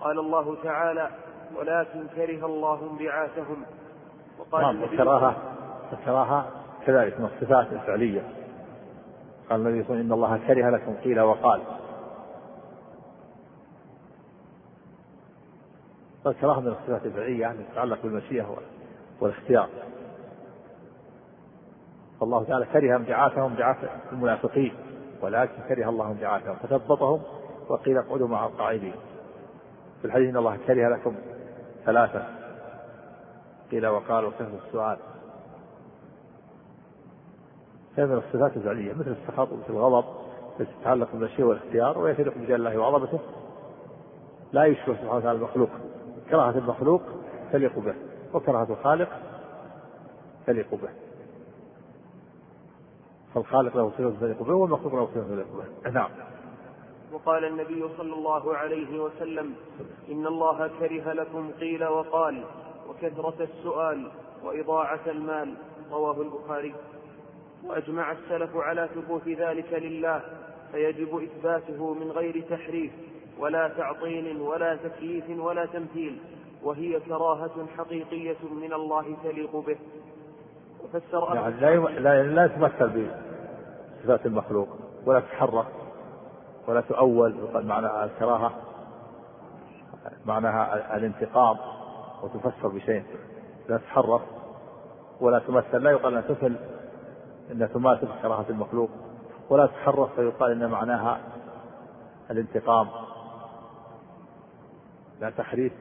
قال 0.00 0.18
الله 0.18 0.56
تعالى 0.62 1.10
ولكن 1.56 2.06
كره 2.16 2.46
الله 2.46 2.90
انبعاثهم. 2.90 3.62
وقال 4.38 4.62
نعم 4.62 4.82
الكراهة 4.84 5.36
الكراهة 5.92 6.46
كذلك 6.86 7.20
من 7.20 7.26
الصفات 7.26 7.72
الفعلية. 7.72 8.22
قال 9.50 9.60
النبي 9.60 9.84
صلى 9.84 10.00
الله 10.00 10.02
عليه 10.02 10.04
وسلم 10.04 10.06
إن 10.06 10.12
الله 10.12 10.38
كره 10.46 10.70
لكم 10.70 10.94
قيل 11.04 11.20
وقال. 11.20 11.60
الكراهة 16.26 16.60
من 16.60 16.68
الصفات 16.68 17.06
الفعلية 17.06 17.40
يعني 17.40 17.58
تتعلق 17.72 18.02
بالمشيئة 18.02 18.56
والاختيار. 19.20 19.68
فالله 22.20 22.44
تعالى 22.44 22.66
كره 22.66 22.96
انبعاثهم 22.96 23.50
انبعاث 23.50 23.76
المنافقين 24.12 24.74
ولكن 25.22 25.62
كره 25.68 25.88
الله 25.88 26.10
انبعاثهم. 26.10 26.56
فثبطهم 26.56 27.22
وقيل 27.68 27.98
اقعدوا 27.98 28.28
مع 28.28 28.46
القاعدين. 28.46 28.94
في 30.00 30.04
الحديث 30.04 30.28
إن 30.28 30.36
الله 30.36 30.58
كره 30.66 30.88
لكم 30.88 31.14
ثلاثة. 31.84 32.26
قيل 33.70 33.86
وقال 33.86 34.24
وكيف 34.24 34.48
السؤال. 34.66 34.98
هذه 37.96 38.06
من 38.06 38.18
الصفات 38.18 38.56
الفعلية؟ 38.56 38.92
مثل 38.92 39.10
السخط 39.22 39.52
ومثل 39.52 39.70
الغضب 39.72 40.04
التي 40.60 40.72
تتعلق 40.80 41.12
بالمشيئة 41.12 41.44
والاختيار 41.44 41.98
ويتلق 41.98 42.34
بجلال 42.34 42.54
الله 42.54 42.78
وعظمته. 42.78 43.18
لا 44.52 44.64
يشبه 44.64 44.94
سبحانه 44.94 45.14
وتعالى 45.16 45.38
المخلوق. 45.38 45.70
كراهة 46.30 46.58
المخلوق 46.58 47.02
تليق 47.52 47.78
به 47.78 47.94
وكراهة 48.34 48.66
الخالق 48.70 49.08
تليق 50.46 50.74
به. 50.74 50.88
فالخالق 53.34 53.76
له 53.76 53.90
صفة 53.90 54.20
تليق 54.20 54.42
به 54.42 54.54
والمخلوق 54.54 54.94
له 54.94 55.06
صفة 55.06 55.28
تليق 55.28 55.46
به. 55.56 55.90
نعم. 55.90 56.10
وقال 57.12 57.44
النبي 57.44 57.84
صلى 57.96 58.14
الله 58.14 58.56
عليه 58.56 59.00
وسلم 59.00 59.54
إن 60.10 60.26
الله 60.26 60.70
كره 60.80 61.12
لكم 61.12 61.50
قيل 61.60 61.84
وقال 61.84 62.44
وكثرة 62.88 63.34
السؤال 63.40 64.10
وإضاعة 64.44 65.00
المال. 65.06 65.54
رواه 65.92 66.22
البخاري. 66.22 66.74
وأجمع 67.64 68.12
السلف 68.12 68.56
على 68.56 68.88
ثبوت 68.94 69.28
ذلك 69.28 69.72
لله 69.72 70.22
فيجب 70.72 71.22
إثباته 71.22 71.94
من 71.94 72.10
غير 72.10 72.44
تحريف 72.50 72.92
ولا 73.38 73.68
تعطيل 73.68 74.40
ولا 74.40 74.76
تكييف 74.76 75.24
ولا 75.30 75.66
تمثيل. 75.66 76.18
وهي 76.62 77.00
كراهة 77.00 77.66
حقيقية 77.76 78.36
من 78.62 78.72
الله 78.72 79.16
تليق 79.24 79.56
به. 79.56 79.76
وفسر 80.84 81.34
يعني 81.34 81.60
لا. 81.60 81.76
لا 82.00 82.22
لا 82.22 82.44
يتمثل 82.44 83.08
بصفات 84.00 84.26
المخلوق 84.26 84.68
ولا 85.06 85.20
تتحرك. 85.20 85.66
ولا 86.68 86.80
تؤول 86.80 87.38
يقال 87.38 87.66
معناها 87.66 88.04
الكراهة 88.04 88.52
معناها 90.26 90.96
الانتقام 90.96 91.56
وتفسر 92.22 92.68
بشيء 92.68 93.04
لا 93.68 93.76
تتحرف 93.76 94.22
ولا 95.20 95.38
تمثل 95.38 95.82
لا 95.82 95.90
يقال 95.90 96.12
انها 96.12 96.28
تمثل 96.28 96.56
انها 97.52 97.66
تماثل 97.66 98.08
كراهة 98.22 98.44
المخلوق 98.50 98.90
ولا 99.50 99.66
تتحرف 99.66 100.14
فيقال 100.14 100.50
إن 100.50 100.70
معناها 100.70 101.20
الانتقام. 102.30 102.88
لا 105.20 105.30
تحريف 105.30 105.72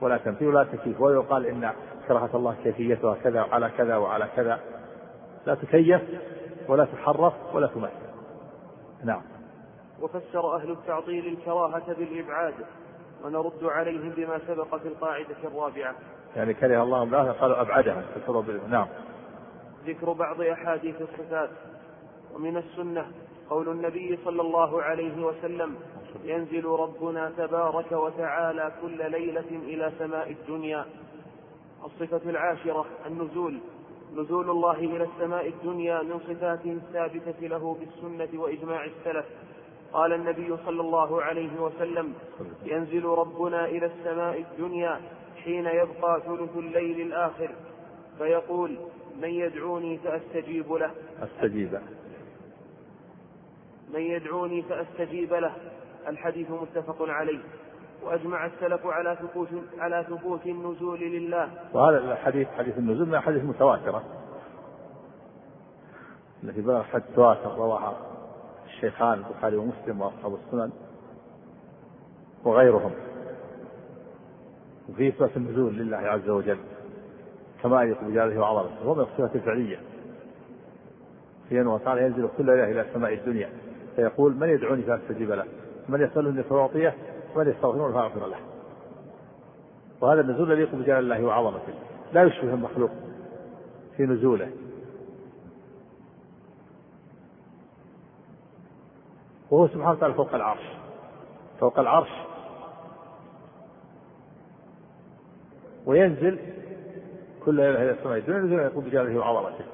ولا 0.00 0.16
تمثيل 0.16 0.48
ولا 0.48 0.64
تكييف 0.64 1.00
ولا 1.00 1.14
يقال 1.14 1.46
إن 1.46 1.72
كراهة 2.08 2.30
الله 2.34 2.56
كيفيتها 2.64 3.14
كذا 3.14 3.42
وعلى 3.42 3.70
كذا 3.70 3.96
وعلى 3.96 4.28
كذا. 4.36 4.60
لا 5.46 5.54
تكيف 5.54 6.02
ولا 6.68 6.84
تحرف 6.84 7.34
ولا 7.54 7.66
تمثل. 7.66 8.06
نعم. 9.04 9.35
وفسر 10.02 10.56
أهل 10.56 10.70
التعطيل 10.70 11.26
الكراهة 11.26 11.94
بالإبعاد 11.94 12.54
ونرد 13.24 13.64
عليهم 13.64 14.08
بما 14.08 14.38
سبق 14.46 14.76
في 14.76 14.88
القاعدة 14.88 15.36
الرابعة. 15.44 15.94
يعني 16.36 16.54
كره 16.54 16.82
الله 16.82 17.02
امرأة 17.02 17.32
قالوا 17.32 17.60
أبعدها 17.60 18.04
نعم. 18.68 18.86
ذكر 19.86 20.12
بعض 20.12 20.40
أحاديث 20.40 20.94
الصفات 21.02 21.50
ومن 22.34 22.56
السنة 22.56 23.06
قول 23.50 23.68
النبي 23.68 24.18
صلى 24.24 24.42
الله 24.42 24.82
عليه 24.82 25.24
وسلم 25.24 25.74
ينزل 26.24 26.64
ربنا 26.64 27.32
تبارك 27.36 27.92
وتعالى 27.92 28.72
كل 28.82 29.10
ليلة 29.10 29.50
إلى 29.50 29.92
سماء 29.98 30.30
الدنيا. 30.30 30.86
الصفة 31.84 32.30
العاشرة 32.30 32.86
النزول. 33.06 33.58
نزول 34.14 34.50
الله 34.50 34.78
إلى 34.78 35.04
السماء 35.04 35.48
الدنيا 35.48 36.02
من 36.02 36.18
صفاته 36.18 36.72
الثابتة 36.72 37.46
له 37.46 37.76
بالسنة 37.80 38.40
وإجماع 38.40 38.84
السلف. 38.84 39.26
قال 39.92 40.12
النبي 40.12 40.56
صلى 40.66 40.80
الله 40.80 41.22
عليه 41.22 41.60
وسلم 41.60 42.14
ينزل 42.64 43.04
ربنا 43.04 43.64
إلى 43.64 43.86
السماء 43.86 44.40
الدنيا 44.40 45.00
حين 45.44 45.66
يبقى 45.66 46.22
ثلث 46.26 46.56
الليل 46.56 47.00
الآخر 47.00 47.50
فيقول 48.18 48.76
من 49.22 49.28
يدعوني 49.28 49.98
فأستجيب 49.98 50.72
له. 50.72 50.90
أستجيب. 51.22 51.80
من 53.94 54.00
يدعوني 54.00 54.62
فأستجيب 54.62 55.34
له. 55.34 55.52
الحديث 56.08 56.50
متفق 56.50 56.96
عليه. 57.00 57.40
وأجمع 58.02 58.46
السلف 58.46 58.86
على 58.86 59.16
ثبوت 59.20 59.48
على 59.78 60.06
ثبوت 60.08 60.46
النزول 60.46 61.00
لله. 61.00 61.50
وهذا 61.72 62.12
الحديث 62.12 62.48
حديث 62.58 62.78
النزول 62.78 63.06
من 63.06 63.14
الحديث 63.14 63.42
المتواترة 63.42 64.02
التي 66.44 66.60
بلغ 66.60 66.82
حد 66.82 67.02
تواتر 67.14 67.54
رواها 67.54 68.15
الشيخان 68.76 69.18
البخاري 69.18 69.56
ومسلم 69.56 70.00
وأصحاب 70.00 70.34
السنن 70.34 70.70
وغيرهم. 72.44 72.90
وفي 74.88 75.08
إثبات 75.08 75.36
النزول 75.36 75.74
لله 75.74 75.96
عز 75.96 76.28
وجل 76.28 76.58
كما 77.62 77.82
يليق 77.82 78.04
بجلاله 78.04 78.40
وعظمته 78.40 78.82
وهو 78.82 78.94
من 78.94 79.00
الصفات 79.00 79.36
الفعلية. 79.36 79.76
في 81.48 81.60
أنه 81.60 81.78
تعالى 81.78 82.02
ينزل 82.02 82.28
كل 82.38 82.46
ليلة 82.46 82.64
إلى 82.64 82.86
سماء 82.94 83.14
الدنيا 83.14 83.48
فيقول 83.96 84.34
من 84.34 84.48
يدعوني 84.48 84.82
فأستجيب 84.82 85.30
له 85.30 85.44
من 85.88 86.00
يسألني 86.00 86.42
فأعطيه 86.42 86.94
ومن 87.34 87.48
يستغفرني 87.50 87.92
فأغفر 87.92 88.26
له. 88.26 88.38
وهذا 90.00 90.20
النزول 90.20 90.50
يليق 90.52 90.74
بجلال 90.74 90.98
الله 90.98 91.24
وعظمته 91.24 91.74
لا 92.12 92.22
يشبه 92.22 92.54
المخلوق 92.54 92.90
في 93.96 94.06
نزوله. 94.06 94.50
وهو 99.50 99.68
سبحانه 99.68 99.90
وتعالى 99.90 100.14
فوق 100.14 100.34
العرش. 100.34 100.62
فوق 101.60 101.78
العرش. 101.78 102.10
وينزل 105.86 106.38
كل 107.44 107.54
ليلة 107.54 107.82
إلى 107.82 107.90
السماء 107.90 108.18
الدنيا 108.18 108.40
نزولا 108.40 108.62
يقوم 108.62 108.84
بجلاله 108.84 109.18
وعظمته. 109.18 109.64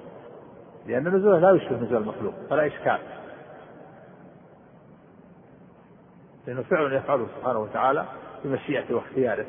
لأن 0.86 1.08
نزوله 1.08 1.38
لا 1.38 1.50
يشبه 1.50 1.76
نزول 1.76 1.96
المخلوق. 1.96 2.34
فلا 2.50 2.66
إشكال. 2.66 2.98
لأنه 6.46 6.62
فعل 6.62 6.92
يفعله 6.92 7.26
سبحانه 7.36 7.58
وتعالى 7.58 8.06
بمشيئته 8.44 8.94
واختياره. 8.94 9.46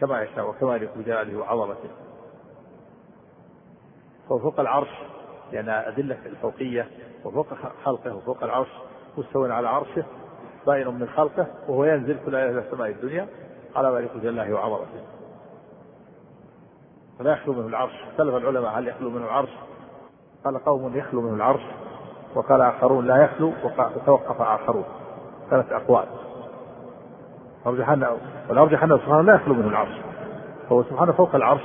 كما 0.00 0.22
يشاء 0.22 0.48
وكما 0.48 0.76
يليق 0.76 0.98
بجلاله 0.98 1.38
وعظمته. 1.38 1.90
فوق 4.28 4.60
العرش. 4.60 4.90
لأن 5.52 5.68
أدلة 5.68 6.18
الفوقية 6.26 6.88
وفوق 7.24 7.46
خلقه 7.84 8.14
وفوق 8.14 8.44
العرش 8.44 8.68
مستوى 9.18 9.52
على 9.52 9.68
عرشه 9.68 10.04
باين 10.66 10.88
من 10.88 11.08
خلقه 11.08 11.46
وهو 11.68 11.84
ينزل 11.84 12.18
كل 12.26 12.32
ليلة 12.32 12.50
إلى 12.50 12.64
سماء 12.70 12.88
الدنيا 12.88 13.26
على 13.76 13.88
يليق 13.88 14.16
بجلاله 14.16 14.54
وعظمته 14.54 15.00
فلا 17.18 17.32
يخلو 17.32 17.52
منه 17.52 17.66
العرش. 17.66 17.92
اختلف 18.10 18.34
العلماء 18.34 18.78
هل 18.78 18.88
يخلو 18.88 19.10
منه 19.10 19.24
العرش؟ 19.24 19.48
قال 20.44 20.64
قوم 20.64 20.96
يخلو 20.96 21.20
منه 21.20 21.34
العرش. 21.34 21.62
وقال 22.34 22.62
آخرون 22.62 23.06
لا 23.06 23.24
يخلو 23.24 23.52
وتوقف 23.64 24.40
آخرون. 24.40 24.84
ثلاث 25.50 25.72
أقوال. 25.72 26.06
والأرجح 28.48 28.82
أنه 28.82 28.96
سبحانه 28.96 29.22
لا 29.22 29.34
يخلو 29.34 29.54
منه 29.54 29.68
العرش. 29.68 30.00
فهو 30.68 30.82
سبحانه 30.82 31.12
فوق 31.12 31.34
العرش. 31.34 31.62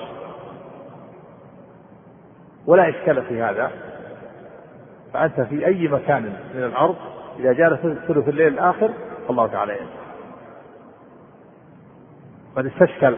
ولا 2.67 2.89
إشكال 2.89 3.25
في 3.25 3.41
هذا. 3.41 3.71
فأنت 5.15 5.41
في 5.41 5.65
أي 5.65 5.87
مكان 5.87 6.23
من 6.55 6.63
الأرض 6.63 6.95
إذا 7.39 7.53
جاء 7.53 7.75
ثلث 7.75 8.29
الليل 8.29 8.47
الآخر 8.47 8.93
فالله 9.27 9.47
تعالى 9.47 9.73
ينزل 9.73 10.05
قد 12.55 12.65
استشكل 12.65 13.17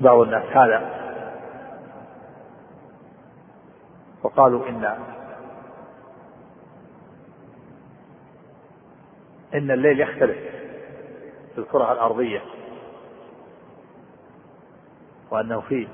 بعض 0.00 0.18
الناس 0.18 0.44
هذا. 0.44 0.98
وقالوا 4.22 4.68
إن 4.68 4.84
إن 9.54 9.70
الليل 9.70 10.00
يختلف 10.00 10.38
في 11.54 11.58
الكرة 11.58 11.92
الأرضية. 11.92 12.40
وأنه 15.30 15.60
في 15.60 15.88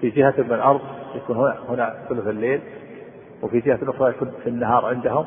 في 0.00 0.10
جهة 0.10 0.34
من 0.38 0.52
الأرض 0.52 0.80
يكون 1.14 1.36
هنا 1.36 1.58
هنا 1.68 2.06
ثلث 2.08 2.26
الليل. 2.26 2.79
وفي 3.42 3.60
جهة 3.60 3.78
أخرى 3.82 4.10
يكون 4.10 4.32
في 4.44 4.50
النهار 4.50 4.86
عندهم 4.86 5.26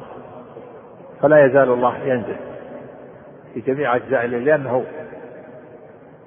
فلا 1.22 1.46
يزال 1.46 1.70
الله 1.70 1.98
ينزل. 1.98 2.36
في 3.54 3.60
جميع 3.60 3.96
أجزاء 3.96 4.26
الليل 4.26 4.46
لأنه 4.46 4.84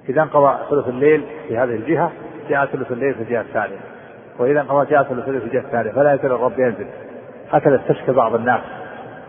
إذا 0.09 0.21
انقضى 0.21 0.57
ثلث 0.69 0.87
الليل 0.87 1.25
في 1.47 1.57
هذه 1.57 1.75
الجهة 1.75 2.11
جاء 2.49 2.65
ثلث 2.65 2.91
الليل 2.91 3.13
في 3.13 3.21
الجهة 3.21 3.41
الثانية. 3.41 3.79
وإذا 4.39 4.61
انقضى 4.61 4.89
جاء 4.89 5.03
ثلث 5.03 5.27
الليل 5.27 5.41
في 5.41 5.47
الجهة 5.47 5.61
الثانية. 5.61 5.91
فلا 5.91 6.13
يزال 6.13 6.31
الرب 6.31 6.59
ينزل. 6.59 6.87
هكذا 7.51 7.75
استشكى 7.75 8.11
بعض 8.11 8.35
الناس. 8.35 8.61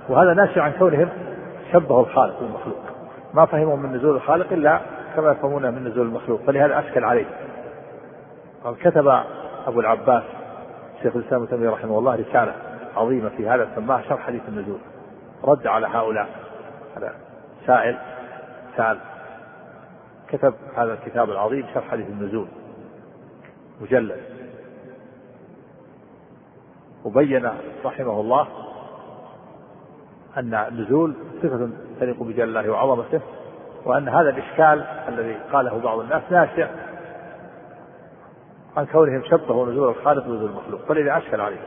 وهذا 0.09 0.35
ناشئ 0.35 0.61
عن 0.61 0.73
كونهم 0.79 1.09
شبهوا 1.73 2.01
الخالق 2.01 2.41
بالمخلوق 2.41 2.79
ما 3.35 3.47
فهموا 3.47 3.77
من 3.77 3.93
نزول 3.93 4.17
الخالق 4.17 4.53
إلا 4.53 4.81
كما 5.17 5.33
يفهمون 5.33 5.75
من 5.75 5.85
نزول 5.85 6.07
المخلوق. 6.07 6.41
فلهذا 6.47 6.79
أشكل 6.79 7.05
عليه. 7.05 7.27
قال 8.65 8.79
كتب 8.79 9.09
أبو 9.67 9.81
العباس 9.81 10.23
شيخ 11.03 11.17
الإسلام 11.17 11.43
ابن 11.43 11.51
تيمية 11.51 11.71
رحمه 11.71 11.99
الله 11.99 12.15
رسالة 12.15 12.55
عظيمة 12.97 13.29
في 13.29 13.49
هذا 13.49 13.69
سماها 13.75 14.03
شرح 14.09 14.21
حديث 14.21 14.43
النزول 14.49 14.79
رد 15.45 15.67
على 15.67 15.87
هؤلاء. 15.87 16.29
هذا 16.97 17.15
سائل 17.67 17.99
سأل. 18.77 18.99
كتب 20.29 20.55
هذا 20.77 20.93
الكتاب 20.93 21.31
العظيم 21.31 21.67
شرح 21.75 21.91
حديث 21.91 22.07
النزول 22.07 22.47
مجلد. 23.81 24.21
وبين 27.05 27.51
رحمه 27.85 28.21
الله 28.21 28.49
أن 30.37 30.55
النزول 30.55 31.15
صفة 31.43 31.69
تليق 32.01 32.23
بجلال 32.23 32.49
الله 32.49 32.71
وعظمته 32.71 33.21
وأن 33.85 34.09
هذا 34.09 34.31
الإشكال 34.31 34.87
الذي 35.09 35.37
قاله 35.53 35.79
بعض 35.79 35.99
الناس 35.99 36.23
ناشئ 36.31 36.67
عن 38.77 38.87
كونهم 38.87 39.23
شبهوا 39.25 39.67
نزول 39.67 39.89
الخالق 39.89 40.25
بنزول 40.27 40.51
المخلوق. 40.51 40.81
فلذا 40.89 41.19
أشكل 41.19 41.41
عليه 41.41 41.61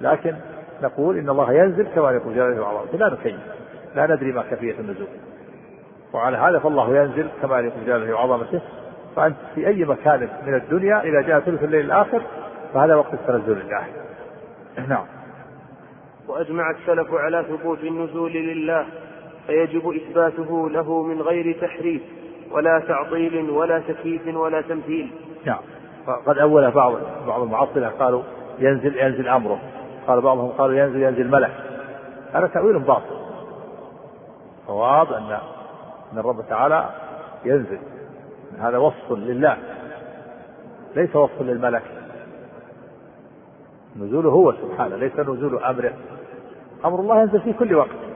لكن 0.00 0.34
نقول 0.82 1.18
إن 1.18 1.30
الله 1.30 1.52
ينزل 1.52 1.86
كما 1.94 2.10
يقول 2.10 2.34
جلاله 2.34 2.62
وعظمته 2.62 2.98
لا 2.98 3.08
نكيف. 3.08 3.40
لا 3.94 4.06
ندري 4.06 4.32
ما 4.32 4.42
كيفية 4.42 4.80
النزول. 4.80 5.08
وعلى 6.12 6.36
هذا 6.36 6.58
فالله 6.58 6.96
ينزل 6.96 7.28
كما 7.42 7.60
يقول 7.60 7.86
جلاله 7.86 8.14
وعظمته 8.14 8.60
فأنت 9.16 9.36
في 9.54 9.66
أي 9.66 9.84
مكان 9.84 10.28
من 10.46 10.54
الدنيا 10.54 11.00
إذا 11.00 11.20
جاء 11.20 11.40
ثلث 11.40 11.62
الليل 11.62 11.84
الآخر 11.84 12.22
فهذا 12.74 12.94
وقت 12.94 13.14
التنزل 13.14 13.60
الله 13.60 13.86
نعم. 14.88 15.06
وأجمع 16.28 16.70
السلف 16.70 17.14
على 17.14 17.44
ثبوت 17.48 17.78
النزول 17.78 18.32
لله 18.32 18.86
فيجب 19.46 19.92
إثباته 19.92 20.70
له 20.70 21.02
من 21.02 21.22
غير 21.22 21.60
تحريف 21.60 22.02
ولا 22.50 22.82
تعطيل 22.88 23.50
ولا 23.50 23.78
تكييف 23.78 24.36
ولا 24.36 24.60
تمثيل. 24.60 25.12
نعم. 25.44 25.60
قد 26.06 26.38
أول 26.38 26.70
بعض 26.70 26.92
بعض 27.26 27.42
المعطلة 27.42 27.88
قالوا 27.88 28.22
ينزل 28.58 28.96
ينزل 28.96 29.28
أمره. 29.28 29.58
قال 30.06 30.20
بعضهم 30.20 30.48
قالوا 30.48 30.76
ينزل 30.76 31.02
ينزل 31.02 31.30
ملك. 31.30 31.52
هذا 32.32 32.46
تأويل 32.46 32.78
باطل. 32.78 33.16
صواب 34.66 35.12
أن 35.12 35.38
أن 36.12 36.18
الرب 36.18 36.44
تعالى 36.48 36.90
ينزل. 37.44 37.78
هذا 38.58 38.78
وصف 38.78 39.12
لله. 39.12 39.56
ليس 40.96 41.16
وصف 41.16 41.42
للملك. 41.42 41.82
نزوله 44.00 44.30
هو 44.30 44.52
سبحانه 44.52 44.96
ليس 44.96 45.18
نزول 45.18 45.64
أمره. 45.64 45.92
أمر 46.84 47.00
الله 47.00 47.20
ينزل 47.20 47.40
في 47.40 47.52
كل 47.52 47.74
وقت. 47.74 48.11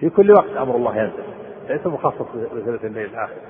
في 0.00 0.10
كل 0.10 0.32
وقت 0.32 0.50
أمر 0.56 0.76
الله 0.76 0.96
ينزل. 0.96 1.22
ليس 1.68 1.86
مخصص 1.86 2.26
بثلث 2.54 2.84
الليل 2.84 3.10
الآخر. 3.10 3.40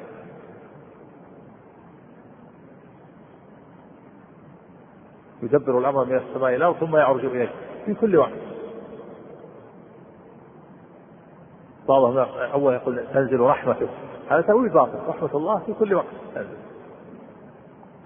يدبر 5.43 5.79
الأمر 5.79 6.05
من 6.05 6.17
السماء 6.17 6.55
الأرض 6.55 6.77
ثم 6.77 6.97
يعرج 6.97 7.25
إليه 7.25 7.51
في 7.87 7.95
كل 7.95 8.17
وقت. 8.17 8.33
بعضهم 11.89 12.19
أول 12.53 12.75
يقول 12.75 13.05
تنزل 13.15 13.41
رحمته. 13.41 13.89
هذا 14.31 14.41
تأويل 14.41 14.69
باطل. 14.69 14.99
رحمة 15.09 15.31
الله 15.35 15.59
في 15.59 15.73
كل 15.73 15.95
وقت 15.95 16.07
تنزل. 16.35 16.57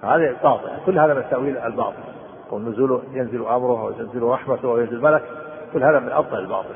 هذا 0.03 0.43
باطل. 0.43 0.68
كل 0.86 0.99
هذا 0.99 1.14
من 1.14 1.20
التأويل 1.20 1.59
الباطل. 1.59 2.03
والنزول 2.51 3.03
ينزل 3.12 3.47
أمره 3.47 3.84
وينزل 3.84 4.22
رحمته 4.22 4.68
وينزل 4.68 5.01
ملك 5.01 5.22
كل 5.72 5.84
هذا 5.84 5.99
من 5.99 6.12
أبطل 6.12 6.38
الباطل. 6.38 6.74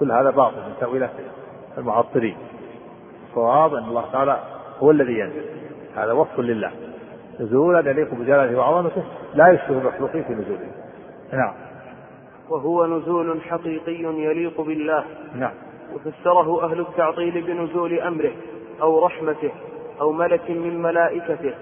كل 0.00 0.12
هذا 0.12 0.30
باطل 0.30 0.56
من 0.56 0.74
تأويلات 0.80 1.10
المعطلين. 1.78 2.36
الصواب 3.28 3.74
أن 3.74 3.84
الله 3.84 4.12
تعالى 4.12 4.38
هو 4.78 4.90
الذي 4.90 5.18
ينزل. 5.18 5.44
هذا 5.96 6.12
وصف 6.12 6.40
لله. 6.40 6.70
نزولا 7.40 7.90
يليق 7.90 8.14
بجلاله 8.14 8.58
وعظمته 8.58 9.04
لا 9.34 9.48
يشبه 9.48 9.78
المخلوقين 9.78 10.24
في 10.24 10.32
نزوله. 10.32 10.70
نعم. 11.32 11.54
وهو 12.48 12.86
نزول 12.86 13.42
حقيقي 13.42 14.02
يليق 14.02 14.60
بالله. 14.60 15.04
نعم. 15.34 15.54
وفسره 15.94 16.64
أهل 16.64 16.80
التعطيل 16.80 17.42
بنزول 17.42 18.00
أمره 18.00 18.32
أو 18.82 19.06
رحمته 19.06 19.50
أو 20.00 20.12
ملك 20.12 20.50
من 20.50 20.82
ملائكته. 20.82 21.54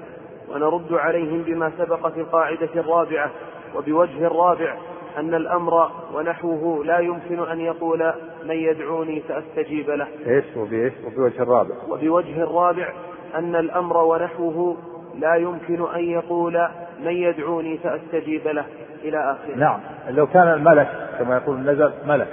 ونرد 0.54 0.92
عليهم 0.92 1.42
بما 1.42 1.72
سبق 1.78 2.08
في 2.08 2.20
القاعدة 2.20 2.70
الرابعة 2.76 3.30
وبوجه 3.76 4.26
الرابع 4.26 4.76
أن 5.18 5.34
الأمر 5.34 5.90
ونحوه 6.14 6.84
لا 6.84 6.98
يمكن 6.98 7.48
أن 7.48 7.60
يقول 7.60 8.12
من 8.44 8.54
يدعوني 8.54 9.20
فأستجيب 9.20 9.90
له. 9.90 10.06
إيش 10.26 10.44
وبإيش؟ 10.56 10.92
وبوجه 11.06 11.42
الرابع. 11.42 11.74
وبوجه 11.88 12.42
الرابع 12.42 12.92
أن 13.34 13.56
الأمر 13.56 13.96
ونحوه 13.96 14.76
لا 15.18 15.34
يمكن 15.34 15.86
أن 15.94 16.04
يقول 16.04 16.68
من 17.04 17.12
يدعوني 17.12 17.78
فأستجيب 17.78 18.48
له. 18.48 18.64
إلى 19.04 19.18
آخره. 19.18 19.56
نعم. 19.56 19.80
لو 20.08 20.26
كان 20.26 20.48
الملك 20.48 20.88
كما 21.18 21.36
يقول 21.36 21.58
نزل 21.58 21.92
ملك. 22.06 22.28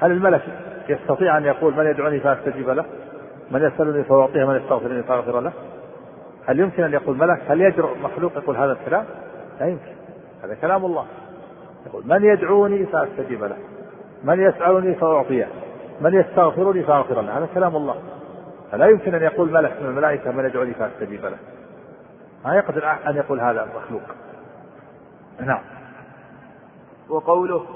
هل 0.00 0.10
الملك 0.10 0.42
يستطيع 0.88 1.38
أن 1.38 1.44
يقول 1.44 1.74
من 1.74 1.86
يدعوني 1.86 2.20
فأستجيب 2.20 2.70
له؟ 2.70 2.84
من 3.50 3.62
يسألني 3.62 4.04
فأعطيه 4.04 4.44
من 4.44 4.56
يستغفرني 4.56 5.02
فأغفر 5.02 5.40
له؟ 5.40 5.52
هل 6.46 6.60
يمكن 6.60 6.82
أن 6.82 6.92
يقول 6.92 7.16
ملك؟ 7.16 7.42
هل 7.48 7.60
يجرؤ 7.60 7.96
مخلوق 8.02 8.32
يقول 8.36 8.56
هذا 8.56 8.72
الكلام؟ 8.72 9.04
لا 9.60 9.66
يمكن. 9.66 9.92
هذا 10.44 10.54
كلام 10.54 10.84
الله. 10.84 11.06
يقول 11.86 12.02
من 12.06 12.24
يدعوني 12.24 12.86
فأستجيب 12.86 13.44
له 13.44 13.56
من 14.24 14.40
يسألني 14.40 14.94
فأعطيه 14.94 15.48
من 16.00 16.14
يستغفرني 16.14 16.82
فأغفر 16.82 17.20
له. 17.20 17.38
هذا 17.38 17.48
كلام 17.54 17.76
الله. 17.76 17.96
فلا 18.70 18.86
يمكن 18.86 19.14
أن 19.14 19.22
يقول 19.22 19.52
ملك 19.52 19.76
من 19.80 19.86
الملائكة 19.86 20.30
من 20.30 20.44
يدعوني 20.44 20.74
فأستجيب 20.74 21.24
له. 21.24 21.38
ما 22.44 22.54
يقدر 22.54 22.92
أن 23.06 23.16
يقول 23.16 23.40
هذا 23.40 23.68
مخلوق. 23.76 24.02
نعم. 25.40 25.62
وقوله 27.08 27.66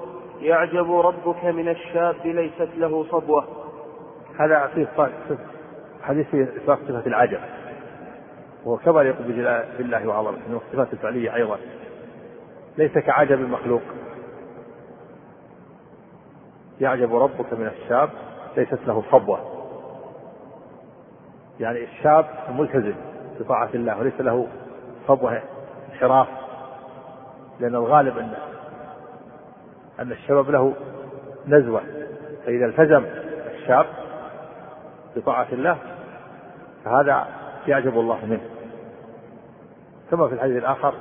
يعجب 0.40 0.92
ربك 0.92 1.44
من 1.44 1.68
الشاب 1.68 2.16
ليست 2.24 2.68
له 2.76 3.04
صبوة. 3.10 3.44
هذا 4.38 4.66
في 4.74 4.86
حديث 6.02 6.34
إثبات 6.34 6.78
صفة 6.88 7.06
العجب. 7.06 7.40
وهو 8.64 8.76
كما 8.76 9.02
يقول 9.02 9.26
بالله 9.78 10.08
وعظمته 10.08 10.48
من 10.48 10.60
الصفات 10.66 10.92
الفعلية 10.92 11.34
أيضا. 11.34 11.58
ليس 12.78 12.98
كعجب 12.98 13.40
المخلوق. 13.40 13.82
يعجب 16.80 17.14
ربك 17.14 17.52
من 17.52 17.66
الشاب 17.66 18.10
ليست 18.56 18.78
له 18.86 19.04
صبوة 19.10 19.38
يعني 21.60 21.84
الشاب 21.84 22.26
ملتزم 22.50 22.94
بطاعة 23.40 23.70
الله 23.74 23.98
وليس 23.98 24.20
له 24.20 24.46
صبوة 25.08 25.42
انحراف. 25.92 26.28
لأن 27.60 27.74
الغالب 27.74 28.18
أن 28.18 28.34
أن 30.00 30.12
الشباب 30.12 30.50
له 30.50 30.74
نزوة. 31.46 31.80
فإذا 32.46 32.66
التزم 32.66 33.04
الشاب 33.54 33.86
بطاعة 35.16 35.46
الله 35.52 35.78
فهذا 36.84 37.26
يعجب 37.66 37.98
الله 37.98 38.26
منه. 38.26 38.44
كما 40.10 40.28
في 40.28 40.34
الحديث 40.34 40.56
الآخر 40.56 40.94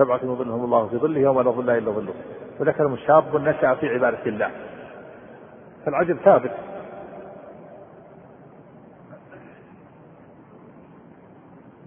سبعة 0.00 0.20
يظلهم 0.22 0.64
الله 0.64 0.86
في 0.86 0.96
ظله 0.96 1.20
يوم 1.20 1.40
لا 1.40 1.50
ظل 1.50 1.70
إلا 1.70 1.90
ظله. 1.90 2.14
وذكرهم 2.60 2.96
شاب 2.96 3.36
نشأ 3.36 3.74
في 3.74 3.88
عبادة 3.88 4.26
الله. 4.26 4.50
فالعجب 5.84 6.16
ثابت. 6.16 6.50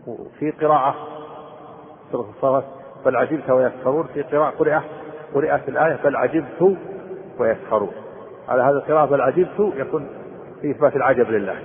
وفي 0.07 0.51
قراءة 0.51 0.95
سورة 2.11 2.29
الصلاة 2.29 2.63
بل 3.05 3.15
عجبت 3.15 3.49
ويسخرون. 3.49 4.07
في 4.13 4.21
قراءة 4.21 4.49
قرئة 4.49 4.83
قرئت 5.33 5.69
الآية 5.69 5.99
بل 6.03 6.15
عجبت 6.15 6.77
ويسخرون. 7.39 7.91
على 8.49 8.63
هذا 8.63 8.77
القراءة 8.77 9.05
بل 9.05 9.21
عجبت 9.21 9.73
يكون 9.75 10.09
في 10.61 10.71
إثبات 10.71 10.95
العجب 10.95 11.29
لله. 11.29 11.59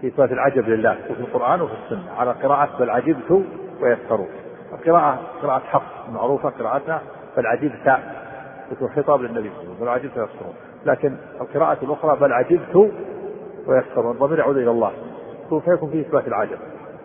في 0.00 0.06
إثبات 0.06 0.32
العجب 0.32 0.68
لله. 0.68 0.98
وفي 1.10 1.20
القرآن 1.20 1.60
وفي 1.60 1.74
السنة. 1.84 2.12
على 2.18 2.32
قراءة 2.32 2.78
بل 2.78 2.90
عجبت 2.90 3.44
ويسخرون. 3.80 4.41
القراءة 4.72 5.20
قراءة 5.42 5.58
حفص 5.58 6.08
معروفة 6.12 6.50
قراءتنا 6.50 7.00
بل 7.36 7.46
عجبت 7.46 7.98
يكون 8.72 8.88
خطاب 8.88 9.22
للنبي 9.22 9.50
صلى 9.50 9.62
الله 9.62 9.62
عليه 9.62 9.74
وسلم 9.74 9.84
بل 9.84 9.88
عجبت 9.88 10.18
ويسخرون 10.18 10.54
لكن 10.86 11.16
القراءة 11.40 11.84
الأخرى 11.84 12.16
بل 12.20 12.32
عجبت 12.32 12.92
ويسخرون 13.66 14.14
الضمير 14.14 14.38
يعود 14.38 14.56
إلى 14.56 14.70
الله. 14.70 14.92
فيكون 15.64 15.90
فيه 15.90 16.00
إثبات 16.00 16.28
العجب؟ 16.28 16.58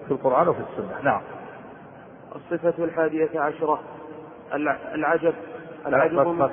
في 0.05 0.11
القرآن 0.11 0.47
وفي 0.47 0.59
السنة. 0.59 1.01
نعم. 1.03 1.21
الصفة 2.35 2.83
الحادية 2.83 3.39
عشرة. 3.39 3.79
العجب. 4.93 5.33
العجب 5.87 6.27
من... 6.27 6.49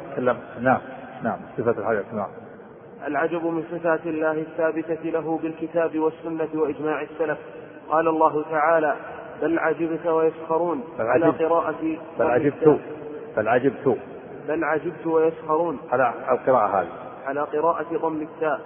نعم. 0.60 0.78
نعم. 1.22 1.38
صفة 1.58 1.70
الحادية 1.70 2.04
نعم. 2.12 2.28
العجب 3.06 3.44
من 3.44 3.64
صفات 3.70 4.06
الله 4.06 4.32
الثابتة 4.32 5.10
له 5.10 5.38
بالكتاب 5.42 5.98
والسنة 5.98 6.48
وإجماع 6.54 7.02
السلف. 7.02 7.38
قال 7.88 8.08
الله 8.08 8.44
تعالى 8.50 8.96
بل 9.45 9.59
عجبت 9.59 10.07
ويسخرون. 10.07 10.84
على 10.99 11.26
قراءة 11.26 11.97
بل 12.18 12.26
عجبت 12.26 12.80
بل 13.36 13.49
عجبت 13.49 13.99
بل 14.49 14.64
عجبت 14.64 15.07
ويسخرون. 15.07 15.78
على 15.92 16.14
القراءة 16.30 16.80
هذه. 16.80 16.88
على 17.26 17.40
قراءة 17.40 17.86
ضم 17.92 18.22
التاء. 18.22 18.61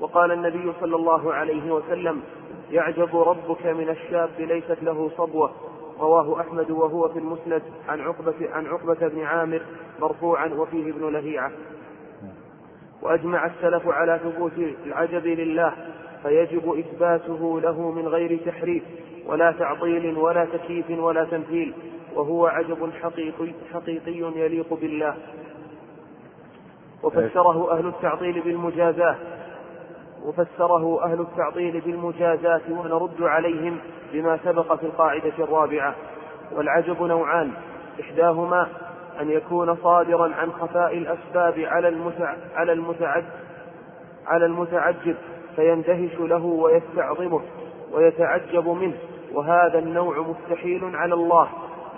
وقال 0.00 0.32
النبي 0.32 0.72
صلى 0.80 0.96
الله 0.96 1.34
عليه 1.34 1.72
وسلم 1.72 2.20
يعجب 2.70 3.16
ربك 3.16 3.66
من 3.66 3.88
الشاب 3.88 4.30
ليست 4.38 4.82
له 4.82 5.10
صبوة. 5.16 5.50
رواه 6.00 6.40
أحمد 6.40 6.70
وهو 6.70 7.08
في 7.08 7.18
المسند 7.18 7.62
عن 7.88 8.00
عقبة 8.00 8.50
عن 8.52 8.66
عقبة 8.66 9.08
بن 9.08 9.22
عامر 9.22 9.62
مرفوعا 10.00 10.46
وفيه 10.46 10.90
ابن 10.90 11.12
لهيعة. 11.12 11.50
وأجمع 13.02 13.46
السلف 13.46 13.88
على 13.88 14.20
ثبوت 14.24 14.52
العجب 14.86 15.26
لله 15.26 15.72
فيجب 16.22 16.74
إثباته 16.78 17.60
له 17.60 17.90
من 17.90 18.08
غير 18.08 18.40
تحريف. 18.46 18.82
ولا 19.30 19.52
تعطيل 19.52 20.18
ولا 20.18 20.44
تكييف 20.44 20.90
ولا 20.90 21.24
تمثيل 21.24 21.74
وهو 22.14 22.46
عجب 22.46 22.90
حقيقي, 23.02 23.52
حقيقي 23.72 24.40
يليق 24.40 24.74
بالله. 24.74 25.14
وفسره 27.02 27.78
أهل 27.78 27.86
التعطيل 27.86 28.40
بالمجازاة 28.40 29.16
وفسره 30.24 31.04
أهل 31.04 31.20
التعطيل 31.20 31.80
بالمجازاة 31.80 32.60
ونرد 32.70 33.22
عليهم 33.22 33.78
بما 34.12 34.38
سبق 34.44 34.74
في 34.74 34.86
القاعدة 34.86 35.32
الرابعة. 35.38 35.94
والعجب 36.52 37.02
نوعان 37.02 37.50
إحداهما 38.00 38.68
أن 39.20 39.30
يكون 39.30 39.76
صادرا 39.76 40.34
عن 40.34 40.52
خفاء 40.52 40.98
الأسباب 40.98 41.58
على 41.58 41.88
المتع 41.88 42.34
على 42.54 42.72
المتعجب 42.72 43.24
على 44.26 44.46
المتعجب 44.46 45.16
فيندهش 45.56 46.14
له 46.20 46.44
ويستعظمه 46.44 47.40
ويتعجب 47.92 48.68
منه. 48.68 48.96
وهذا 49.34 49.78
النوع 49.78 50.18
مستحيل 50.18 50.96
على 50.96 51.14
الله 51.14 51.48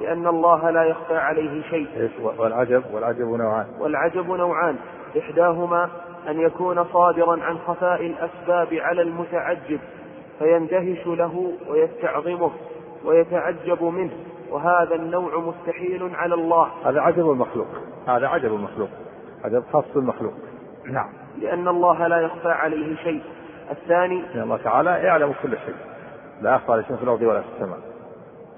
لأن 0.01 0.27
الله 0.27 0.71
لا 0.71 0.85
يخفى 0.85 1.17
عليه 1.17 1.63
شيء. 1.63 2.11
والعجب؟ 2.39 2.83
والعجب 2.93 3.29
نوعان. 3.29 3.67
والعجب 3.81 4.31
نوعان. 4.31 4.77
إحداهما 5.19 5.89
أن 6.29 6.41
يكون 6.41 6.85
صادرا 6.85 7.43
عن 7.43 7.59
خفاء 7.59 8.07
الأسباب 8.07 8.75
على 8.75 9.03
المتعجب 9.03 9.81
فيندهش 10.39 11.07
له 11.07 11.53
ويستعظمه 11.69 12.51
ويتعجب 13.05 13.83
منه 13.83 14.13
وهذا 14.51 14.95
النوع 14.95 15.39
مستحيل 15.39 16.11
على 16.15 16.35
الله. 16.35 16.69
هذا 16.85 17.01
عجب 17.01 17.31
المخلوق. 17.31 17.67
هذا 18.09 18.27
عجب 18.29 18.55
المخلوق. 18.55 18.89
عجب 19.45 19.65
خاص 19.73 19.85
بالمخلوق. 19.95 20.33
نعم. 20.87 21.09
لأن 21.39 21.69
الله 21.69 22.07
لا 22.07 22.21
يخفى 22.21 22.49
عليه 22.49 22.97
شيء. 22.97 23.23
الثاني 23.71 24.23
لأن 24.35 24.43
الله 24.43 24.57
تعالى 24.57 24.91
يعلم 24.91 25.35
كل 25.43 25.51
شيء. 25.51 25.92
لا 26.43 26.55
يخفى 26.55 26.73
عليه 26.73 26.83
شيء 26.83 26.97
في 26.97 27.03
الأرض 27.03 27.23
ولا 27.23 27.41
في 27.41 27.47
السماء. 27.55 27.79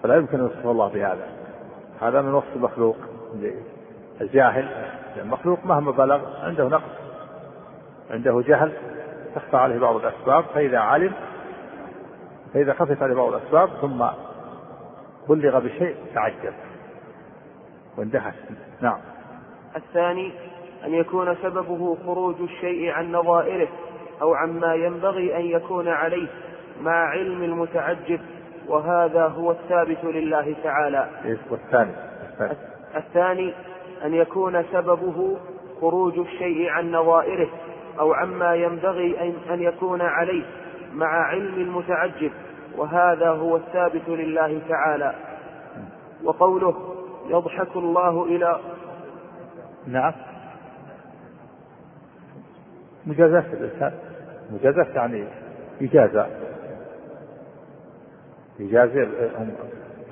فلا 0.02 0.16
يمكن 0.16 0.38
أن 0.38 0.44
يوصف 0.44 0.66
الله 0.66 0.88
بهذا. 0.88 1.26
هذا 2.00 2.22
من 2.22 2.34
وصف 2.34 2.56
المخلوق 2.56 2.96
الجاهل. 4.20 4.68
المخلوق 5.16 5.64
مهما 5.64 5.90
بلغ 5.90 6.20
عنده 6.44 6.68
نقص. 6.68 6.90
عنده 8.10 8.42
جهل. 8.46 8.72
تخفى 9.34 9.56
عليه 9.56 9.78
بعض 9.78 9.96
الأسباب. 9.96 10.44
فإذا 10.54 10.78
علم 10.78 11.12
فإذا 12.54 12.72
خفت 12.72 13.02
عليه 13.02 13.14
بعض 13.14 13.34
الأسباب 13.34 13.68
ثم 13.80 14.04
بلغ 15.28 15.58
بشيء 15.58 15.96
تعجب. 16.14 16.54
واندهش 17.98 18.34
نعم. 18.80 18.98
الثاني 19.76 20.32
أن 20.84 20.94
يكون 20.94 21.36
سببه 21.42 21.96
خروج 22.06 22.40
الشيء 22.40 22.90
عن 22.90 23.12
نظائره 23.12 23.68
أو 24.22 24.34
عما 24.34 24.74
ينبغي 24.74 25.36
أن 25.36 25.44
يكون 25.44 25.88
عليه. 25.88 26.28
مع 26.80 27.08
علم 27.08 27.42
المتعجب 27.42 28.20
وهذا 28.68 29.26
هو 29.26 29.50
الثابت 29.50 30.04
لله 30.04 30.54
تعالى. 30.62 31.08
والثاني؟ 31.50 31.92
الثاني. 32.96 33.54
أن 34.04 34.14
يكون 34.14 34.64
سببه 34.72 35.36
خروج 35.80 36.18
الشيء 36.18 36.68
عن 36.68 36.92
نظائره 36.92 37.48
أو 38.00 38.12
عما 38.12 38.54
ينبغي 38.54 39.34
أن 39.50 39.62
يكون 39.62 40.00
عليه 40.00 40.44
مع 40.92 41.06
علم 41.06 41.54
المتعجب 41.54 42.30
وهذا 42.76 43.28
هو 43.30 43.56
الثابت 43.56 44.08
لله 44.08 44.60
تعالى. 44.68 45.14
وقوله 46.24 46.94
يضحك 47.28 47.76
الله 47.76 48.24
إلى 48.24 48.60
نعم. 49.86 50.12
مجازات 53.06 53.44
الإنسان. 53.44 53.92
مجازات 54.50 54.88
يعني 54.94 55.24
إجازة. 55.82 56.26
إجازة 58.60 59.08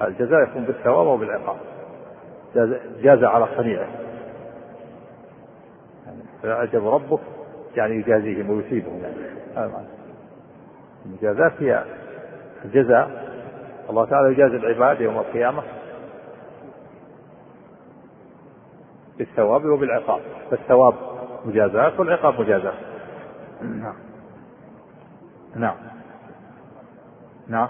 الجزاء 0.03 0.43
يكون 0.43 0.65
بالثواب 0.65 1.07
أو 1.07 1.17
بالعقاب 1.17 1.57
جاز 3.03 3.25
على 3.25 3.49
صنيعه. 3.57 3.89
يعني 6.07 6.23
فأعجب 6.43 6.87
ربك 6.87 7.21
يعني 7.77 7.95
يجازيهم 7.95 8.51
ويثيبهم. 8.51 9.03
يعني 9.03 9.17
المجازات 11.07 11.53
هي 11.63 11.85
الجزاء. 12.65 13.33
الله 13.91 14.05
تعالى 14.05 14.33
يجازي 14.33 14.57
العباد 14.57 15.01
يوم 15.01 15.19
القيامة 15.19 15.63
بالثواب 19.19 19.65
وبالعقاب. 19.65 20.21
فالثواب 20.51 20.95
مجازات 21.45 22.01
والعقاب 22.01 22.41
مجازات. 22.41 22.75
نعم. 23.63 23.97
نعم. 25.57 25.77
نعم. 27.49 27.69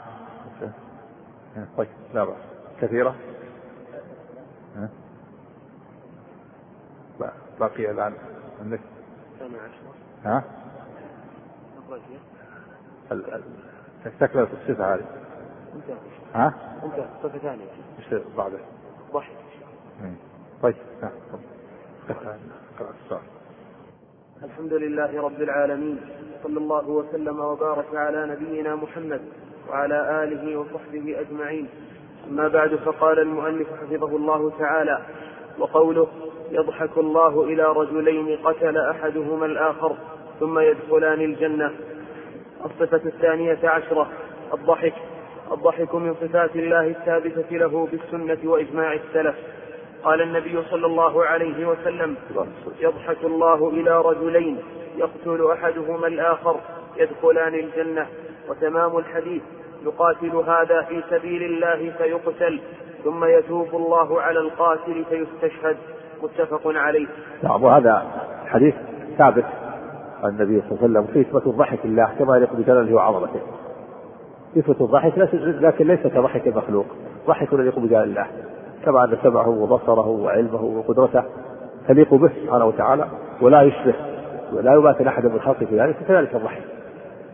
طيب 1.77 1.89
لا 2.15 2.25
بأس. 2.25 2.37
كثيرة؟ 2.81 3.15
باقي 7.61 7.91
الآن. 7.91 8.15
عندك 8.61 8.81
ها؟ 10.25 10.45
تستكمل 14.05 14.43
الصفة 14.43 14.95
هذه. 14.95 15.05
ها؟ 16.35 16.55
انت 16.85 17.07
صفة 17.23 17.39
ثانية. 17.39 17.65
إيش 17.99 18.23
بعده؟ 18.37 18.59
ضحك. 19.13 19.37
طيب 20.63 20.77
الحمد 24.43 24.73
لله 24.73 25.23
رب 25.23 25.43
العالمين. 25.43 26.01
صلى 26.43 26.59
الله 26.59 26.89
وسلم 26.89 27.41
وبارك 27.41 27.95
على 27.95 28.27
نبينا 28.27 28.77
محمد. 28.77 29.23
وعلى 29.73 30.25
آله 30.25 30.57
وصحبه 30.57 31.21
أجمعين. 31.21 31.69
أما 32.31 32.49
بعد 32.49 32.75
فقال 32.75 33.19
المؤلف 33.19 33.69
حفظه 33.69 34.17
الله 34.17 34.53
تعالى 34.59 34.99
وقوله 35.59 36.09
يضحك 36.51 36.99
الله 36.99 37.43
إلى 37.45 37.63
رجلين 37.63 38.39
قتل 38.45 38.79
أحدهما 38.79 39.47
الآخر 39.47 39.97
ثم 40.41 40.59
يدخلان 40.59 41.21
الجنة. 41.21 41.73
الصفة 42.65 43.01
الثانية 43.07 43.59
عشرة 43.65 44.11
الضحك. 44.55 44.95
الضحك 45.53 45.95
من 45.95 46.15
صفات 46.15 46.57
الله 46.57 46.87
الثابتة 46.87 47.57
له 47.57 47.89
بالسنة 47.93 48.51
وإجماع 48.51 48.93
السلف. 48.93 49.35
قال 50.05 50.23
النبي 50.23 50.63
صلى 50.71 50.87
الله 50.87 51.25
عليه 51.25 51.69
وسلم 51.69 52.17
يضحك 52.81 53.25
الله 53.25 53.69
إلى 53.69 54.01
رجلين 54.01 54.59
يقتل 54.97 55.51
أحدهما 55.53 56.07
الآخر 56.07 56.61
يدخلان 56.97 57.55
الجنة. 57.55 58.07
وتمام 58.49 58.99
الحديث. 58.99 59.43
يقاتل 59.85 60.37
هذا 60.37 60.83
في 60.83 61.03
سبيل 61.11 61.43
الله 61.43 61.93
فيقتل 61.99 62.61
ثم 63.05 63.25
يتوب 63.25 63.69
الله 63.75 64.21
على 64.21 64.39
القاتل 64.39 65.05
فيستشهد. 65.11 65.77
متفق 66.23 66.61
عليه. 66.65 67.07
نعم 67.43 67.63
وهذا 67.63 68.03
حديث 68.47 68.75
ثابت 69.19 69.45
عن 70.23 70.31
النبي 70.31 70.61
صلى 70.61 70.71
الله 70.71 70.83
عليه 70.83 71.01
وسلم 71.01 71.07
في 71.13 71.21
إثبات 71.21 71.47
الضحك 71.47 71.85
الله 71.85 72.11
كما 72.19 72.37
يليق 72.37 72.53
بجلاله 72.53 72.95
وعظمته. 72.95 73.41
صفة 74.55 74.85
الضحك 74.85 75.13
لكن 75.43 75.87
ليس 75.87 76.01
كضحك 76.01 76.47
المخلوق 76.47 76.87
ضحك 77.27 77.53
يليق 77.53 77.79
بجلال 77.79 78.03
الله 78.03 78.27
كما 78.85 79.05
أن 79.05 79.19
سمعه 79.23 79.49
وبصره 79.49 80.09
وعلمه 80.09 80.63
وقدرته 80.63 81.25
تليق 81.89 82.15
به 82.15 82.31
سبحانه 82.45 82.65
وتعالى 82.65 83.07
ولا 83.41 83.63
يشبه 83.63 83.95
ولا 84.53 84.75
يماثل 84.75 85.09
أحد 85.09 85.27
من 85.27 85.41
خلقه 85.41 85.67
في 85.67 85.81
ذلك 85.81 85.97
فكذلك 85.97 86.35
الضحك. 86.35 86.63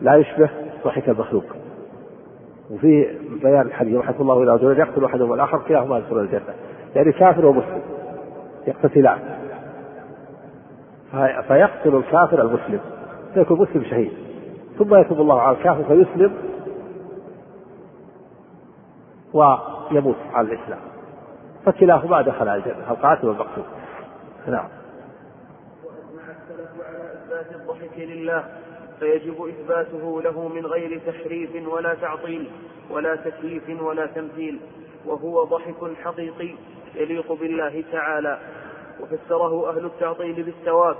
لا 0.01 0.15
يشبه 0.15 0.49
ضحك 0.85 1.09
المخلوق. 1.09 1.43
وفي 2.69 3.17
بيان 3.43 3.61
الحديث 3.61 3.97
رحمه 3.97 4.21
الله 4.21 4.43
إلى 4.43 4.51
رجلين 4.51 4.77
يقتل 4.77 5.05
أحدهم 5.05 5.33
الآخر 5.33 5.57
كلاهما 5.67 5.97
يدخل 5.97 6.19
الجنة. 6.19 6.53
يعني 6.95 7.11
كافر 7.11 7.45
ومسلم. 7.45 7.81
يقتتلان. 8.67 9.19
فيقتل 11.47 11.95
الكافر 11.95 12.41
المسلم. 12.41 12.79
فيكون 13.33 13.61
مسلم 13.61 13.83
شهيد. 13.83 14.11
ثم 14.77 14.95
يتوب 14.95 15.21
الله 15.21 15.41
على 15.41 15.57
الكافر 15.57 15.83
فيسلم 15.83 16.33
ويموت 19.33 20.15
على 20.33 20.47
الإسلام. 20.47 20.79
فكلاهما 21.65 22.21
دخل 22.21 22.47
الجنة. 22.47 22.91
القاتل 22.91 23.27
والمقتول 23.27 23.63
نعم. 24.47 24.67
وأجمع 25.83 26.23
السلف 26.31 26.69
على 26.87 27.13
إثبات 27.13 27.61
الضحك 27.61 27.99
لله. 27.99 28.43
فيجب 28.99 29.45
إثباته 29.47 30.21
له 30.21 30.47
من 30.47 30.65
غير 30.65 31.01
تحريف 31.07 31.67
ولا 31.67 31.93
تعطيل 31.93 32.51
ولا 32.91 33.15
تكييف 33.15 33.81
ولا 33.81 34.05
تمثيل 34.05 34.59
وهو 35.05 35.43
ضحك 35.43 35.97
حقيقي 36.03 36.55
يليق 36.95 37.33
بالله 37.33 37.83
تعالى. 37.91 38.39
وفسره 39.01 39.69
أهل 39.69 39.85
التعطيل 39.85 40.43
بالثواب 40.43 40.95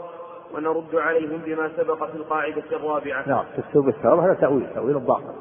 ونرد 0.56 0.96
عليهم 0.96 1.42
بما 1.46 1.70
سبق 1.78 2.04
في 2.04 2.16
القاعدة 2.16 2.64
الرابعة. 2.72 3.30
نعم 3.30 3.46
تفسير 3.58 3.82
بالثواب 3.82 4.20
هذا 4.20 4.34
تأويل 4.34 4.74
تأويل 4.74 5.00
باطل 5.00 5.34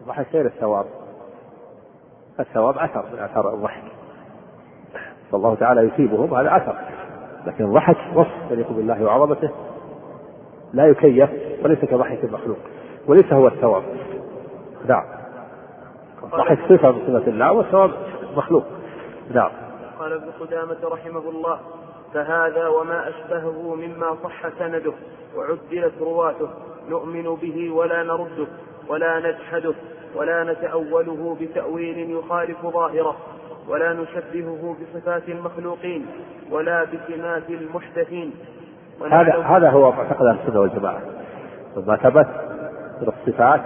الضحك 0.00 0.26
غير 0.34 0.46
الثواب. 0.46 0.86
الثواب 2.40 2.78
أثر 2.78 3.04
من 3.12 3.18
آثار 3.18 3.54
الضحك. 3.54 3.82
فالله 5.32 5.54
تعالى 5.54 5.80
يثيبهم 5.80 6.34
هذا 6.34 6.56
أثر. 6.56 6.76
لكن 7.46 7.64
الضحك 7.64 8.16
وصف 8.16 8.50
يليق 8.50 8.72
بالله 8.72 9.04
وعظمته. 9.04 9.50
لا 10.72 10.86
يكيف 10.86 11.30
وليس 11.64 11.78
كضحك 11.78 12.24
المخلوق 12.24 12.58
وليس 13.06 13.32
هو 13.32 13.48
الثواب. 13.48 13.82
نعم. 14.88 15.04
الضحك 16.22 16.58
صفة 16.68 16.90
من 16.90 17.00
صفة 17.06 17.30
الله 17.30 17.52
والثواب 17.52 17.90
مخلوق 18.36 18.64
نعم. 19.34 19.50
قال 19.98 20.12
ابن 20.12 20.30
قدامة 20.40 20.76
رحمه 20.84 21.28
الله 21.28 21.58
فهذا 22.14 22.66
وما 22.66 23.08
أشبهه 23.08 23.74
مما 23.74 24.16
صح 24.22 24.48
سنده 24.58 24.92
وعدلت 25.36 25.92
رواته 26.00 26.48
نؤمن 26.88 27.34
به 27.34 27.70
ولا 27.70 28.02
نرده 28.02 28.46
ولا 28.88 29.20
نجحده 29.20 29.74
ولا 30.14 30.44
نتأوله 30.44 31.36
بتأويل 31.40 32.10
يخالف 32.10 32.66
ظاهره 32.66 33.16
ولا 33.68 33.92
نشبهه 33.92 34.76
بصفات 34.80 35.28
المخلوقين 35.28 36.06
ولا 36.50 36.84
بسمات 36.84 37.50
المحدثين 37.50 38.32
هذا 39.10 39.38
هذا 39.38 39.70
هو 39.70 39.92
معتقد 39.92 40.26
أهل 40.26 40.38
السنة 40.42 40.60
والجماعة. 40.60 41.00
ما 41.86 41.96
ثبت 41.96 42.26
من 43.02 43.08
الصفات 43.08 43.60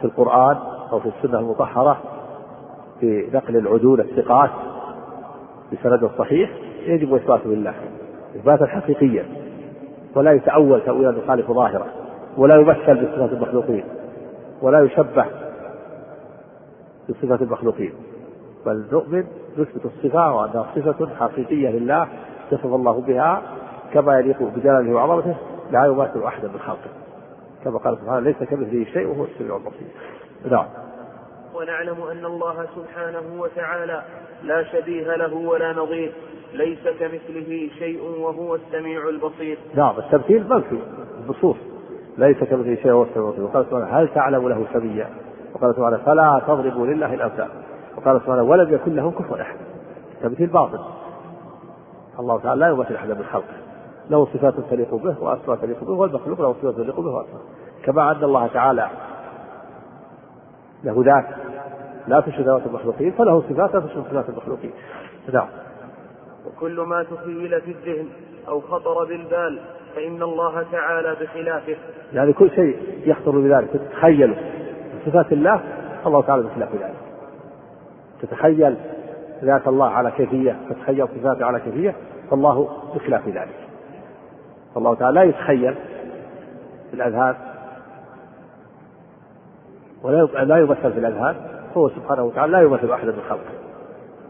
في 0.00 0.04
القرآن 0.04 0.56
أو 0.92 1.00
في 1.00 1.08
السنة 1.08 1.38
المطهرة 1.38 2.00
في 3.00 3.30
نقل 3.34 3.56
العدول 3.56 4.00
الثقات 4.00 4.50
بسند 5.72 6.10
صحيح 6.18 6.50
يجب 6.86 7.14
اثباته 7.14 7.50
لله. 7.50 7.74
إثباتا 8.36 8.66
حقيقيا. 8.66 9.24
ولا 10.14 10.32
يتأول 10.32 10.80
تأويلا 10.80 11.18
يخالف 11.18 11.50
ظاهره. 11.52 11.86
ولا 12.36 12.56
يمثل 12.56 13.06
بصفات 13.06 13.32
المخلوقين. 13.32 13.84
ولا 14.62 14.80
يشبه 14.80 15.26
بصفات 17.08 17.42
المخلوقين. 17.42 17.92
بل 18.66 18.84
نؤمن 18.92 19.24
نثبت 19.58 19.84
الصفة 19.84 20.32
وأنها 20.34 20.66
صفة 20.76 21.08
حقيقية 21.20 21.68
لله 21.68 22.08
صفة 22.50 22.76
الله 22.76 23.00
بها 23.00 23.42
كما 23.92 24.18
يليق 24.18 24.42
بجلاله 24.42 24.94
وعظمته 24.94 25.36
لا 25.70 25.84
يماثل 25.84 26.22
أحدا 26.24 26.48
من 26.48 26.58
خلقه. 26.58 26.90
كما 27.64 27.78
قال 27.78 27.98
سبحانه 27.98 28.20
ليس 28.20 28.36
كمثله 28.36 28.84
شيء 28.92 29.06
وهو 29.06 29.24
السميع 29.24 29.56
البصير. 29.56 29.88
نعم. 30.50 30.66
ونعلم 31.54 32.02
أن 32.02 32.24
الله 32.24 32.66
سبحانه 32.76 33.40
وتعالى 33.40 34.02
لا 34.42 34.64
شبيه 34.64 35.16
له 35.16 35.34
ولا 35.34 35.72
نظير. 35.72 36.12
ليس 36.52 36.84
كمثله 37.00 37.70
شيء 37.78 38.02
وهو 38.02 38.54
السميع 38.54 39.08
البصير. 39.08 39.58
نعم 39.74 39.98
التمثيل 39.98 40.48
منفي 40.48 40.78
النصوص 41.24 41.56
ليس 42.18 42.36
كمثله 42.36 42.74
شيء 42.74 42.92
وهو 42.92 43.02
السميع 43.02 43.28
البصير. 43.28 43.44
وقال 43.44 43.64
سبحانه 43.66 43.84
هل 43.84 44.08
تعلم 44.14 44.48
له 44.48 44.66
سميا؟ 44.72 45.10
وقال 45.54 45.74
سبحانه 45.74 45.96
فلا 45.96 46.42
تضربوا 46.46 46.86
لله 46.86 47.14
الأمثال. 47.14 47.48
وقال 47.96 48.20
سبحانه 48.20 48.42
ولم 48.42 48.74
يكن 48.74 48.96
له 48.96 49.10
كفوا 49.10 49.40
أحد. 49.40 49.56
التمثيل 50.12 50.46
باطل. 50.46 50.80
الله 52.18 52.40
تعالى 52.40 52.60
لا 52.60 52.68
يمثل 52.68 52.94
أحدا 52.94 53.14
من 53.14 53.24
خلقه. 53.24 53.61
له 54.10 54.24
صفات 54.24 54.54
تليق 54.70 54.94
به 54.94 55.16
وأسماء 55.20 55.56
تليق 55.56 55.84
به 55.84 55.92
والمخلوق 55.92 56.40
له 56.40 56.52
صفات 56.52 56.74
تليق 56.74 57.00
به 57.00 57.10
وأسماء. 57.10 57.42
كما 57.84 58.10
أن 58.10 58.24
الله 58.24 58.46
تعالى 58.46 58.88
له 60.84 61.02
ذات 61.04 61.24
لا 62.08 62.20
تشبه 62.20 62.44
ذات 62.44 62.66
المخلوقين 62.66 63.12
فله 63.12 63.40
صفات 63.40 63.74
لا 63.74 63.80
تشبه 63.80 64.02
صفات 64.10 64.28
المخلوقين. 64.28 64.70
نعم. 65.32 65.48
وكل 66.46 66.80
ما 66.80 67.02
تخيل 67.02 67.60
في 67.60 67.70
الذهن 67.70 68.06
أو 68.48 68.60
خطر 68.60 69.04
بالبال 69.04 69.60
فإن 69.94 70.22
الله 70.22 70.62
تعالى 70.72 71.16
بخلافه. 71.20 71.76
يعني 72.12 72.32
كل 72.32 72.50
شيء 72.50 72.76
يخطر 73.06 73.30
بذلك 73.30 73.70
تتخيله 73.70 74.36
صفات 75.06 75.32
الله 75.32 75.60
الله 76.06 76.22
تعالى 76.22 76.42
بخلاف 76.42 76.74
ذلك. 76.74 76.96
تتخيل 78.22 78.76
ذات 79.44 79.68
الله 79.68 79.86
على 79.86 80.10
كيفية 80.10 80.56
تتخيل 80.70 81.08
صفاته 81.08 81.44
على 81.44 81.60
كيفية 81.60 81.94
فالله 82.30 82.68
بخلاف 82.94 83.28
ذلك. 83.28 83.71
فالله 84.74 84.94
تعالى 84.94 85.20
لا 85.20 85.22
يتخيل 85.22 85.74
في 86.90 86.94
الأذهان 86.94 87.34
ولا 90.02 90.44
لا 90.44 90.58
يمثل 90.58 90.92
في 90.92 90.98
الأذهان 90.98 91.36
هو 91.76 91.88
سبحانه 91.88 92.22
وتعالى 92.22 92.52
لا 92.52 92.60
يمثل 92.60 92.92
أحدا 92.92 93.12
من 93.12 93.22
خلقه. 93.28 93.52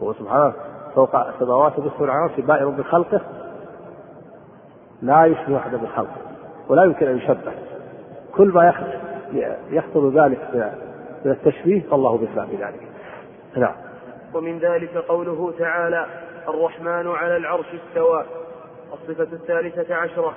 هو 0.03 0.13
سبحانه 0.13 0.53
فوق 0.95 1.15
السماوات 1.15 1.79
مستوى 1.79 2.07
العرش 2.07 2.39
بائر 2.39 2.69
بخلقه 2.69 3.21
لا 5.01 5.25
يشبه 5.25 5.57
أحدا 5.57 5.77
من 5.77 5.87
خلقه 5.87 6.17
ولا 6.69 6.83
يمكن 6.83 7.07
أن 7.07 7.17
يشبه. 7.17 7.51
كل 8.35 8.47
ما 8.47 8.73
يخطر 9.69 10.09
ذلك 10.09 10.39
من 11.25 11.31
التشبيه 11.31 11.81
فالله 11.81 12.17
بخلاف 12.17 12.49
ذلك. 12.49 12.87
نعم. 13.55 13.75
ومن 14.33 14.59
ذلك 14.59 14.97
قوله 14.97 15.53
تعالى 15.59 16.05
الرحمن 16.47 17.07
على 17.07 17.37
العرش 17.37 17.65
استوى. 17.65 18.23
الصفة 18.93 19.27
الثالثة 19.33 19.95
عشرة 19.95 20.33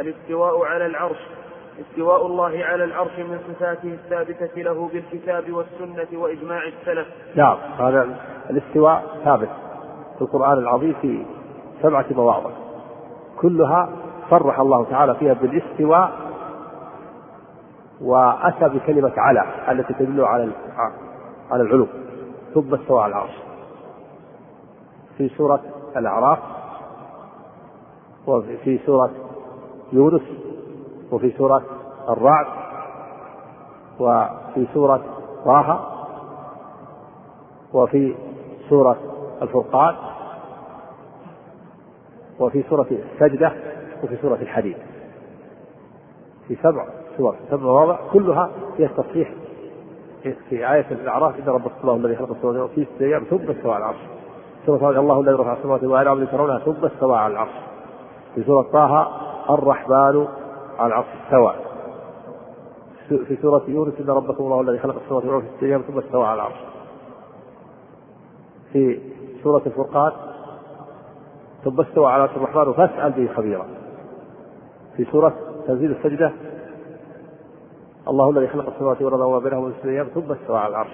الاستواء 0.00 0.64
على 0.64 0.86
العرش 0.86 1.18
استواء 1.80 2.26
الله 2.26 2.64
على 2.64 2.84
العرش 2.84 3.18
من 3.18 3.38
صفاته 3.48 3.88
الثابتة 3.88 4.62
له 4.62 4.88
بالكتاب 4.92 5.52
والسنة 5.52 6.20
وإجماع 6.20 6.62
السلف. 6.64 7.08
نعم 7.34 7.56
هذا 7.78 8.16
الاستواء 8.50 9.04
ثابت 9.24 9.48
في 10.16 10.22
القرآن 10.22 10.58
العظيم 10.58 10.94
في 11.02 11.26
سبعة 11.82 12.06
مواضع. 12.10 12.50
كلها 13.40 13.88
صرح 14.30 14.60
الله 14.60 14.84
تعالى 14.84 15.14
فيها 15.14 15.32
بالاستواء 15.32 16.12
وأتى 18.00 18.68
بكلمة 18.68 19.12
على 19.16 19.44
التي 19.68 19.94
تدل 19.94 20.24
على 20.24 20.50
على 21.50 21.62
العلو 21.62 21.86
ثم 22.54 22.74
استوى 22.74 23.02
على 23.02 23.12
العرش. 23.12 23.34
في 25.18 25.28
سورة 25.28 25.60
الأعراف 25.96 26.38
وفي 28.26 28.78
سورة 28.86 29.10
يونس 29.92 30.22
وفي 31.12 31.30
سورة 31.38 31.62
الرعد 32.08 32.46
وفي 34.00 34.66
سورة 34.74 35.00
طه 35.44 35.80
وفي 37.72 38.14
سورة 38.68 38.96
الفرقان 39.42 39.94
وفي 42.40 42.64
سورة 42.70 42.86
السجدة 42.90 43.52
وفي 44.04 44.16
سورة 44.22 44.34
الحديد. 44.34 44.76
في 46.48 46.56
سبع 46.62 46.86
سور 47.16 47.36
سبع 47.50 47.62
مواضع 47.62 47.98
كلها 48.12 48.50
فيها 48.76 48.86
التصحيح 48.88 49.32
في 50.22 50.72
آية 50.72 50.86
الأعراف 50.90 51.38
إن 51.38 51.48
ربك 51.48 51.70
الله 51.82 51.96
الذي 51.96 52.16
خلق 52.16 52.30
السماوات 52.30 52.70
في 52.70 52.84
ستة 52.84 53.04
أيام 53.04 53.24
ثم 53.24 53.50
استوى 53.50 53.72
على 53.72 53.78
العرش. 53.78 53.98
سورة 54.66 55.00
الله 55.00 55.20
الذي 55.20 55.34
رفع 55.34 55.52
السماوات 55.52 55.84
والأرض 55.84 56.28
ترونها 56.28 56.58
ثم 56.58 56.84
استوى 56.84 57.16
على 57.16 57.32
العرش. 57.32 57.54
في 58.38 58.44
سورة 58.44 58.62
طه 58.62 59.08
الرحمن 59.54 60.26
على 60.78 60.86
العرش 60.86 61.06
استوى 61.24 61.54
في 63.08 63.36
سورة 63.42 63.62
يونس 63.68 63.94
إن 64.00 64.10
ربكم 64.10 64.44
الله 64.44 64.60
الذي 64.60 64.78
خلق 64.78 64.94
السماوات 65.02 65.24
والأرض 65.24 65.44
في 65.60 65.66
أيام 65.66 65.82
ثم 65.82 65.98
استوى 65.98 66.26
على 66.26 66.34
العرش. 66.34 66.56
في 68.72 69.00
سورة 69.42 69.62
الفرقان 69.66 70.12
ثم 71.64 71.80
استوى 71.80 72.06
على 72.06 72.22
عرش 72.22 72.36
الرحمن 72.36 72.72
فاسأل 72.72 73.12
به 73.12 73.34
خبيرا. 73.34 73.66
في 74.96 75.04
سورة 75.04 75.34
تنزيل 75.66 75.90
السجدة 75.90 76.32
الله 78.08 78.30
الذي 78.30 78.48
خلق 78.48 78.66
السماوات 78.68 79.02
والأرض 79.02 79.20
وما 79.20 79.38
بينهما 79.38 79.72
في 79.82 79.88
أيام 79.88 80.06
ثم 80.06 80.32
استوى 80.32 80.58
على 80.58 80.70
العرش. 80.70 80.92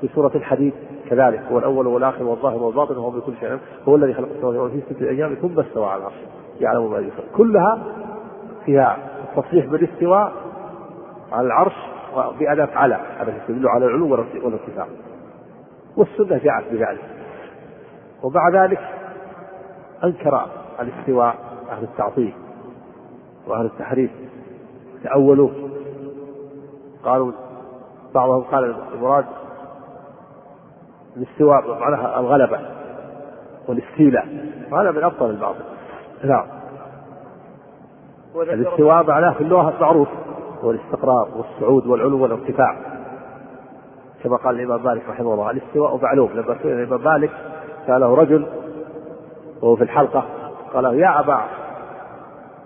في 0.00 0.08
سورة 0.14 0.32
الحديد 0.34 0.72
كذلك 1.10 1.40
هو 1.52 1.58
الأول 1.58 1.86
والآخر 1.86 2.22
والظاهر 2.22 2.62
والباطن 2.62 2.96
وهو 2.96 3.10
بكل 3.10 3.32
شيء 3.40 3.58
هو 3.88 3.96
الذي 3.96 4.14
خلق 4.14 4.28
السماوات 4.28 4.56
والأرض 4.56 4.70
في 4.70 4.94
ستة 4.94 5.08
أيام 5.08 5.34
ثم 5.34 5.60
استوى 5.60 5.86
على 5.86 6.00
العرش. 6.00 6.45
يعلم 6.60 6.90
ما 6.90 6.98
يفعل 6.98 7.24
كلها 7.36 7.78
فيها 8.64 8.96
التصريح 9.28 9.66
بالاستواء 9.66 10.32
على 11.32 11.46
العرش 11.46 11.74
بأداة 12.38 12.68
على 12.74 13.00
التي 13.22 13.40
تدل 13.48 13.68
على 13.68 13.86
العلو 13.86 14.10
والارتفاع. 14.44 14.86
والسنة 15.96 16.38
جاءت 16.38 16.72
بذلك. 16.72 17.04
ومع 18.22 18.48
ذلك 18.48 18.80
أنكر 20.04 20.46
الاستواء 20.80 21.34
أهل 21.70 21.82
التعطيل 21.82 22.34
وأهل 23.46 23.66
التحريف. 23.66 24.10
تأولوا. 25.04 25.50
قالوا 27.04 27.32
بعضهم 28.14 28.42
قال 28.42 28.74
المراد 28.94 29.24
الاستواء 31.16 31.80
معناها 31.80 32.20
الغلبة 32.20 32.60
والإستيلاء. 33.68 34.26
هذا 34.72 34.90
من 34.90 35.04
أبطل 35.04 35.30
الباطل 35.30 35.75
نعم 36.26 36.46
الاستواء 38.36 39.06
معناه 39.06 39.32
في 39.32 39.40
اللغة 39.40 39.74
معروف 39.80 40.08
هو 40.64 40.70
الاستقرار 40.70 41.28
والصعود 41.36 41.86
والعلو 41.86 42.22
والارتفاع. 42.22 42.76
كما 44.24 44.36
قال 44.36 44.60
الإمام 44.60 44.84
مالك 44.84 45.08
رحمه 45.08 45.34
الله 45.34 45.50
الاستواء 45.50 46.02
معلوم. 46.02 46.30
لما 46.34 46.56
سئل 46.62 46.72
الإمام 46.72 47.04
مالك 47.04 47.30
سأله 47.86 48.14
رجل 48.14 48.46
وهو 49.62 49.76
في 49.76 49.84
الحلقة 49.84 50.24
قال 50.74 50.84
له 50.84 50.94
يا 50.94 51.20
أبا 51.20 51.40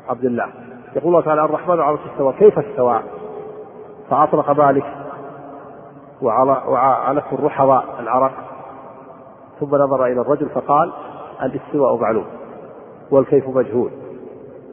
عبد 0.08 0.24
الله 0.24 0.46
يقول 0.96 1.08
الله 1.08 1.20
تعالى 1.20 1.44
الرحمن 1.44 1.80
على 1.80 1.98
استوى 2.12 2.32
كيف 2.32 2.58
استوى؟ 2.58 3.00
فأطلق 4.10 4.50
مالك 4.50 4.84
وعلته 6.22 7.32
الرحضاء 7.32 7.84
العرق 8.00 8.32
ثم 9.60 9.76
نظر 9.76 10.06
إلى 10.06 10.20
الرجل 10.20 10.48
فقال 10.48 10.92
الاستواء 11.42 11.96
معلوم. 11.96 12.24
والكيف 13.10 13.48
مجهول 13.48 13.90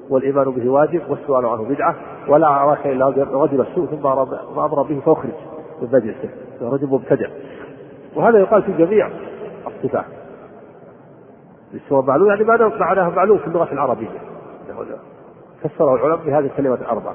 والإيمان 0.10 0.52
به 0.52 0.70
واجب 0.70 1.02
والسؤال 1.10 1.46
عنه 1.46 1.64
بدعة 1.64 1.96
ولا 2.28 2.48
أراك 2.48 2.88
إلا 2.88 3.08
رجل 3.32 3.62
السوء 3.62 3.86
ثم 3.86 4.08
أمر 4.08 4.82
به 4.82 5.00
فأخرج 5.00 5.32
من 5.82 5.88
مجلسه. 5.94 6.30
رجل 6.62 6.88
مبتدع. 6.88 7.28
وهذا 8.16 8.40
يقال 8.40 8.64
في 8.64 8.72
جميع 8.74 9.10
الصفات. 9.68 10.06
الاستواء 11.74 12.06
معلوم 12.06 12.30
يعني 12.30 12.44
معناه 12.80 13.10
معلوم 13.10 13.38
في 13.38 13.48
اللغة 13.48 13.74
العربية. 13.74 14.20
فسره 15.64 15.96
العلماء 15.96 16.26
بهذه 16.26 16.46
الكلمة 16.46 16.76
الأربع 16.76 17.14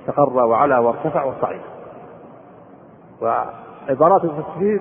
استقر 0.00 0.36
وعلى 0.36 0.78
وارتفع 0.78 1.24
وصعد. 1.24 1.60
وعبارات 3.22 4.24
المفسرين 4.24 4.80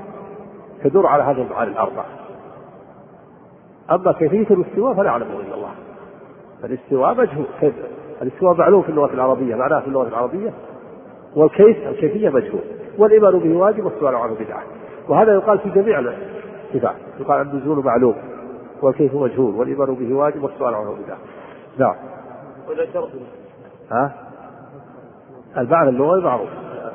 تدور 0.84 1.07
على 1.07 1.24
هذه 1.24 1.41
المعاني 1.41 1.72
الأربع 1.72 2.03
أما 3.91 4.11
كيفية 4.11 4.55
الاستواء 4.55 4.93
فلا 4.93 5.05
يعلمه 5.05 5.39
إلا 5.39 5.55
الله. 5.55 5.71
فالاستواء 6.61 7.13
مجهول 7.13 7.45
كيف؟ 7.59 7.73
الاستواء 8.21 8.57
معلوم 8.57 8.81
في 8.81 8.89
اللغة 8.89 9.13
العربية 9.13 9.55
معناه 9.55 9.79
في 9.79 9.87
اللغة 9.87 10.07
العربية. 10.07 10.53
والكيف؟ 11.35 11.87
الكيفية 11.87 12.29
مجهول 12.29 12.61
والإيمان 12.97 13.39
به 13.39 13.57
واجب 13.57 13.85
والسؤال 13.85 14.15
عنه 14.15 14.35
بدعة. 14.39 14.63
وهذا 15.07 15.33
يقال 15.33 15.59
في 15.59 15.69
جميع 15.69 15.99
الصفات. 15.99 16.95
يقال 17.19 17.41
النزول 17.41 17.85
معلوم 17.85 18.15
والكيف 18.81 19.13
مجهول 19.13 19.55
والإيمان 19.55 19.93
به 19.95 20.15
واجب 20.15 20.43
والسؤال 20.43 20.73
عنه 20.73 20.95
بدعة. 21.05 21.17
نعم. 21.77 21.95
وذكرت 22.69 23.09
ها؟ 23.91 24.13
المعنى 25.57 25.89
اللغوي 25.89 26.21
معروف. 26.21 26.49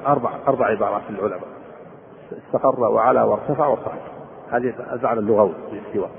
أربع 0.07 0.31
أربع 0.49 0.67
عبارات 0.67 1.03
للعلماء. 1.11 1.49
استقر 2.47 2.81
وعلى 2.81 3.23
وارتفع 3.23 3.67
وصعد 3.67 3.99
هذه 4.51 4.75
المعنى 4.93 5.21
اللغوي 5.21 5.53
للاستواء. 5.73 6.11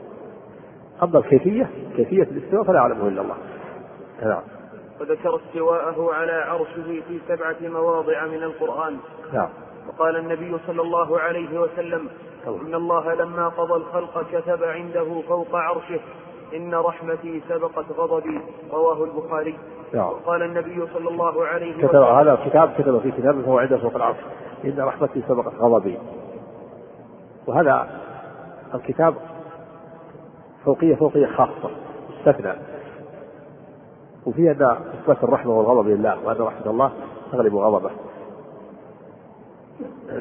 أما 1.04 1.20
الكيفية 1.20 1.70
كيفية 1.96 2.24
الاستواء 2.24 2.64
فلا 2.64 2.76
يعلمه 2.76 3.08
إلا 3.08 3.22
الله. 3.22 3.36
نعم. 4.24 4.42
وذكر 5.02 5.36
استواءه 5.36 6.14
على 6.14 6.32
عرشه 6.32 7.02
في 7.08 7.20
سبعة 7.28 7.56
مواضع 7.62 8.26
من 8.26 8.44
القرآن. 8.44 8.98
نعم. 9.34 9.50
وقال 9.88 10.18
النبي 10.18 10.58
صلى 10.68 10.82
الله 10.82 11.20
عليه 11.20 11.60
وسلم 11.60 12.10
إن 12.48 12.76
الله 12.76 13.14
لما 13.14 13.48
قضى 13.48 13.74
الخلق 13.74 14.26
كتب 14.32 14.64
عنده 14.64 15.22
فوق 15.28 15.56
عرشه 15.56 16.00
إن 16.56 16.76
رحمتي 16.76 17.42
سبقت 17.50 17.86
غضبي 17.98 18.42
رواه 18.72 19.04
البخاري. 19.04 19.58
نعم. 19.94 20.08
وقال 20.08 20.44
النبي 20.44 20.88
صلى 20.94 21.10
الله 21.10 21.46
عليه 21.46 21.78
كتب 21.78 21.90
وسلم 21.90 22.04
هذا 22.04 22.38
كتاب 22.46 22.74
كتب 22.78 23.00
في 23.00 23.12
كتابه 23.12 23.42
فهو 23.42 23.60
عنده 23.60 23.78
فوق 23.78 23.96
العرش. 23.96 24.18
إن 24.66 24.80
رحمتي 24.80 25.24
سبقت 25.28 25.56
غضبي. 25.56 26.00
وهذا 27.48 27.88
الكتاب 28.74 29.16
فوقية 30.66 30.96
فوقية 30.96 31.28
خاصة. 31.28 31.70
استثنى. 32.20 32.54
وفيه 34.26 34.52
أن 34.52 34.62
إثبات 34.64 35.24
الرحمة 35.24 35.52
والغضب 35.52 35.88
لله 35.88 36.26
وأن 36.26 36.38
رحمة 36.38 36.72
الله 36.72 36.92
تغلب 37.32 37.56
غضبه. 37.56 37.92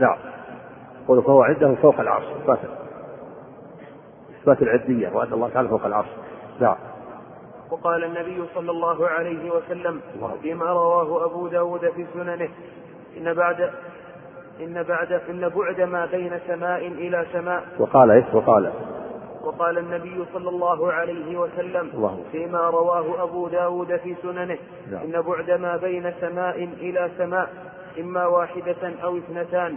نعم. 0.00 0.16
قول 1.08 1.22
فهو 1.22 1.42
عنده 1.42 1.74
فوق 1.74 2.00
العرش 2.00 2.24
إثبات 2.24 2.58
إثبات 4.40 4.62
العدية 4.62 5.10
وأن 5.14 5.32
الله 5.32 5.48
تعالى 5.48 5.68
فوق 5.68 5.86
العرش. 5.86 6.08
نعم. 6.60 6.76
وقال 7.70 8.04
النبي 8.04 8.42
صلى 8.54 8.70
الله 8.70 9.08
عليه 9.08 9.50
وسلم. 9.50 10.00
فيما 10.42 10.66
رواه 10.66 11.24
أبو 11.24 11.48
داود 11.48 11.90
في 11.90 12.06
سننه 12.14 12.48
إن 13.16 13.34
بعد 13.34 13.70
إن 14.60 14.82
بعد 14.82 15.12
إن 15.12 15.48
بعد 15.48 15.80
ما 15.80 16.06
بين 16.06 16.38
سماء 16.46 16.86
إلى 16.86 17.26
سماء. 17.32 17.62
وقال 17.78 18.10
إيش 18.10 18.24
وقال 18.34 18.72
وقال 19.44 19.78
النبي 19.78 20.24
صلى 20.34 20.48
الله 20.48 20.92
عليه 20.92 21.36
وسلم 21.36 21.90
الله. 21.94 22.24
فيما 22.32 22.70
رواه 22.70 23.22
أبو 23.22 23.48
داود 23.48 23.96
في 23.96 24.16
سننه 24.22 24.58
نعم. 24.90 25.02
إن 25.04 25.22
بعد 25.22 25.50
ما 25.50 25.76
بين 25.76 26.14
سماء 26.20 26.64
إلى 26.64 27.10
سماء 27.18 27.48
إما 27.98 28.26
واحدة 28.26 28.82
أو 29.04 29.16
اثنتان 29.16 29.76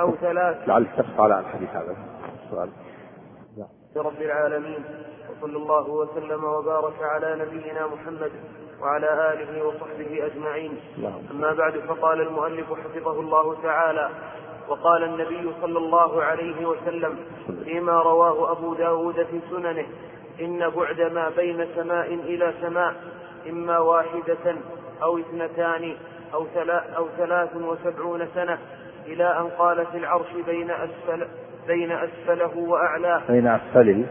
أو 0.00 0.14
ثلاث. 0.20 0.68
لعل 0.68 0.86
تقف 0.96 1.20
على 1.20 1.40
الحديث 1.40 1.68
هذا. 1.68 1.96
السؤال 2.44 2.68
رب 3.96 4.20
العالمين 4.22 4.84
وصلى 5.30 5.56
الله 5.56 5.90
وسلم 5.90 6.44
وبارك 6.44 7.02
على 7.02 7.44
نبينا 7.44 7.86
محمد 7.86 8.32
وعلى 8.82 9.32
آله 9.32 9.66
وصحبه 9.66 10.26
أجمعين. 10.26 10.72
اللهم 10.98 11.24
أما 11.30 11.52
بعد 11.52 11.78
فقال 11.78 12.20
المؤلف 12.20 12.66
حفظه 12.72 13.20
الله 13.20 13.62
تعالى 13.62 14.08
وقال 14.70 15.04
النبي 15.04 15.52
صلى 15.60 15.78
الله 15.78 16.22
عليه 16.22 16.66
وسلم 16.66 17.18
فيما 17.64 17.92
رواه 17.92 18.52
أبو 18.52 18.74
داود 18.74 19.14
في 19.14 19.40
سننه 19.50 19.86
إن 20.40 20.70
بعد 20.70 21.00
ما 21.00 21.30
بين 21.36 21.66
سماء 21.76 22.14
إلى 22.14 22.54
سماء 22.60 22.94
إما 23.48 23.78
واحدة 23.78 24.56
أو 25.02 25.18
اثنتان 25.18 25.96
أو, 26.34 26.46
ثلا 26.54 26.96
أو 26.96 27.08
ثلاث 27.18 27.56
وسبعون 27.56 28.28
سنة 28.34 28.58
إلى 29.06 29.38
أن 29.38 29.48
قال 29.58 29.86
في 29.86 29.98
العرش 29.98 30.32
بين 30.46 30.70
أسفل 30.70 31.26
بين 31.66 31.92
أسفله 31.92 32.58
وأعلاه 32.58 33.22
بين 33.28 33.46
أسفله. 33.46 34.06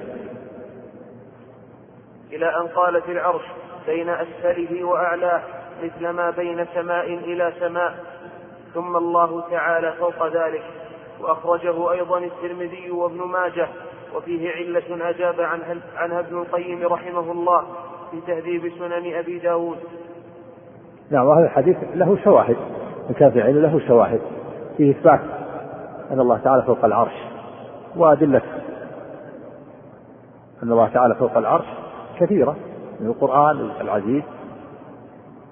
إلى 2.32 2.46
أن 2.46 2.68
قال 2.68 3.02
في 3.02 3.12
العرش 3.12 3.46
بين 3.88 4.10
أسفله 4.10 4.84
وأعلاه 4.84 5.42
مثل 5.84 6.10
ما 6.10 6.30
بين 6.30 6.66
سماء 6.74 7.06
إلى 7.06 7.54
سماء. 7.60 8.09
ثم 8.74 8.98
الله 8.98 9.44
تعالى 9.52 9.94
فوق 10.00 10.28
ذلك 10.28 10.64
وأخرجه 11.22 11.92
أيضا 11.92 12.18
الترمذي 12.18 12.92
وابن 12.92 13.18
ماجه 13.18 13.68
وفيه 14.16 14.52
علة 14.52 15.10
أجاب 15.10 15.42
عنها, 15.42 15.76
عنها 15.96 16.20
ابن 16.20 16.38
القيم 16.38 16.88
رحمه 16.88 17.32
الله 17.32 17.64
في 18.12 18.22
تهذيب 18.22 18.72
سنن 18.80 19.16
أبي 19.16 19.40
داود. 19.40 19.78
نعم 21.12 21.26
وهذا 21.28 21.46
الحديث 21.46 21.78
له 21.96 22.18
شواهد 22.24 22.58
كان 23.20 23.32
في 23.32 23.40
له 23.40 23.88
شواهد 23.88 24.22
فيه 24.78 24.92
إثبات 24.92 25.20
أن 26.12 26.20
الله 26.20 26.38
تعالى 26.38 26.64
فوق 26.64 26.86
العرش 26.86 27.14
وأدلة 27.96 28.42
أن 30.64 30.72
الله 30.72 30.88
تعالى 30.88 31.16
فوق 31.16 31.38
العرش 31.38 31.66
كثيرة 32.20 32.56
من 33.00 33.08
القرآن 33.08 33.72
العزيز 33.82 34.24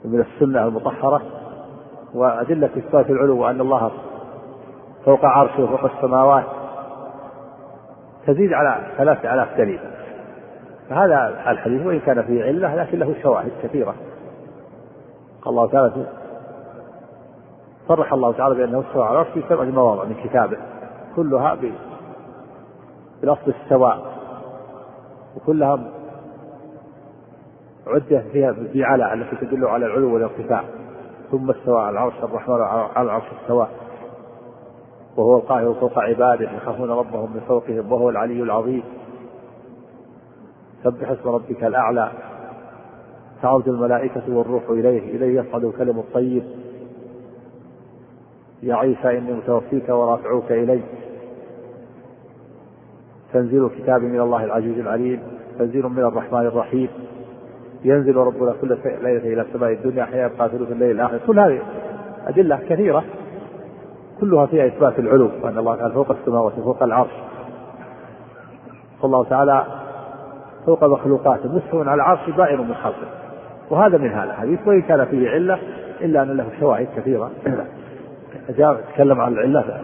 ومن 0.06 0.20
السنة 0.20 0.68
المطهرة. 0.68 1.22
وأدلة 2.14 2.70
إثبات 2.78 3.10
العلو 3.10 3.40
وأن 3.40 3.62
الله 3.62 3.92
فوق 5.06 5.26
عرشه 5.26 5.64
وفوق 5.64 5.92
السماوات 5.96 6.44
تزيد 8.28 8.54
على 8.54 8.88
ثلاثة 8.98 9.34
آلاف 9.34 9.58
دليل. 9.58 9.80
فهذا 10.90 11.44
الحديث 11.48 11.86
وإن 11.86 12.00
كان 12.00 12.24
فيه 12.24 12.44
علة 12.44 12.76
لكن 12.76 13.00
له 13.00 13.16
شواهد 13.24 13.52
كثيرة. 13.64 13.96
قال 15.42 15.54
الله 15.54 15.68
تعالى 15.68 16.06
صرح 17.88 18.14
الله 18.14 18.34
تعالى 18.34 18.56
بأنه 18.56 18.80
استوى 18.80 19.04
على 19.04 19.12
العرش 19.12 19.28
في 19.34 19.44
سبعة 19.50 19.66
مواضع 19.66 20.04
من 20.04 20.16
كتابه. 20.24 20.58
كلها 21.16 21.58
بلفظ 23.22 23.50
السواء 23.50 24.18
وكلها 25.36 25.80
عدة 27.88 28.24
فيها 28.32 28.56
بعلى 28.74 29.14
التي 29.14 29.46
تدل 29.46 29.66
على 29.66 29.86
العلو 29.86 30.14
والارتفاع. 30.14 30.64
ثم 31.32 31.52
استوى 31.52 31.82
على 31.82 31.90
العرش 31.90 32.14
الرحمن 32.24 32.62
على 32.62 33.06
العرش 33.06 33.26
استوى. 33.42 33.68
وهو 35.18 35.38
القاهر 35.38 35.74
فوق 35.74 36.00
عباده 36.00 36.52
يخافون 36.52 36.90
ربهم 36.90 37.34
من 37.34 37.42
فوقهم 37.48 37.92
وهو 37.92 38.10
العلي 38.10 38.44
العظيم. 38.44 38.84
سبح 40.84 41.10
اسم 41.10 41.30
ربك 41.30 41.64
الأعلى. 41.64 42.12
تعرج 43.42 43.70
الملائكة 43.70 44.24
والروح 44.28 44.70
إليه 44.70 45.16
إليه 45.16 45.42
يصعد 45.42 45.64
الكلم 45.64 46.00
الطيب. 46.00 46.44
يا 48.64 48.76
عيسى 48.76 49.18
إني 49.18 49.34
متوفيك 49.34 49.90
ورافعوك 49.90 50.52
إلي 50.52 50.82
تنزيل 53.34 53.70
كتاب 53.70 54.02
من 54.02 54.22
الله 54.22 54.44
العزيز 54.44 54.80
العليم. 54.80 55.24
تنزيل 55.60 55.84
من 55.84 56.04
الرحمن 56.04 56.46
الرحيم. 56.46 56.90
ينزل 57.84 58.16
ربنا 58.16 58.54
كل 58.62 58.78
ليلة 58.84 59.34
إلى 59.34 59.42
السماء 59.42 59.72
الدنيا 59.72 60.06
حين 60.06 60.20
يبقى 60.20 60.50
ثلث 60.50 60.72
الليل 60.72 60.92
الآخر. 60.92 61.20
كل 61.28 61.40
هذه 61.40 61.62
أدلة 62.28 62.60
كثيرة 62.70 63.04
كلها 64.20 64.46
فيها 64.46 64.68
إثبات 64.68 65.00
العلو 65.00 65.32
وأن 65.44 65.58
الله 65.58 65.76
تعالى 65.76 65.94
فوق 65.94 66.12
السماوات 66.12 66.54
وفوق 66.58 66.84
العرش. 66.84 67.12
والله 69.02 69.24
تعالى 69.24 69.66
فوق 70.66 70.84
مخلوقاته 70.84 71.56
مستوى 71.56 71.82
على 71.82 71.94
العرش 71.94 72.30
بائن 72.30 72.60
من 72.60 72.74
خلقه 72.74 73.08
وهذا 73.70 73.98
من 73.98 74.10
هذا 74.10 74.32
الحديث 74.32 74.68
وإن 74.68 74.82
كان 74.82 75.06
فيه 75.06 75.30
علة 75.30 75.60
إلا 76.02 76.22
أن 76.24 76.38
له 76.38 76.50
شواهد 76.60 76.88
كثيرة. 76.98 77.32
جاء 78.50 78.82
تكلم 78.94 79.22
عن 79.22 79.34
العلة. 79.34 79.82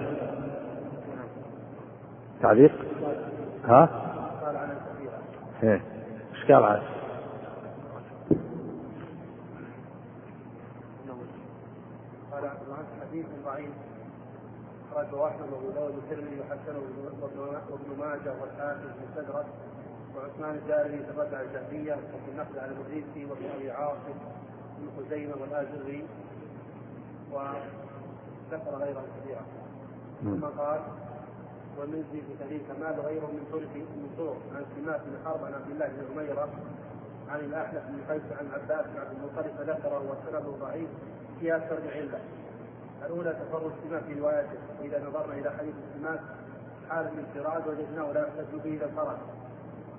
تعليق؟ 2.41 2.71
ها؟ 3.65 3.89
إيه. 5.63 5.81
إيش 6.35 6.51
قال 6.51 6.63
عنه؟ 6.63 6.81
قال 12.31 12.45
عن 12.45 12.85
حديث 13.01 13.25
ضعيف 13.45 13.69
أخرجه 15.03 15.27
أحمد 15.27 15.53
وأبو 15.53 15.69
داود 15.69 15.95
والترمذي 15.95 16.39
وحسنه 16.39 16.79
وابن 17.69 17.99
ماجه 17.99 18.33
والحاكم 18.41 18.87
المستدرك 18.95 19.45
وعثمان 20.15 20.55
الدارمي 20.55 20.97
تبدع 20.97 21.41
الجهمية 21.41 21.93
وفي 21.93 22.31
النقل 22.31 22.59
على 22.59 22.71
المدرسي 22.71 23.25
وابن 23.25 23.45
أبي 23.55 23.71
عاصم 23.71 24.17
بن 24.77 24.87
خزيمة 24.97 25.33
والآجري 25.41 26.05
وذكر 27.31 28.75
غيره 28.75 29.03
كثيرا 29.19 29.45
ثم 30.23 30.45
قال 30.45 30.81
ومنزي 31.79 32.21
في 32.21 32.33
تهذيب 32.39 32.61
كمال 32.67 32.99
غيره 32.99 33.27
من 33.27 33.45
طرق 33.51 33.75
من 33.75 34.09
طرق 34.17 34.37
عن 34.55 34.65
سماك 34.75 35.01
بن 35.05 35.17
حرب 35.25 35.43
عن 35.43 35.53
عبد 35.53 35.69
الله 35.71 35.87
بن 35.87 36.19
عميرة 36.19 36.49
عن 37.29 37.39
الأحنف 37.39 37.83
بن 37.89 38.13
قيس 38.13 38.21
عن 38.39 38.47
عباس 38.53 38.85
بن 38.85 38.99
عبد 38.99 39.11
المطلب 39.17 39.51
فذكره 39.57 39.99
وسنده 39.99 40.51
ضعيف 40.65 40.89
في 41.39 41.55
أكثر 41.55 41.75
من 41.75 41.89
علة. 41.95 42.19
الأولى 43.05 43.33
تفرد 43.33 43.71
سماك 43.83 44.03
في 44.03 44.19
روايته 44.19 44.59
واذا 44.79 45.07
نظرنا 45.07 45.33
إلى 45.33 45.51
حديث 45.51 45.73
سماك 45.97 46.19
حال 46.89 47.07
الانفراد 47.07 47.67
وجدناه 47.67 48.11
لا 48.11 48.21
يحتج 48.27 48.61
به 48.63 48.73
اذا 48.73 48.85
انفرد. 48.85 49.17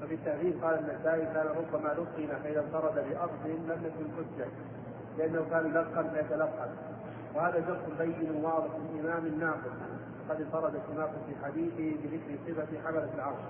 ففي 0.01 0.14
التهذيب 0.14 0.64
قال 0.64 0.78
النسائي 0.78 1.24
كان 1.24 1.47
ربما 1.47 1.89
لقن 1.89 2.28
فإذا 2.43 2.60
انفرد 2.60 2.94
بأرض 2.94 3.31
لم 3.47 3.82
يكن 3.85 4.10
حجة 4.16 4.48
لأنه 5.18 5.47
كان 5.51 5.66
يلقن 5.66 6.10
فيتلقن 6.10 6.70
وهذا 7.35 7.59
جرح 7.59 7.81
بين 7.98 8.44
واضح 8.44 8.68
من 8.68 9.01
امام 9.05 9.40
ناقص 9.40 9.76
قد 10.28 10.40
انفرد 10.40 10.81
سماك 10.94 11.10
في 11.10 11.44
حديثه 11.44 11.97
بذكر 12.02 12.39
صفة 12.47 12.78
حملة 12.85 13.09
العرش. 13.14 13.44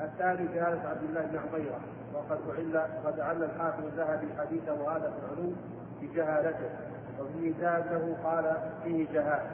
الثاني 0.00 0.48
جهالة 0.54 0.88
عبد 0.88 1.02
الله 1.02 1.20
بن 1.20 1.38
عميرة 1.38 1.80
وقد 2.14 2.38
أعل 2.50 2.76
قد 3.04 3.20
أعل 3.20 3.42
الحافظ 3.42 3.84
الذهبي 3.84 4.26
حديثه 4.38 4.82
وهذا 4.82 5.10
في 5.10 5.26
العلوم 5.26 5.56
بجهالته 6.02 6.70
وفي 7.20 7.38
ميزان 7.38 7.82
له 7.90 8.16
قال 8.24 8.56
فيه 8.84 9.06
جهالة 9.12 9.50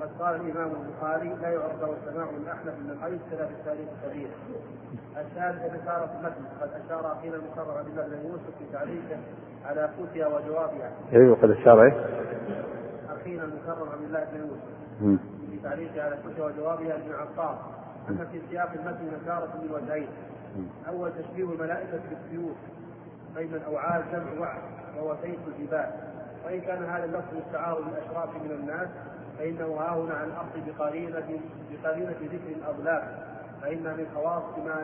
قد 0.00 0.08
قال 0.18 0.34
الإمام 0.34 0.70
البخاري 0.70 1.28
لا 1.28 1.48
يعرف 1.48 1.80
له 1.80 1.94
السماع 2.02 2.26
من 2.80 2.90
الحديث 2.90 3.20
كذا 3.30 3.46
في 3.46 3.52
التاريخ 3.52 3.88
الكبير. 4.04 4.28
الثالث 5.16 5.64
رسالة 5.64 6.18
المتن 6.18 6.44
قد 6.60 6.70
أشار 6.84 7.12
أخينا 7.12 7.36
المكرر 7.36 7.78
عبد 7.78 7.88
الله 7.88 8.06
بن 8.06 8.28
يوسف 8.28 8.58
في 8.58 8.64
تعليقه 8.72 9.18
على 9.64 9.88
فتيا 9.88 10.26
وجوابها. 10.26 10.90
أيوه 11.12 11.36
قد 11.42 11.50
أشار 11.50 11.82
إيه؟ 11.82 12.06
أخينا 13.20 13.44
المكرم 13.44 13.88
عبد 13.92 14.02
الله 14.02 14.24
بن 14.32 14.40
يوسف. 14.40 14.64
في 15.50 15.58
تعليقه 15.62 16.02
على 16.02 16.14
الفتيا 16.14 16.44
وجوابها 16.44 16.96
ابن 16.96 17.12
عطار 17.12 17.58
أن 18.08 18.26
في 18.32 18.40
سياق 18.50 18.70
المتن 18.72 19.08
نكارة 19.22 19.52
من 19.62 19.70
وجهين. 19.70 20.08
أول 20.88 21.12
تشبيه 21.12 21.44
الملائكة 21.44 22.00
بالسيوف 22.10 22.56
بين 23.36 23.54
الأوعال 23.54 24.02
جمع 24.12 24.40
وعد 24.40 24.62
وهو 24.96 25.16
سيف 25.22 25.38
الجبال. 25.48 25.90
وإن 26.44 26.60
كان 26.60 26.84
هذا 26.84 27.04
اللفظ 27.04 27.34
مستعار 27.46 27.78
للأشراف 27.78 28.28
من 28.44 28.50
الناس 28.50 28.88
فإنه 29.38 29.64
ها 29.64 29.96
هنا 29.96 30.14
عن 30.14 30.28
الأصل 30.28 30.70
بقرينة 30.78 31.40
بقرينة 31.70 32.14
ذكر 32.22 32.56
الأضلاف 32.56 33.02
فإن 33.62 33.82
من 33.82 34.06
خواص 34.14 34.42
ما 34.66 34.74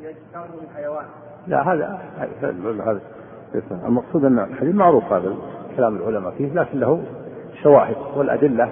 يجتر 0.00 0.56
من 0.60 0.68
حيوان. 0.76 1.04
لا 1.46 1.72
هذا 1.72 1.98
هذا 2.18 3.00
المقصود 3.86 4.24
أن 4.24 4.38
الحديث 4.38 4.74
معروف 4.74 5.12
هذا 5.12 5.36
كلام 5.76 5.96
العلماء 5.96 6.32
فيه 6.32 6.52
لكن 6.52 6.80
له 6.80 7.02
شواهد 7.62 7.96
والأدلة 8.16 8.70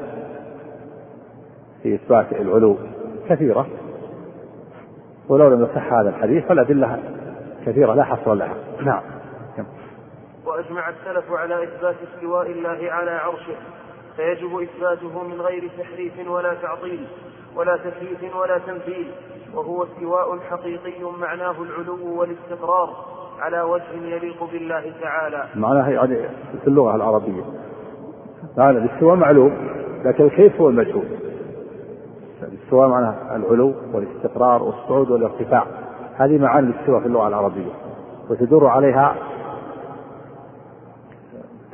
في 1.83 1.95
إثبات 1.95 2.33
العلو 2.33 2.77
كثيرة. 3.29 3.67
ولو 5.29 5.49
لم 5.49 5.63
يصح 5.63 5.93
هذا 5.93 6.09
الحديث 6.09 6.45
فالأدلة 6.45 6.99
كثيرة 7.67 7.95
لا 7.95 8.05
حصر 8.05 8.35
لها. 8.35 8.55
نعم. 8.85 9.03
وأجمع 10.63 10.89
السلف 10.89 11.33
على 11.33 11.65
إثبات 11.65 11.95
استواء 12.15 12.51
الله 12.51 12.93
على 12.93 13.11
عرشه. 13.11 13.55
فيجب 14.17 14.59
إثباته 14.59 15.23
من 15.23 15.41
غير 15.41 15.71
تحريف 15.79 16.29
ولا 16.29 16.55
تعطيل 16.55 17.07
ولا 17.57 17.77
تكييف 17.77 18.37
ولا 18.37 18.59
تمثيل 18.59 19.11
وهو 19.55 19.85
استواء 19.85 20.39
حقيقي 20.51 21.13
معناه 21.21 21.55
العلو 21.63 22.21
والاستقرار 22.21 22.91
على 23.41 23.63
وجه 23.63 23.95
يليق 24.03 24.45
بالله 24.53 24.93
تعالى. 25.01 25.45
معناها 25.55 25.91
يعني 25.91 26.29
في 26.63 26.67
اللغة 26.67 26.97
العربية. 26.97 27.43
معنى 28.57 28.79
الاستواء 28.79 29.17
معلوم 29.17 29.69
لكن 30.05 30.29
كيف 30.29 30.61
هو 30.61 30.69
المجهول. 30.69 31.07
الاستواء 32.43 32.89
معناها 32.89 33.37
العلو 33.37 33.75
والاستقرار 33.93 34.63
والصعود 34.63 35.11
والارتفاع. 35.11 35.67
هذه 36.17 36.39
معاني 36.39 36.71
الاستواء 36.71 37.01
في 37.01 37.07
اللغة 37.07 37.29
العربية 37.29 37.73
وتدور 38.31 38.67
عليها 38.67 39.17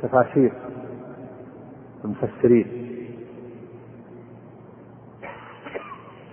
تفاسير 0.01 0.53
المفسرين. 2.05 2.67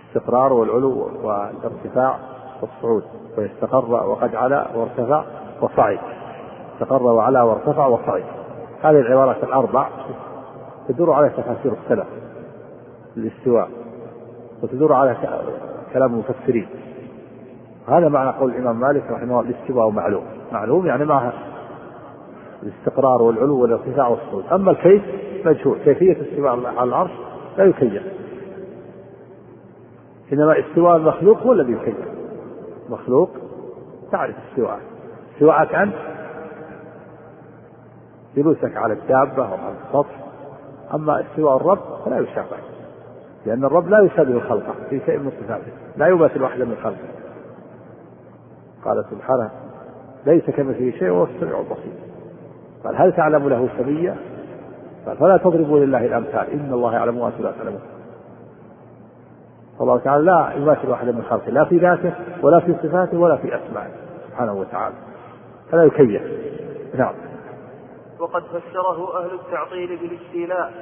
الاستقرار 0.05 0.53
والعلو 0.53 1.11
والارتفاع 1.23 2.19
والصعود. 2.63 3.05
ويستقر 3.39 3.91
وقد 3.91 4.35
علا 4.35 4.77
وارتفع 4.77 5.25
وصعد. 5.61 5.99
استقر 6.75 7.03
وعلا 7.03 7.43
وارتفع 7.43 7.87
وصعد. 7.87 8.25
هذه 8.83 9.01
العبارات 9.01 9.45
الأربع 9.45 9.89
تدور 10.89 11.13
على 11.13 11.29
تفاسير 11.29 11.73
السلف 11.73 12.07
الاستواء 13.17 13.71
وتدور 14.63 14.93
على 14.93 15.17
كلام 15.93 16.15
المفسرين. 16.15 16.69
هذا 17.89 18.09
معنى 18.09 18.31
قول 18.31 18.51
الإمام 18.51 18.81
مالك 18.81 19.11
رحمه 19.11 19.41
الله 19.41 19.41
الاستواء 19.41 19.91
معلوم. 19.91 20.25
معلوم 20.53 20.87
يعني 20.87 21.05
معها 21.05 21.33
الاستقرار 22.63 23.23
والعلو 23.23 23.63
والارتفاع 23.63 24.09
والصعود 24.09 24.45
أما 24.53 24.71
الكيف 24.71 25.03
مجهول. 25.45 25.79
كيفية 25.79 26.13
الاستواء 26.13 26.67
على 26.67 26.89
العرش 26.89 27.11
لا 27.59 27.65
يكيف. 27.65 28.03
إنما 30.33 30.61
استواء 30.61 30.97
المخلوق 30.97 31.43
هو 31.43 31.53
الذي 31.53 31.73
يكيف. 31.73 31.97
مخلوق 32.91 33.31
تعرف 34.13 34.35
استواءه. 34.51 34.81
استواءك 35.35 35.75
أنت. 35.75 35.95
جلوسك 38.37 38.77
على 38.77 38.93
الدابة 38.93 39.49
أو 39.49 39.55
على 39.55 39.75
السطح. 39.87 40.25
أما 40.95 41.21
استواء 41.21 41.57
الرب 41.57 42.05
فلا 42.05 42.19
يشابه 42.19 42.57
لأن 43.47 43.65
الرب 43.65 43.89
لا 43.89 44.01
يشابه 44.01 44.41
خلقه 44.41 44.75
في 44.91 45.01
شيء 45.07 45.19
من 45.19 45.31
صفاته. 45.31 45.73
لا 45.97 46.07
يماثل 46.07 46.43
واحدا 46.43 46.65
من 46.65 46.77
خلقه. 46.83 47.09
قال 48.85 49.05
سبحانه 49.11 49.51
ليس 50.27 50.51
كمثله 50.51 50.91
شيء 50.99 51.11
وهو 51.11 51.25
السميع 51.25 51.61
البصير. 51.61 52.16
قال 52.87 52.97
هل 52.97 53.13
تعلم 53.13 53.49
له 53.49 53.69
سميا 53.79 54.17
قال 55.07 55.17
فلا 55.17 55.37
تضربوا 55.37 55.79
لله 55.79 56.07
الأمثال. 56.07 56.51
إن 56.51 56.73
الله 56.73 56.95
يعلم 56.95 57.19
وأنتم 57.19 57.43
لا 57.43 57.53
تعلمون. 57.53 57.81
فالله 59.79 59.99
تعالى 59.99 60.25
لا 60.25 60.53
يماثل 60.57 60.89
واحدا 60.89 61.13
من 61.13 61.23
خلقه 61.23 61.51
لا 61.51 61.65
في 61.65 61.79
ذاته 61.79 62.13
ولا 62.43 62.61
في 62.61 62.75
صفاته 62.83 63.19
ولا 63.19 63.37
في 63.37 63.57
أسمائه 63.57 63.91
سبحانه 64.29 64.53
وتعالى. 64.53 64.95
فلا 65.71 65.85
يكيف. 65.85 66.23
نعم. 66.95 67.15
وقد 68.19 68.43
فسره 68.43 69.19
أهل 69.19 69.31
التعطيل 69.35 69.97
بالاستيلاء 69.97 70.73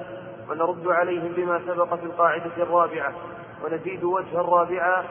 ونرد 0.50 0.86
عليهم 0.86 1.32
بما 1.36 1.60
سبق 1.66 1.94
في 1.94 2.06
القاعدة 2.06 2.56
الرابعة 2.58 3.12
ونزيد 3.64 4.04
وجها 4.04 4.42
رابعا 4.42 5.04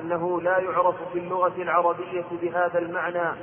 أنه 0.00 0.40
لا 0.40 0.58
يعرف 0.58 0.94
في 1.12 1.18
اللغة 1.18 1.52
العربية 1.58 2.24
بهذا 2.42 2.78
المعنى 2.78 3.36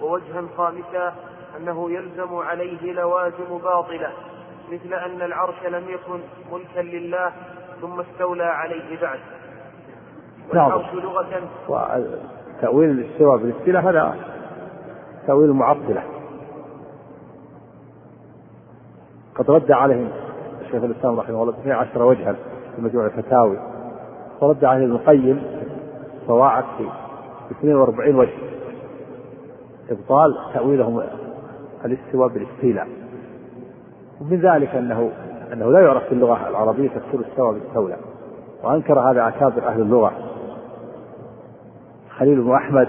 ووجها 0.00 0.44
خامسا 0.56 1.14
أنه 1.60 1.90
يلزم 1.90 2.34
عليه 2.34 2.92
لوازم 2.92 3.58
باطلة 3.62 4.10
مثل 4.72 4.94
أن 4.94 5.22
العرش 5.22 5.66
لم 5.70 5.88
يكن 5.88 6.20
ملكا 6.52 6.80
لله 6.80 7.32
ثم 7.80 8.00
استولى 8.00 8.44
عليه 8.44 9.00
بعد. 9.00 9.18
نعم. 10.54 10.82
لغة. 10.94 11.42
وتأويل 11.68 12.90
الاستواء 12.90 13.36
بالاستيلاء 13.36 13.82
هذا 13.82 14.16
تأويل 15.26 15.50
معطلة. 15.50 16.02
قد 19.34 19.50
رد 19.50 19.72
عليهم 19.72 20.10
الشيخ 20.60 20.84
الإسلام 20.84 21.20
رحمه 21.20 21.42
الله 21.42 21.52
12 21.52 22.02
وجها 22.02 22.32
في 22.76 22.82
مجموع 22.82 23.06
الفتاوي 23.06 23.58
ورد 24.40 24.64
عليه 24.64 24.84
ابن 24.84 24.92
القيم 24.92 25.42
صواعق 26.26 26.64
في 26.76 26.88
42 27.50 28.14
وجه. 28.14 28.38
إبطال 29.90 30.38
تأويلهم 30.54 31.02
الاستواء 31.84 32.28
بالاستيلاء. 32.28 32.88
ومن 34.20 34.40
ذلك 34.40 34.74
انه 34.74 35.10
أنه 35.52 35.70
لا 35.70 35.80
يعرف 35.80 36.04
في 36.04 36.12
اللغة 36.12 36.48
العربية 36.48 36.88
تفسير 36.88 37.20
استوى 37.30 37.60
باستولى 37.60 37.96
وأنكر 38.64 39.00
هذا 39.00 39.28
أكابر 39.28 39.68
أهل 39.68 39.80
اللغة. 39.80 40.12
خليل 42.18 42.42
بن 42.42 42.52
أحمد 42.52 42.88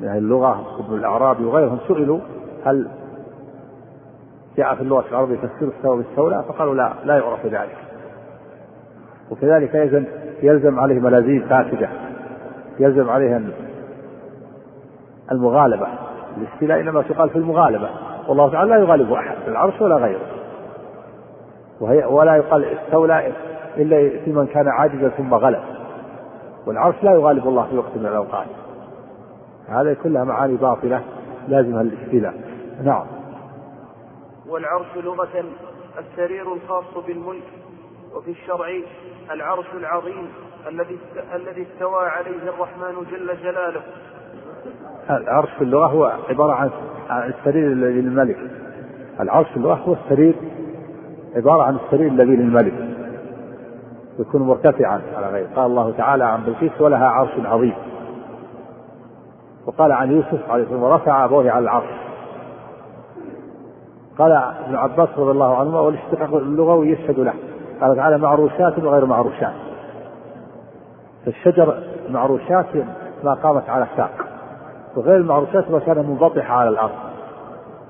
من 0.00 0.08
أهل 0.08 0.18
اللغة 0.18 0.78
وابن 0.78 0.94
الأعرابي 0.94 1.44
وغيرهم 1.44 1.78
سئلوا 1.88 2.20
هل 2.64 2.88
جاء 4.56 4.74
في 4.74 4.80
اللغة 4.82 5.04
العربية 5.10 5.36
تفسير 5.36 5.68
السبب 5.68 5.96
بالسولة 5.96 6.42
فقالوا 6.42 6.74
لا 6.74 6.92
لا 7.04 7.16
يعرف 7.16 7.46
ذلك 7.46 7.76
وكذلك 9.30 9.74
يلزم 9.74 10.04
يلزم 10.42 10.80
عليه 10.80 11.00
ملازيم 11.00 11.46
فاسدة. 11.48 11.88
يلزم 12.78 13.10
عليه 13.10 13.42
المغالبة. 15.32 15.86
الاستيلاء 16.36 16.80
إنما 16.80 17.02
تقال 17.02 17.30
في 17.30 17.36
المغالبة. 17.36 17.90
والله 18.28 18.50
تعالى 18.50 18.70
لا 18.70 18.78
يغالب 18.78 19.12
أحد 19.12 19.36
في 19.44 19.48
العرش 19.48 19.80
ولا 19.80 19.96
غيره. 19.96 20.26
وهي 21.80 22.04
ولا 22.04 22.36
يقال 22.36 22.64
استولى 22.64 23.32
إلا 23.76 24.24
في 24.24 24.32
من 24.32 24.46
كان 24.46 24.68
عاجزا 24.68 25.08
ثم 25.08 25.34
غلب. 25.34 25.62
والعرش 26.66 26.94
لا 27.02 27.12
يغالب 27.12 27.48
الله 27.48 27.66
في 27.70 27.76
وقت 27.78 27.96
من 27.96 28.06
الأوقات. 28.06 28.46
هذه 29.68 29.96
كلها 30.02 30.24
معاني 30.24 30.56
باطلة 30.56 31.02
لازمها 31.48 31.80
الاستيلاء 31.80 32.34
نعم. 32.84 33.06
والعرش 34.48 34.86
لغة 34.96 35.44
السرير 35.98 36.52
الخاص 36.52 37.04
بالملك 37.06 37.42
وفي 38.14 38.30
الشرع 38.30 38.68
العرش 39.30 39.66
العظيم 39.74 40.28
الذي 40.68 40.98
الذي 41.34 41.66
استوى 41.72 42.06
عليه 42.06 42.48
الرحمن 42.48 43.06
جل 43.10 43.36
جلاله. 43.42 43.82
العرش 45.10 45.50
في 45.58 45.64
اللغة 45.64 45.86
هو 45.86 46.12
عبارة 46.28 46.52
عن 46.52 46.70
السرير 47.10 47.72
الذي 47.72 48.00
للملك. 48.00 48.38
العرش 49.20 49.48
في 49.48 49.56
اللغة 49.56 49.74
هو 49.74 49.92
السرير 49.92 50.34
عبارة 51.36 51.62
عن 51.62 51.76
السرير 51.76 52.08
الذي 52.08 52.36
للملك. 52.36 52.74
يكون 54.18 54.42
مرتفعا 54.42 55.00
على 55.16 55.26
غيره، 55.26 55.48
قال 55.56 55.66
الله 55.66 55.92
تعالى 55.92 56.24
عن 56.24 56.42
بلقيس 56.42 56.80
ولها 56.80 57.06
عرش 57.06 57.30
عظيم. 57.44 57.74
وقال 59.66 59.92
عن 59.92 60.12
يوسف 60.12 60.50
عليه 60.50 60.62
السلام 60.62 60.82
ورفع 60.82 61.24
ابوه 61.24 61.50
على 61.50 61.64
العرش 61.64 61.90
قال 64.18 64.32
ابن 64.32 64.76
عباس 64.76 65.08
رضي 65.18 65.30
الله 65.30 65.56
عنهما 65.56 65.80
والاشتقاق 65.80 66.34
اللغوي 66.34 66.88
يشهد 66.88 67.18
له 67.18 67.34
قال 67.80 67.96
تعالى 67.96 68.18
معروشات 68.18 68.78
وغير 68.78 69.06
معروشات 69.06 69.52
فالشجر 71.24 71.82
معروشات 72.10 72.66
ما 73.24 73.34
قامت 73.34 73.68
على 73.68 73.86
ساق 73.96 74.21
وغير 74.96 75.16
المعروشات 75.16 75.70
ما 75.70 75.78
كان 75.78 75.98
منبطحا 75.98 76.54
على 76.54 76.68
الأرض. 76.68 76.90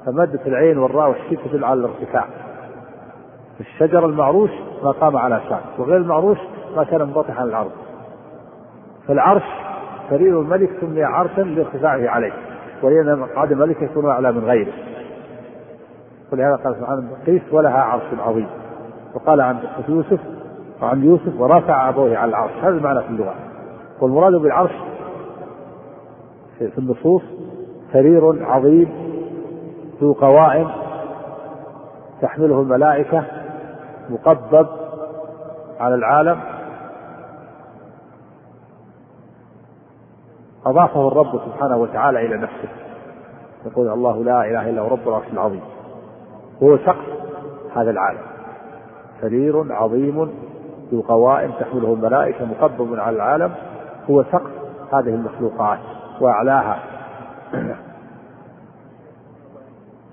فمادة 0.06 0.40
العين 0.46 0.78
والراء 0.78 1.08
والشين 1.08 1.38
تدل 1.44 1.64
على 1.64 1.80
الارتفاع. 1.80 2.24
الشجر 3.60 4.06
المعروش 4.06 4.50
ما 4.84 4.90
قام 4.90 5.16
على 5.16 5.40
ساق 5.48 5.62
وغير 5.78 5.96
المعروش 5.96 6.38
ما 6.76 6.84
كان 6.84 7.00
منبطحا 7.00 7.40
على 7.40 7.50
الأرض. 7.50 7.70
فالعرش 9.08 9.42
سرير 10.10 10.40
الملك 10.40 10.70
سمي 10.80 11.04
عرشا 11.04 11.40
لارتفاعه 11.40 12.08
عليه 12.08 12.32
ولأن 12.82 13.18
مقعد 13.18 13.52
الملك 13.52 13.82
يكون 13.82 14.10
أعلى 14.10 14.32
من 14.32 14.44
غيره. 14.44 14.72
ولهذا 16.32 16.56
قال 16.56 16.76
سبحانه 16.76 17.08
قيس 17.26 17.42
ولها 17.52 17.82
عرش 17.82 18.02
عظيم 18.26 18.46
وقال 19.14 19.40
عن 19.40 19.58
يوسف 19.88 20.20
وعن 20.82 21.04
يوسف 21.04 21.40
ورفع 21.40 21.88
أبوه 21.88 22.16
على 22.16 22.28
العرش. 22.28 22.52
هذا 22.62 22.68
المعنى 22.68 23.00
في 23.00 23.08
اللغة. 23.08 23.34
والمراد 24.00 24.32
بالعرش 24.32 24.72
في 26.70 26.78
النصوص 26.78 27.22
سرير 27.92 28.44
عظيم 28.44 28.88
ذو 30.00 30.12
قوائم 30.12 30.70
تحمله 32.22 32.60
الملائكة 32.60 33.24
مقبب 34.10 34.66
على 35.80 35.94
العالم. 35.94 36.40
أضافه 40.66 41.08
الرب 41.08 41.40
سبحانه 41.46 41.76
وتعالى 41.76 42.26
إلى 42.26 42.36
نفسه. 42.36 42.68
يقول 43.66 43.88
الله 43.88 44.24
لا 44.24 44.44
إله 44.44 44.70
إلا 44.70 44.82
هو 44.82 44.88
رب 44.88 45.08
العرش 45.08 45.32
العظيم. 45.32 45.62
هو 46.62 46.76
سقف 46.76 47.06
هذا 47.76 47.90
العالم. 47.90 48.22
سرير 49.20 49.72
عظيم 49.72 50.30
ذو 50.92 51.00
قوائم 51.00 51.50
تحمله 51.60 51.92
الملائكة 51.94 52.44
مقبب 52.44 53.00
على 53.00 53.16
العالم. 53.16 53.52
هو 54.10 54.22
سقف 54.22 54.50
هذه 54.92 55.08
المخلوقات. 55.08 55.78
وأعلاها 56.22 56.82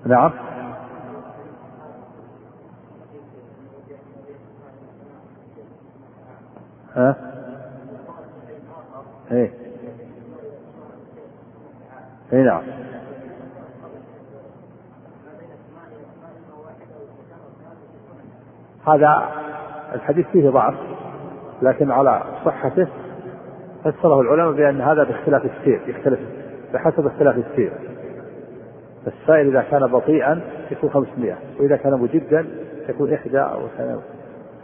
نعم. 0.06 0.32
ها؟ 6.94 7.16
إيه. 9.30 9.52
اي 12.32 12.42
نعم. 12.42 12.62
هذا 18.86 19.28
الحديث 19.94 20.26
فيه 20.26 20.50
ضعف 20.50 20.74
لكن 21.62 21.90
على 21.90 22.22
صحته 22.44 22.88
فسره 23.84 24.20
العلماء 24.20 24.52
بأن 24.52 24.80
هذا 24.80 25.04
باختلاف 25.04 25.44
السير 25.44 25.80
يختلف 25.86 26.20
بحسب 26.74 27.06
اختلاف 27.06 27.36
السير. 27.36 27.72
السائر 29.06 29.48
إذا 29.48 29.62
كان 29.70 29.86
بطيئا 29.86 30.40
يكون 30.70 30.90
500 30.90 31.38
وإذا 31.60 31.76
كان 31.76 31.92
مجدا 31.92 32.46
يكون 32.88 33.12
إحدى 33.12 33.40
أو 33.40 33.68
ثلاثة 33.76 34.02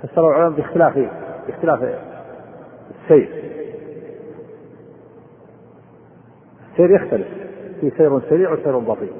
فسره 0.02 0.28
العلماء 0.28 0.51
باختلاف 0.51 1.09
باختلاف 1.47 1.82
السير. 2.90 3.30
السير 6.70 6.90
يختلف 6.90 7.26
في 7.80 7.90
سير 7.90 8.20
سريع 8.20 8.52
وسير 8.52 8.78
بطيء. 8.78 9.12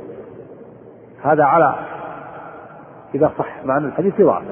هذا 1.23 1.45
على 1.45 1.75
إذا 3.15 3.33
صح 3.39 3.65
مع 3.65 3.77
أن 3.77 3.85
الحديث 3.85 4.21
ضعف 4.21 4.43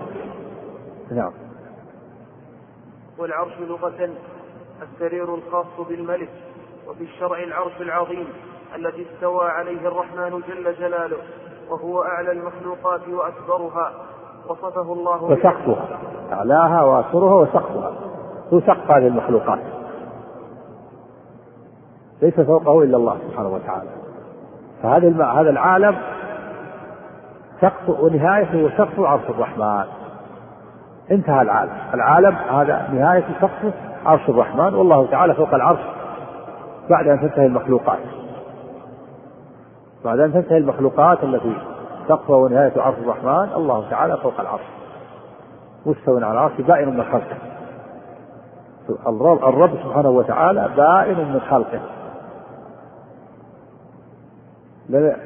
نعم. 1.11 1.33
والعرش 3.19 3.53
لغة 3.61 4.11
السرير 4.83 5.35
الخاص 5.35 5.67
بالملك 5.89 6.29
وفي 6.89 7.05
الشرع 7.05 7.39
العرش 7.39 7.81
العظيم 7.81 8.29
الذي 8.75 9.07
استوى 9.15 9.49
عليه 9.49 9.89
الرحمن 9.89 10.43
جل 10.49 10.75
جلاله 10.79 11.17
وهو 11.71 12.03
أعلى 12.03 12.33
المخلوقات 12.33 13.09
وأكبرها. 13.09 13.93
وصفه 14.49 14.93
الله 14.93 15.25
وسقفها. 15.25 15.99
أعلاها 16.33 16.83
وأسرها 16.83 17.35
وسقفها. 17.35 17.93
هو 18.53 18.61
سقف 18.61 18.91
هذه 18.91 19.07
المخلوقات. 19.07 19.59
ليس 22.23 22.41
فوقه 22.41 22.83
إلا 22.83 22.97
الله 22.97 23.19
سبحانه 23.29 23.49
وتعالى. 23.49 23.91
فهذا 24.83 25.25
هذا 25.25 25.51
العالم 25.51 25.97
سقف 27.61 27.89
ونهايته 27.89 28.77
سقف 28.79 29.01
عرش 29.01 29.31
الرحمن. 29.31 29.85
انتهى 31.11 31.43
العالم. 31.43 31.77
العالم 31.95 32.35
هذا 32.35 32.89
نهاية 32.93 33.25
سقفه 33.41 33.73
عرش 34.05 34.29
الرحمن 34.29 34.75
والله 34.75 35.07
تعالى 35.07 35.35
فوق 35.35 35.55
العرش 35.55 35.81
بعد 36.91 37.09
أن 37.09 37.21
تنتهي 37.21 37.47
المخلوقات. 37.47 37.99
بعد 40.05 40.19
أن 40.19 40.33
تنتهي 40.33 40.59
المخلوقات 40.59 41.25
التي 41.25 41.57
سقفها 42.09 42.37
ونهاية 42.37 42.73
عرش 42.83 42.99
الرحمن 42.99 43.53
الله 43.57 43.91
تعالى 43.91 44.17
فوق 44.17 44.41
العرش. 44.41 44.65
مستوى 45.87 46.25
على 46.25 46.33
العرش 46.33 46.61
بائن 46.61 46.97
من 46.97 47.05
خلقه. 47.05 47.37
الرب 49.49 49.71
سبحانه 49.85 50.11
وتعالى 50.11 50.69
بائن 50.77 51.33
من 51.33 51.41
خلقه. 51.41 51.81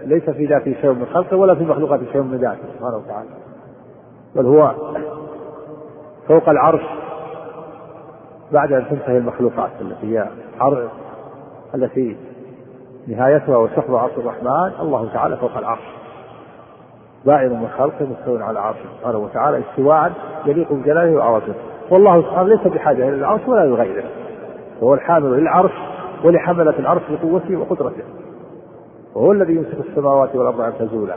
ليس 0.05 0.31
في 0.31 0.47
ذاته 0.47 0.75
شيء 0.81 0.93
من 0.93 1.07
خلقه 1.07 1.37
ولا 1.37 1.55
في 1.55 1.65
مخلوقاته 1.65 2.13
شيء 2.13 2.23
من 2.23 2.39
ذاته 2.39 2.63
سبحانه 2.79 2.97
وتعالى. 2.97 3.29
بل 4.37 4.47
هو 4.47 4.75
فوق 6.29 6.49
العرش 6.49 6.83
بعد 8.53 8.73
أن 8.73 8.89
تنتهي 8.91 9.19
المخلوقات 9.19 9.71
التي 9.81 10.17
هي 10.17 10.29
التي 11.75 12.17
نهايتها 13.09 13.57
وسحب 13.57 13.95
عرش 13.95 14.13
الرحمن 14.19 14.73
الله 14.81 15.09
تعالى 15.13 15.37
فوق 15.37 15.57
العرش. 15.57 15.99
بائن 17.25 17.51
من 17.51 17.69
خلقه 17.79 18.07
مستوى 18.07 18.43
على 18.43 18.59
عرشه 18.59 18.85
سبحانه 18.99 19.19
وتعالى 19.19 19.63
استواء 19.71 20.13
يليق 20.47 20.73
بجلاله 20.73 21.17
وعظمته 21.17 21.55
والله 21.91 22.23
سبحانه 22.23 22.49
ليس 22.49 22.67
بحاجة 22.67 23.09
إلى 23.09 23.15
العرش 23.15 23.49
ولا 23.49 23.67
لغيره. 23.67 24.05
وهو 24.81 24.95
الحامل 24.95 25.31
للعرش 25.31 25.73
ولحملة 26.25 26.79
العرش 26.79 27.03
بقوته 27.11 27.57
وقدرته. 27.57 28.05
وهو 29.15 29.33
الذي 29.33 29.53
يمسك 29.53 29.89
السماوات 29.89 30.37
والأرض 30.37 30.61
أن 30.61 30.73
تزولا. 30.79 31.15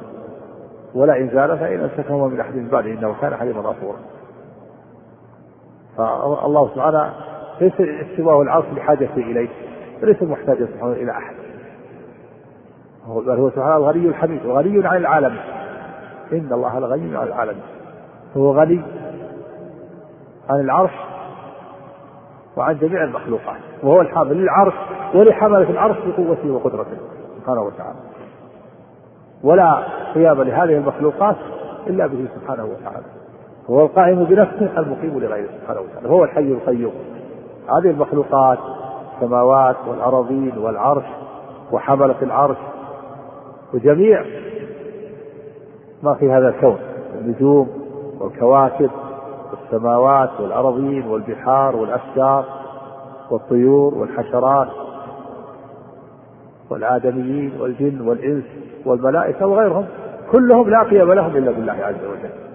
ولا 0.95 1.17
ان 1.17 1.29
زال 1.29 1.57
فإن 1.57 1.79
أمسكهما 1.79 2.27
من 2.27 2.39
أحد 2.39 2.55
من 2.55 2.67
بعده 2.67 2.91
إنه 2.91 3.15
كان 3.21 3.35
حليما 3.35 3.59
غفورا. 3.59 3.97
فالله 5.97 6.69
سبحانه 6.75 7.13
ليس 7.61 7.73
استواء 7.81 8.41
العرش 8.41 8.65
بحاجة 8.75 9.09
إليه 9.17 9.49
وليس 10.03 10.23
محتاجا 10.23 10.65
سبحانه 10.65 10.93
إلى 10.93 11.11
أحد. 11.11 11.35
بل 13.07 13.39
هو 13.39 13.49
سبحانه 13.49 13.75
الغني 13.75 14.05
الحميد 14.07 14.45
وغني 14.45 14.87
عن 14.87 14.97
العالم. 14.97 15.37
إن 16.33 16.53
الله 16.53 16.79
لغني 16.79 17.17
عن 17.17 17.27
العالم. 17.27 17.59
هو 18.37 18.59
غني 18.59 18.81
عن 20.49 20.59
العرش 20.59 20.91
وعن 22.57 22.77
جميع 22.77 23.03
المخلوقات. 23.03 23.59
وهو 23.83 24.01
الحامل 24.01 24.37
للعرش 24.37 24.73
ولحملة 25.13 25.69
العرش 25.69 25.97
بقوته 26.05 26.51
وقدرته 26.51 26.97
سبحانه 27.39 27.61
وتعالى. 27.61 27.99
ولا 29.43 29.83
قيام 30.15 30.41
لهذه 30.41 30.77
المخلوقات 30.77 31.35
إلا 31.87 32.07
به 32.07 32.27
سبحانه 32.35 32.65
وتعالى. 32.65 33.20
هو 33.71 33.85
القائم 33.85 34.23
بنفسه 34.23 34.79
المقيم 34.79 35.19
لغيره 35.19 35.49
سبحانه 35.61 35.81
وتعالى 35.81 36.09
هو 36.09 36.23
الحي 36.23 36.41
القيوم. 36.41 36.93
هذه 37.69 37.89
المخلوقات 37.89 38.59
السماوات 39.15 39.75
والأراضين 39.87 40.57
والعرش 40.57 41.05
وحملة 41.71 42.15
العرش 42.21 42.57
وجميع 43.73 44.25
ما 46.03 46.13
في 46.13 46.31
هذا 46.31 46.49
الكون 46.49 46.77
النجوم 47.15 47.69
والكواكب 48.19 48.89
والسماوات 49.51 50.29
والأراضين 50.39 51.07
والبحار 51.07 51.75
والأشجار 51.75 52.45
والطيور 53.31 53.95
والحشرات 53.95 54.67
والآدميين 56.69 57.61
والجن 57.61 58.01
والإنس 58.01 58.45
والملائكة 58.85 59.47
وغيرهم 59.47 59.85
كلهم 60.31 60.69
لا 60.69 60.83
قيم 60.83 61.13
لهم 61.13 61.37
إلا 61.37 61.51
بالله 61.51 61.73
عز 61.73 62.05
وجل. 62.05 62.50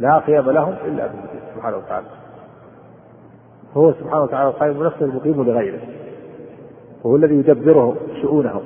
لا 0.00 0.18
قيام 0.18 0.50
لهم 0.50 0.74
إلا 0.84 1.06
به 1.06 1.12
سبحانه 1.54 1.76
وتعالى. 1.76 2.06
هو 3.76 3.92
سبحانه 3.92 4.22
وتعالى 4.22 4.48
القائم 4.48 4.72
بنفسه 4.72 5.04
المقيم 5.04 5.42
لغيره. 5.42 5.80
وهو 7.04 7.16
الذي 7.16 7.34
يدبره 7.34 7.96
شؤونهم 8.22 8.62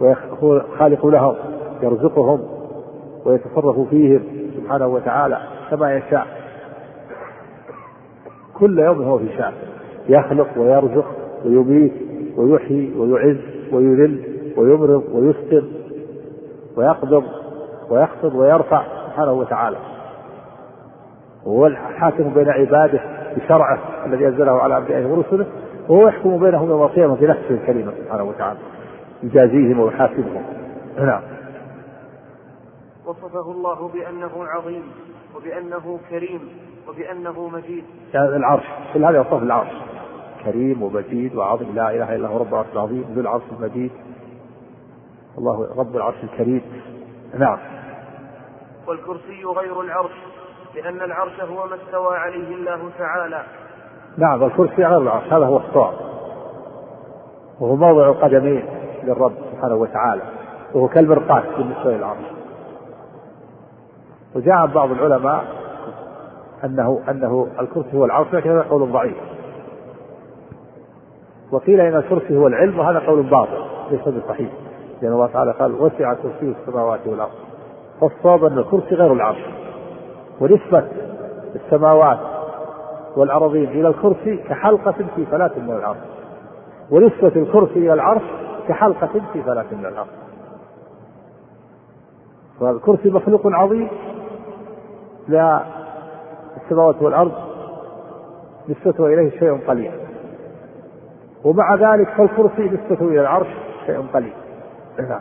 وهو 0.00 0.62
خالق 0.78 1.06
لهم 1.06 1.34
يرزقهم 1.82 2.40
ويتصرف 3.24 3.88
فيهم 3.90 4.22
سبحانه 4.56 4.86
وتعالى 4.86 5.38
كما 5.70 5.94
يشاء. 5.94 6.26
كل 8.54 8.78
يوم 8.78 9.02
هو 9.02 9.18
في 9.18 9.36
شأن 9.36 9.52
يخلق 10.08 10.48
ويرزق 10.56 11.06
ويميت 11.44 11.92
ويحيي 12.36 12.94
ويعز 12.98 13.36
ويذل 13.72 14.22
ويمرض 14.56 15.04
ويسقط 15.12 15.64
ويقبض 16.76 17.24
ويخفض 17.90 18.34
ويرفع 18.34 18.84
سبحانه 19.06 19.32
وتعالى. 19.32 19.76
وهو 21.44 21.66
الحاكم 21.66 22.34
بين 22.34 22.48
عباده 22.48 23.00
بشرعه 23.36 23.78
الذي 24.06 24.28
أنزله 24.28 24.62
على 24.62 24.78
أنبيائه 24.78 25.06
ورسله 25.06 25.46
وهو 25.88 26.08
يحكم 26.08 26.38
بينهم 26.38 26.70
يوم 26.70 26.82
القيامة 26.82 27.14
بنفسه 27.14 27.50
الكريمه 27.50 27.92
سبحانه 27.92 28.24
وتعالى 28.24 28.58
يجازيهم 29.22 29.80
ويحاسبهم. 29.80 30.42
نعم. 30.98 31.22
وصفه 33.06 33.50
الله 33.50 33.88
بأنه 33.88 34.30
عظيم 34.44 34.82
وبأنه 35.36 35.98
كريم 36.10 36.40
وبأنه 36.88 37.48
مجيد. 37.48 37.84
يعني 38.14 38.36
العرش 38.36 38.64
كل 38.94 39.04
هذا 39.04 39.16
يوصف 39.16 39.42
العرش. 39.42 39.72
كريم 40.44 40.82
ومجيد 40.82 41.34
وعظيم 41.34 41.74
لا 41.74 41.90
إله 41.90 42.14
إلا 42.14 42.28
هو 42.28 42.38
رب 42.38 42.52
العرش 42.52 42.72
العظيم 42.72 43.04
ذو 43.14 43.20
العرش 43.20 43.42
المجيد. 43.58 43.90
الله 45.38 45.74
رب 45.76 45.96
العرش 45.96 46.24
الكريم. 46.24 46.62
نعم. 47.38 47.58
والكرسي 48.86 49.44
غير 49.44 49.80
العرش. 49.80 50.33
لأن 50.74 51.02
العرش 51.02 51.40
هو 51.40 51.66
ما 51.66 51.74
استوى 51.74 52.16
عليه 52.16 52.54
الله 52.54 52.90
تعالى. 52.98 53.42
نعم 54.18 54.44
الكرسي 54.44 54.84
غير 54.84 54.98
العرش 54.98 55.32
هذا 55.32 55.46
هو 55.46 55.56
الصواب. 55.56 55.94
وهو 57.60 57.76
موضع 57.76 58.08
القدمين 58.08 58.64
للرب 59.04 59.32
سبحانه 59.52 59.74
وتعالى. 59.74 60.22
وهو 60.74 60.88
كالمرقاة 60.88 61.42
بالنسبة 61.58 61.90
للعرش. 61.90 62.24
وجاء 64.34 64.66
بعض 64.66 64.90
العلماء 64.90 65.44
أنه 66.64 67.00
أنه 67.08 67.48
الكرسي 67.60 67.96
هو 67.96 68.04
العرش 68.04 68.34
لكن 68.34 68.50
هذا 68.50 68.62
قول 68.70 68.92
ضعيف. 68.92 69.16
وقيل 71.52 71.80
إن 71.80 71.96
الكرسي 71.96 72.36
هو 72.36 72.46
العلم 72.46 72.78
وهذا 72.78 72.98
قول 72.98 73.22
باطل 73.22 73.64
ليس 73.90 74.08
بصحيح. 74.08 74.50
لأن 75.02 75.12
الله 75.12 75.26
تعالى 75.26 75.52
قال 75.52 75.72
وسع 75.72 76.14
كرسي 76.14 76.54
السماوات 76.60 77.00
والأرض. 77.06 77.32
فالصواب 78.00 78.44
أن 78.44 78.58
الكرسي 78.58 78.94
غير 78.94 79.12
العرش. 79.12 79.44
ونسبة 80.40 80.88
السماوات 81.54 82.18
والأراضين 83.16 83.68
إلى 83.68 83.88
الكرسي 83.88 84.36
كحلقة 84.36 84.94
في 85.16 85.26
فلاة 85.26 85.50
من 85.56 85.70
العرش. 85.70 85.98
ونسبة 86.90 87.32
الكرسي 87.36 87.78
إلى 87.78 87.92
العرش 87.92 88.22
كحلقة 88.68 89.20
في 89.32 89.42
فلاة 89.42 89.66
من 89.72 89.86
العرش. 89.86 90.08
فالكرسي 92.60 93.10
مخلوق 93.10 93.40
عظيم. 93.46 93.88
لا 95.28 95.60
السماوات 96.56 97.02
والأرض 97.02 97.32
نسبته 98.68 99.06
إليه 99.06 99.30
شيء 99.30 99.68
قليل. 99.68 99.92
ومع 101.44 101.74
ذلك 101.74 102.08
فالكرسي 102.08 102.62
نسبته 102.62 103.08
إلى 103.08 103.20
العرش 103.20 103.48
شيء 103.86 104.06
قليل. 104.14 104.34
نعم 104.98 105.20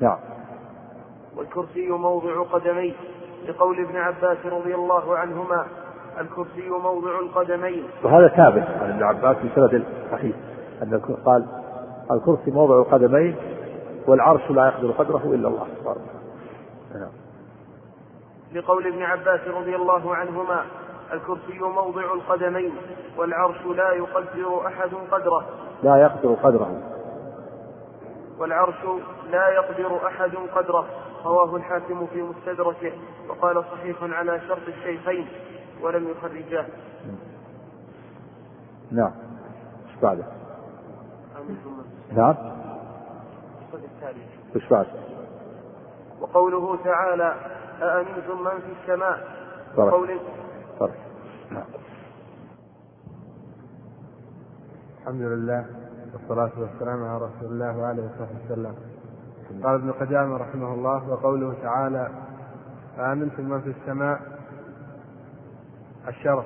نعم. 0.00 0.18
والكرسي 1.38 1.88
موضع 1.88 2.42
قدميه 2.42 2.92
لقول 3.48 3.80
ابن 3.80 3.96
عباس 3.96 4.38
رضي 4.46 4.74
الله 4.74 5.18
عنهما 5.18 5.66
الكرسي 6.20 6.68
موضع 6.68 7.18
القدمين. 7.18 7.84
وهذا 8.04 8.28
ثابت 8.28 8.68
عن 8.80 8.90
ابن 8.90 9.02
عباس 9.02 9.36
في 9.36 9.48
سند 9.54 9.84
صحيح 10.12 10.36
أن 10.82 11.00
قال 11.24 11.46
الكرسي 12.10 12.50
موضع 12.50 12.82
قدمين 12.82 13.36
والعرش 14.06 14.50
لا 14.50 14.66
يقدر 14.66 14.90
قدره 14.90 15.22
إلا 15.24 15.48
الله 15.48 15.66
سبحانه 15.78 16.00
نعم. 16.94 17.10
لقول 18.52 18.86
ابن 18.86 19.02
عباس 19.02 19.40
رضي 19.48 19.76
الله 19.76 20.14
عنهما 20.14 20.64
الكرسي 21.12 21.58
موضع 21.58 22.14
القدمين 22.14 22.74
والعرش 23.16 23.66
لا 23.66 23.92
يقدر 23.92 24.66
أحد 24.66 24.90
قدره. 25.10 25.44
لا 25.82 25.96
يقدر 25.96 26.34
قدره. 26.34 26.82
والعرش 28.38 28.84
لا 29.30 29.48
يقدر 29.48 30.06
أحد 30.06 30.30
قدره. 30.54 30.86
رواه 31.24 31.56
الحاكم 31.56 32.06
في 32.06 32.22
مستدركه 32.22 32.92
وقال 33.28 33.64
صحيح 33.64 34.02
على 34.02 34.40
شرط 34.48 34.68
الشيخين 34.68 35.28
ولم 35.82 36.08
يخرجاه. 36.08 36.66
نعم. 38.90 39.12
إيش 39.86 40.00
بعده؟ 40.02 40.24
نعم. 42.12 42.34
إيش 44.56 44.68
بعد؟ 44.70 44.86
وقوله 46.20 46.76
تعالى 46.84 47.34
أأمنتم 47.82 48.44
من 48.44 48.60
في 48.60 48.72
السماء؟ 48.82 49.38
وقول 49.76 50.20
نعم. 51.50 51.64
الحمد 55.00 55.22
لله 55.22 55.66
والصلاة 56.12 56.52
والسلام 56.60 57.04
على 57.04 57.24
رسول 57.24 57.52
الله 57.52 57.78
وآله 57.78 58.04
وصحبه 58.04 58.44
وسلم. 58.44 58.87
قال 59.48 59.74
ابن 59.74 59.90
قدامة 59.90 60.36
رحمه 60.36 60.74
الله 60.74 61.10
وقوله 61.10 61.54
تعالى 61.62 62.08
أأمنتم 62.98 63.44
من 63.44 63.60
في 63.60 63.70
السماء. 63.70 64.20
الشرف. 66.08 66.44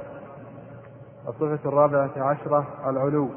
الصفة 1.29 1.69
الرابعة 1.69 2.11
عشرة 2.17 2.67
العلو. 2.87 3.29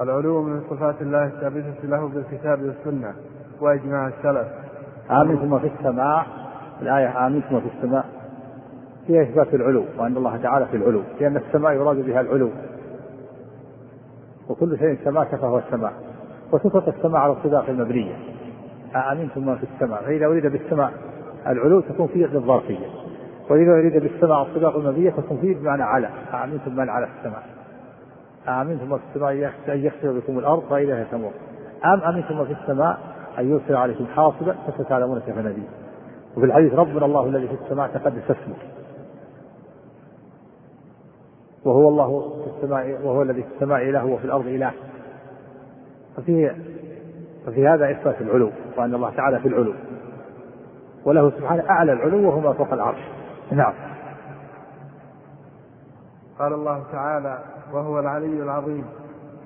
العلو 0.00 0.42
من 0.42 0.62
صفات 0.70 1.02
الله 1.02 1.26
الثابتة 1.26 1.74
له 1.84 2.08
بالكتاب 2.08 2.62
والسنة 2.62 3.14
وإجماع 3.60 4.08
السلف. 4.08 4.48
آمنتم 5.10 5.58
في 5.58 5.66
السماء. 5.66 6.26
الآية 6.82 7.26
آمنتم 7.26 7.60
في 7.60 7.66
السماء. 7.76 8.06
فيها 9.06 9.22
إثبات 9.22 9.54
العلو 9.54 9.84
وأن 9.98 10.16
الله 10.16 10.36
تعالى 10.36 10.66
في 10.66 10.76
العلو 10.76 11.02
لأن 11.20 11.36
السماء 11.36 11.72
يراد 11.72 11.96
بها 11.96 12.20
العلو. 12.20 12.50
وكل 14.48 14.78
شيء 14.78 14.98
سماك 15.04 15.34
فهو 15.36 15.58
السماء. 15.58 15.92
وتطلق 16.52 16.88
السماء 16.88 17.20
على 17.20 17.32
الصداق 17.32 17.68
المبنية. 17.68 18.33
أأمنتم 18.94 19.46
من 19.46 19.56
في 19.56 19.66
السماء؟ 19.74 20.02
فإذا 20.02 20.26
أريد 20.26 20.46
بالسماء 20.46 20.92
العلو 21.46 21.80
تكون 21.80 22.06
فيه 22.06 22.26
للظرفية 22.26 22.86
وإذا 23.50 23.72
أريد 23.72 24.02
بالسماء 24.02 24.42
الصداق 24.42 24.76
المبنية 24.76 25.10
تكون 25.10 25.38
فيه 25.40 25.56
بمعنى 25.56 25.82
على. 25.82 26.08
أأمنتم 26.34 26.76
من 26.76 26.88
على 26.88 27.08
السماء؟ 27.18 27.42
أأمنتم 28.48 28.90
من 28.90 28.98
في 28.98 29.04
السماء 29.10 29.52
أن 29.68 29.84
يخسر 29.84 30.12
بكم 30.12 30.38
الأرض 30.38 30.62
فإذا 30.70 30.98
هي 30.98 31.04
تمر 31.04 31.30
أم 31.84 32.00
أمنتم 32.00 32.38
من 32.38 32.44
في 32.44 32.52
السماء 32.62 32.98
أن 33.38 33.50
يرسل 33.50 33.76
عليكم 33.76 34.06
حاصبا 34.06 34.56
فستعلمون 34.78 35.20
كيف 35.20 35.38
نذير؟ 35.38 35.68
وفي 36.36 36.46
الحديث 36.46 36.74
ربنا 36.74 37.06
الله 37.06 37.26
الذي 37.26 37.48
في 37.48 37.54
السماء 37.64 37.88
تقدس 37.88 38.22
اسمه. 38.30 38.54
وهو 41.64 41.88
الله 41.88 42.30
في 42.44 42.56
السماء 42.56 43.00
وهو 43.04 43.22
الذي 43.22 43.42
في 43.42 43.48
السماء 43.54 43.82
إله 43.82 44.04
وفي 44.06 44.24
الأرض 44.24 44.46
إله. 44.46 44.72
ففي 46.16 46.50
ففي 47.46 47.68
هذا 47.68 47.90
إثبات 47.90 48.20
العلو 48.20 48.50
وأن 48.76 48.94
الله 48.94 49.10
تعالى 49.10 49.40
في 49.40 49.48
العلو. 49.48 49.74
وله 51.04 51.30
سبحانه 51.30 51.70
أعلى 51.70 51.92
العلو 51.92 52.28
وهو 52.28 52.40
ما 52.40 52.52
فوق 52.52 52.72
العرش. 52.72 53.00
نعم. 53.52 53.72
قال 56.38 56.52
الله 56.52 56.82
تعالى 56.92 57.38
وهو 57.72 58.00
العلي 58.00 58.42
العظيم. 58.42 58.84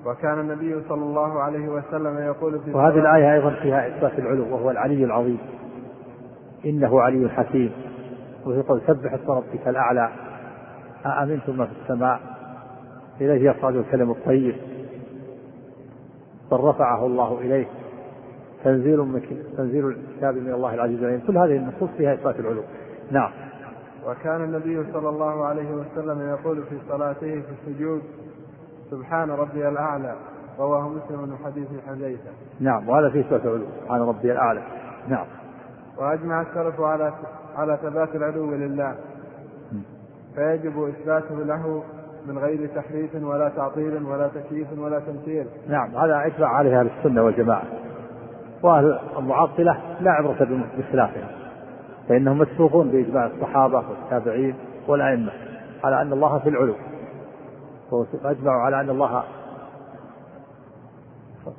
وكان 0.05 0.39
النبي 0.39 0.81
صلى 0.89 1.03
الله 1.03 1.41
عليه 1.41 1.67
وسلم 1.67 2.17
يقول 2.17 2.59
في 2.59 2.71
وهذه 2.71 2.99
الآية 2.99 3.33
أيضا 3.33 3.49
فيها 3.49 3.87
إثبات 3.87 4.19
العلو 4.19 4.53
وهو 4.53 4.71
العلي 4.71 5.03
العظيم. 5.03 5.39
إنه 6.65 7.01
علي 7.01 7.29
حكيم. 7.29 7.71
وفي 8.45 8.61
قول 8.61 8.81
سبح 8.87 9.13
اسم 9.13 9.31
ربك 9.31 9.67
الأعلى. 9.67 10.09
أأمنتم 11.05 11.57
ما 11.57 11.65
في 11.65 11.71
السماء؟ 11.81 12.19
إليه 13.21 13.51
يصعد 13.51 13.75
الكلم 13.75 14.11
الطيب. 14.11 14.55
بل 16.51 16.57
رفعه 16.57 17.05
الله 17.05 17.39
إليه. 17.41 17.65
تنزيل 18.63 18.99
من 18.99 19.21
تنزيل 19.57 19.87
الكتاب 19.87 20.35
من 20.35 20.53
الله 20.53 20.73
العزيز 20.73 20.99
العليم. 20.99 21.21
كل 21.27 21.37
هذه 21.37 21.57
النصوص 21.57 21.89
فيها 21.97 22.13
إثبات 22.13 22.39
العلو. 22.39 22.61
نعم. 23.11 23.31
وكان 24.07 24.43
النبي 24.43 24.93
صلى 24.93 25.09
الله 25.09 25.45
عليه 25.45 25.71
وسلم 25.71 26.29
يقول 26.29 26.63
في 26.63 26.77
صلاته 26.89 27.41
في 27.41 27.51
السجود 27.61 28.01
سبحان 28.91 29.31
ربي 29.31 29.67
الأعلى 29.67 30.15
رواه 30.59 30.89
مسلم 30.89 31.29
من 31.29 31.37
حديث 31.45 31.67
حذيفة. 31.87 32.29
نعم 32.59 32.89
وهذا 32.89 33.09
فيه 33.09 33.19
إثبات 33.19 33.45
العلو. 33.45 33.65
سبحان 33.81 34.01
ربي 34.01 34.31
الأعلى. 34.31 34.61
نعم. 35.07 35.25
وأجمع 35.97 36.41
السلف 36.41 36.81
على 36.81 37.13
على 37.55 37.77
ثبات 37.81 38.15
العلو 38.15 38.51
لله. 38.51 38.95
فيجب 40.35 40.83
إثباته 40.83 41.35
له 41.35 41.83
من 42.27 42.37
غير 42.37 42.69
تحريف 42.75 43.15
ولا 43.15 43.49
تعطيل 43.49 44.03
ولا 44.03 44.27
تكييف 44.27 44.67
ولا 44.77 44.99
تمثيل. 44.99 45.47
نعم 45.69 45.95
هذا 45.95 46.25
إجماع 46.25 46.49
عليه 46.49 46.79
أهل 46.79 46.89
السنة 46.97 47.23
والجماعة. 47.23 47.63
وأهل 48.63 48.99
المعطلة 49.17 49.77
لا 50.01 50.11
عبرة 50.11 50.65
بخلافهم 50.77 51.27
فإنهم 52.09 52.37
مسبوقون 52.37 52.89
بإجماع 52.89 53.25
الصحابة 53.25 53.83
والتابعين 53.89 54.55
والأئمة 54.87 55.31
على 55.83 56.01
أن 56.01 56.13
الله 56.13 56.39
في 56.39 56.49
العلو 56.49 56.75
وأجمعوا 57.91 58.61
على 58.61 58.81
أن 58.81 58.89
الله 58.89 59.23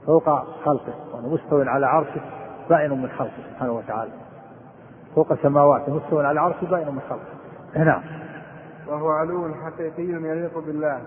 فوق 0.06 0.24
خلقه 0.64 0.94
وأنه 1.14 1.28
مستوى 1.28 1.68
على 1.68 1.86
عرشه 1.86 2.20
بائن 2.70 3.02
من 3.02 3.08
خلقه 3.08 3.32
سبحانه 3.52 3.72
وتعالى. 3.72 4.10
فوق 5.14 5.34
سماواته 5.34 5.94
مستوى 5.94 6.26
على 6.26 6.40
عرشه 6.40 6.66
بائن 6.70 6.94
من 6.94 7.00
خلقه. 7.00 7.84
نعم. 7.84 8.02
وهو 8.88 9.10
علو 9.10 9.54
حقيقي 9.54 10.02
يليق 10.02 10.58
بالله 10.58 11.00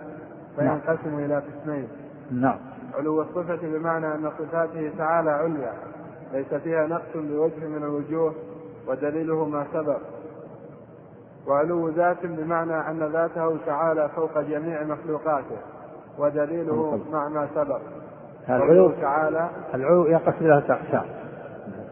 فينقسم 0.55 1.19
إلى 1.19 1.35
قسمين. 1.35 1.87
نعم. 2.31 2.57
علو 2.97 3.21
الصفة 3.21 3.59
بمعنى 3.63 4.05
أن 4.05 4.31
صفاته 4.39 4.91
تعالى 4.97 5.29
عليا. 5.29 5.73
ليس 6.33 6.53
فيها 6.53 6.87
نقص 6.87 7.15
بوجه 7.15 7.67
من 7.67 7.83
الوجوه 7.83 8.33
ودليله 8.87 9.45
ما 9.45 9.65
سبق. 9.73 9.99
وعلو 11.47 11.89
ذات 11.89 12.25
بمعنى 12.25 12.73
أن 12.73 13.03
ذاته 13.13 13.57
تعالى 13.65 14.09
فوق 14.15 14.39
جميع 14.39 14.83
مخلوقاته 14.83 15.57
ودليله 16.17 16.99
مع 17.11 17.27
ما 17.27 17.47
سبق. 17.55 17.79
العلو 18.49 18.91
تعالى 18.91 19.49
العلو 19.73 20.05
ينقسم 20.05 20.45
إلى 20.45 20.57
أقسام 20.57 21.05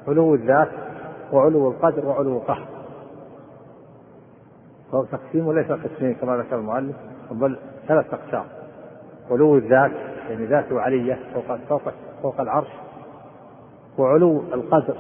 علو 0.08 0.34
الذات 0.34 0.70
وعلو 1.34 1.72
القدر 1.72 2.06
وعلو 2.06 2.38
القهر. 2.38 2.68
فهو 4.92 5.04
تقسيم 5.04 5.52
ليس 5.52 5.72
قسمين 5.72 6.14
كما 6.14 6.38
ذكر 6.38 6.56
المؤلف 6.56 6.96
بل 7.32 7.60
ثلاث 7.88 8.14
أقسام. 8.14 8.46
علو 9.32 9.56
الذات 9.56 9.92
يعني 10.30 10.46
ذاته 10.46 10.82
علية 10.82 11.20
فوق 11.34 11.58
فوق 11.70 11.82
فوق 12.22 12.42
العرش 12.42 12.68
وعلو 13.98 14.44
القدر 14.54 14.96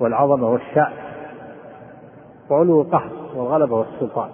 والعظمة 0.00 0.50
والشأن 0.50 0.92
وعلو 2.50 2.82
القهر 2.82 3.10
والغلبة 3.36 3.76
والسلطان. 3.76 4.30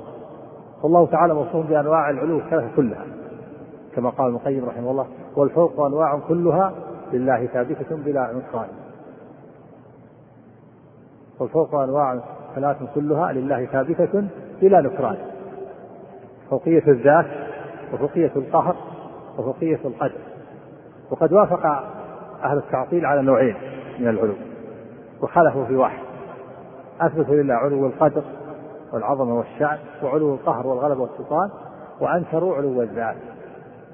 والله 0.83 1.07
تعالى 1.07 1.35
موصوف 1.35 1.67
بأنواع 1.67 2.11
العلو 2.11 2.39
الثلاثة 2.39 2.77
كلها 2.77 3.05
كما 3.95 4.11
قال 4.11 4.27
ابن 4.27 4.37
القيم 4.37 4.65
رحمه 4.65 4.91
الله 4.91 5.07
والفوق 5.37 5.81
أنواع 5.81 6.19
كلها 6.29 6.73
لله 7.13 7.47
ثابتة 7.47 7.97
بلا 7.97 8.33
نقصان. 8.33 8.69
والفوق 11.41 11.75
أنواع 11.75 12.21
ثلاث 12.55 12.77
كلها 12.95 13.33
لله 13.33 13.65
ثابتة 13.65 14.25
بلا 14.61 14.81
نكران 14.81 15.17
فوقية 16.51 16.83
الذات 16.89 17.27
وفوقية 17.93 18.33
القهر 18.37 18.77
وفوقية 19.39 19.81
القدر. 19.85 20.19
وقد 21.11 21.33
وافق 21.33 21.67
أهل 22.45 22.59
التعطيل 22.59 23.07
على 23.07 23.23
نوعين 23.23 23.57
من 23.99 24.09
العلو 24.09 24.35
وخلفوا 25.23 25.65
في 25.65 25.77
واحد. 25.77 26.03
أثبتوا 27.01 27.35
لله 27.35 27.55
علو 27.55 27.87
القدر 27.87 28.23
والعظمة 28.93 29.39
والشأن 29.39 29.79
وعلو 30.03 30.35
القهر 30.35 30.67
والغلبة 30.67 31.01
والسلطان 31.01 31.51
وأنكروا 32.01 32.57
علو 32.57 32.83
الذات. 32.83 33.17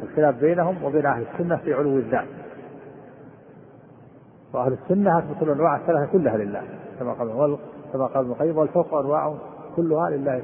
الخلاف 0.03 0.35
بينهم 0.35 0.85
وبين 0.85 1.07
أهل 1.07 1.25
السنة 1.33 1.57
في 1.57 1.75
علو 1.75 1.97
الذات. 1.97 2.29
وأهل 4.55 4.73
السنة 4.73 5.19
أثبتوا 5.19 5.47
الأنواع 5.47 5.77
الثلاثة 5.77 6.13
كلها 6.13 6.37
لله 6.37 6.63
كما 6.99 7.13
قال 7.13 7.59
كما 7.93 8.07
قال 8.07 8.25
ابن 8.25 8.31
القيم 8.31 8.59
والفوق 8.59 8.95
أنواع 8.95 9.35
كلها 9.77 10.11
لله 10.11 10.43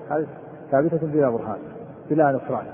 ثابتة 0.70 1.06
بلا 1.06 1.28
برهان 1.28 1.58
بلا 2.10 2.32
نصران. 2.32 2.66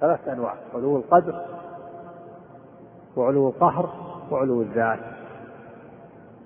ثلاثة 0.00 0.32
أنواع 0.32 0.54
علو 0.74 0.96
القدر 0.96 1.40
وعلو 3.16 3.48
القهر 3.48 3.90
وعلو 4.30 4.62
الذات. 4.62 4.98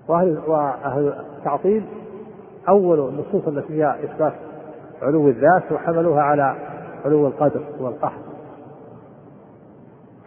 وأهل, 0.07 0.41
وأهل 0.47 1.07
التعطيل 1.37 1.85
أول 2.69 3.09
النصوص 3.09 3.47
التي 3.47 3.67
فيها 3.67 4.03
إثبات 4.03 4.33
علو 5.01 5.27
الذات 5.27 5.71
وحملوها 5.71 6.21
على 6.21 6.55
علو 7.05 7.27
القدر 7.27 7.65
والقهر. 7.79 8.19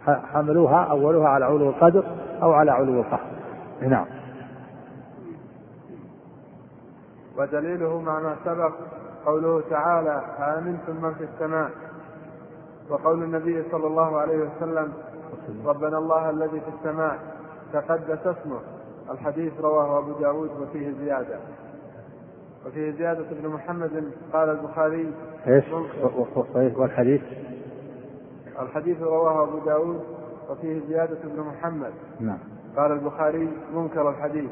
حملوها 0.05 0.83
أولها 0.83 1.27
على 1.27 1.45
علو 1.45 1.69
القدر 1.69 2.03
أو 2.41 2.51
على 2.51 2.71
علو 2.71 2.99
القهر. 2.99 3.27
نعم. 3.81 4.05
ودليله 7.37 8.01
مع 8.01 8.19
ما 8.19 8.35
سبق 8.45 8.71
قوله 9.25 9.61
تعالى 9.69 10.21
أأمنتم 10.39 10.95
من 11.01 11.13
في 11.13 11.23
السماء. 11.23 11.71
وقول 12.89 13.23
النبي 13.23 13.63
صلى 13.71 13.87
الله 13.87 14.17
عليه 14.17 14.37
وسلم 14.37 14.93
ربنا 15.65 15.97
الله 15.97 16.29
الذي 16.29 16.59
في 16.59 16.67
السماء 16.79 17.19
تقدس 17.73 18.27
اسمه. 18.27 18.59
الحديث 19.11 19.53
رواه 19.61 19.99
أبو 19.99 20.11
داود 20.11 20.49
وفيه 20.61 20.91
زيادة. 20.91 21.39
وفيه 22.65 22.91
زيادة 22.91 23.25
ابن 23.31 23.49
محمد 23.49 24.03
قال 24.33 24.49
البخاري. 24.49 25.13
إيش؟ 25.47 25.63
والحديث؟ 26.77 27.21
الحديث؟ 28.61 29.01
رواه 29.01 29.43
أبو 29.43 29.59
داود 29.65 30.01
وفيه 30.49 30.81
زيادة 30.87 31.17
ابن 31.23 31.41
محمد. 31.41 31.93
نعم. 32.19 32.39
قال 32.77 32.91
البخاري 32.91 33.49
منكر 33.73 34.09
الحديث. 34.09 34.49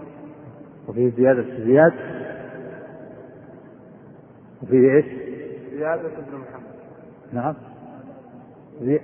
وفيه 0.87 1.11
زيادة 1.15 1.43
زياد 1.65 1.93
وفيه 4.63 4.95
إيش؟ 4.95 5.05
زيادة 5.73 6.07
ابن 6.07 6.37
محمد. 6.37 6.75
نعم. 7.33 7.55
زي 8.81 8.99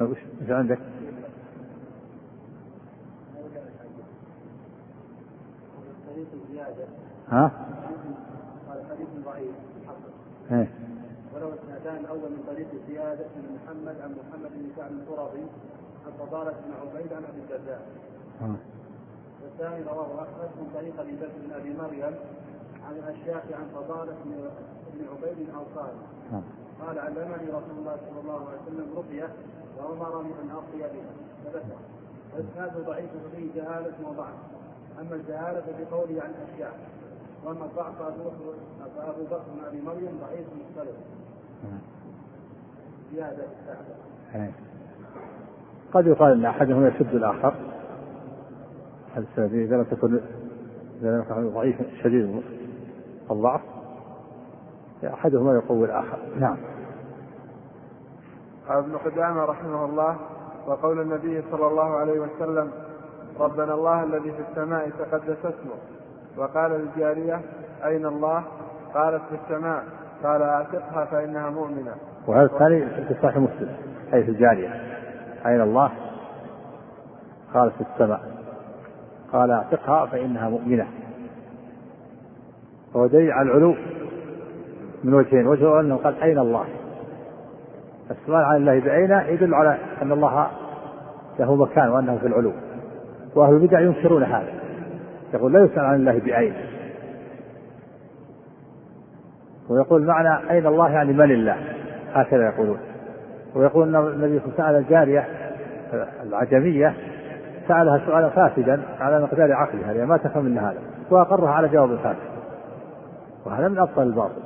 إيش 0.00 0.50
عندك؟ 0.50 0.78
ها؟ 7.28 7.50
حديث 8.90 9.08
ضعيف 9.24 9.54
إيه 10.52 10.68
ولو 11.34 11.48
اسنادان 11.54 11.96
الأول 11.96 12.30
من 12.30 12.44
طريق 12.46 12.68
زيادة 12.88 13.24
بن 13.36 13.54
محمد 13.54 14.00
عن 14.00 14.10
محمد 14.10 14.50
بن 14.54 14.70
كعب 14.76 14.90
القرظي 14.90 15.44
عن 16.06 16.12
فضالة 16.18 16.50
بن 16.50 16.72
عبيد 16.80 17.12
عن 17.12 17.24
أبي 17.24 17.40
الدرداء. 17.40 17.82
والثاني 19.42 19.84
رواه 19.84 20.22
أحمد 20.22 20.50
من 20.60 20.70
طريق 20.74 21.00
أبي 21.00 21.12
بكر 21.12 21.32
بن 21.46 21.52
أبي 21.52 21.70
مريم 21.74 22.14
عن 22.90 22.96
الأشياخ 22.96 23.42
عن 23.52 23.66
فضالة 23.74 24.14
بن 24.24 25.04
عبيد 25.12 25.50
أو 25.54 25.80
قال 25.80 25.92
قال 26.86 26.98
علمني 26.98 27.48
رسول 27.48 27.76
الله 27.78 27.96
صلى 27.96 28.20
الله 28.20 28.48
عليه 28.48 28.58
وسلم 28.66 28.86
رقية 28.96 29.28
وأمرني 29.78 30.32
أن 30.42 30.50
أرقي 30.50 30.78
بها. 30.78 31.12
فذكر. 31.44 31.76
واسناده 32.34 32.86
ضعيف 32.86 33.10
فيه 33.36 33.54
جهالة 33.54 33.92
وضعف. 34.08 34.34
أما 35.00 35.14
الجهالة 35.14 35.64
بقوله 35.78 36.22
عن 36.22 36.30
اشياء 36.52 36.78
وأما 37.44 37.64
الضعف 37.64 37.98
فأبو 38.96 39.24
بكر 39.24 39.42
بن 39.54 39.64
أبي 39.66 39.80
مريم 39.82 40.18
ضعيف 40.20 40.46
مختلف. 40.60 40.96
زيادة 43.14 43.44
إيه. 44.34 44.52
قد 45.92 46.06
يقال 46.06 46.32
أن 46.32 46.44
أحدهم 46.44 46.86
يشد 46.86 47.14
الآخر. 47.14 47.54
إذا 49.38 49.76
لم 49.76 49.84
تكن 49.90 50.20
إذا 51.00 51.16
لم 51.16 51.20
يكن 51.20 51.54
ضعيف 51.54 51.76
شديد. 52.02 52.42
الضعف 53.30 53.60
أحدهما 55.04 55.54
يقوي 55.54 55.84
الآخر. 55.84 56.18
نعم. 56.38 56.56
ابن 58.68 58.96
قدامه 58.96 59.44
رحمه 59.44 59.84
الله 59.84 60.16
وقول 60.66 61.00
النبي 61.00 61.42
صلى 61.50 61.66
الله 61.66 61.96
عليه 61.96 62.20
وسلم 62.20 62.70
ربنا 63.40 63.74
الله 63.74 64.04
الذي 64.04 64.32
في 64.32 64.42
السماء 64.50 64.90
تقدس 64.90 65.38
اسمه. 65.38 65.74
وقال 66.36 66.70
للجارية 66.70 67.40
أين 67.84 68.06
الله؟ 68.06 68.44
قالت 68.94 69.22
في 69.28 69.34
السماء. 69.44 69.84
قال 70.24 70.42
أعتقها 70.42 71.04
فإنها 71.04 71.50
مؤمنة. 71.50 71.94
وهذا 72.26 72.44
الثاني 72.44 72.86
في 72.86 73.14
صحيح 73.22 73.36
مسلم 73.36 73.76
أي 74.14 74.24
في 74.24 74.30
الجارية. 74.30 74.68
أين 75.46 75.60
الله؟ 75.60 75.92
قالت 77.54 77.74
في 77.74 77.84
السماء. 77.92 78.20
قال 79.32 79.50
اعتقها 79.50 80.06
فإنها 80.06 80.48
مؤمنة. 80.48 80.88
وهو 82.94 83.06
دليل 83.06 83.32
على 83.32 83.50
العلو 83.50 83.74
من 85.04 85.14
وجهين. 85.14 85.46
وجه 85.46 85.80
أنه 85.80 85.96
قال 85.96 86.22
أين 86.22 86.38
الله؟ 86.38 86.64
السؤال 88.10 88.44
عن 88.44 88.56
الله 88.56 88.80
بأين 88.80 89.34
يدل 89.34 89.54
على 89.54 89.78
أن 90.02 90.12
الله 90.12 90.46
له 91.38 91.54
مكان 91.54 91.88
وأنه 91.88 92.18
في 92.18 92.26
العلو. 92.26 92.52
وأهل 93.34 93.54
البدع 93.54 93.80
ينكرون 93.80 94.22
هذا. 94.22 94.52
يقول 95.34 95.52
لا 95.52 95.64
يسأل 95.64 95.84
عن 95.84 95.94
الله 95.94 96.18
بأين. 96.18 96.54
ويقول 99.70 100.06
معنى 100.06 100.50
أين 100.50 100.66
الله 100.66 100.90
يعني 100.90 101.12
من 101.12 101.30
الله؟ 101.30 101.56
هكذا 102.12 102.46
يقولون. 102.46 102.78
ويقول 103.54 103.96
النبي 103.96 104.40
سأل 104.56 104.74
الجارية 104.74 105.28
العجمية 106.22 106.94
سألها 107.68 108.02
سؤالا 108.06 108.28
فاسدا 108.28 108.82
على 109.00 109.22
مقدار 109.22 109.52
عقلها 109.52 109.92
لأن 109.92 110.06
ما 110.06 110.16
تفهم 110.16 110.44
من 110.44 110.58
هذا 110.58 110.78
وأقرها 111.10 111.50
على 111.50 111.68
جواب 111.68 111.96
فاسد. 111.96 112.29
وهذا 113.46 113.68
من 113.68 113.78
أبطل 113.78 114.02
الباطل. 114.02 114.42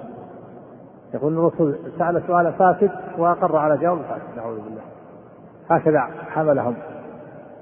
يقول 1.15 1.33
الرسول 1.33 1.79
سأل 1.99 2.23
سؤالا 2.27 2.51
فاسد 2.51 2.91
وأقر 3.19 3.57
على 3.57 3.77
جواب 3.77 3.99
فاسد. 3.99 4.37
نعوذ 4.37 4.61
بالله. 4.61 4.83
هكذا 5.71 6.01
حملهم 6.31 6.75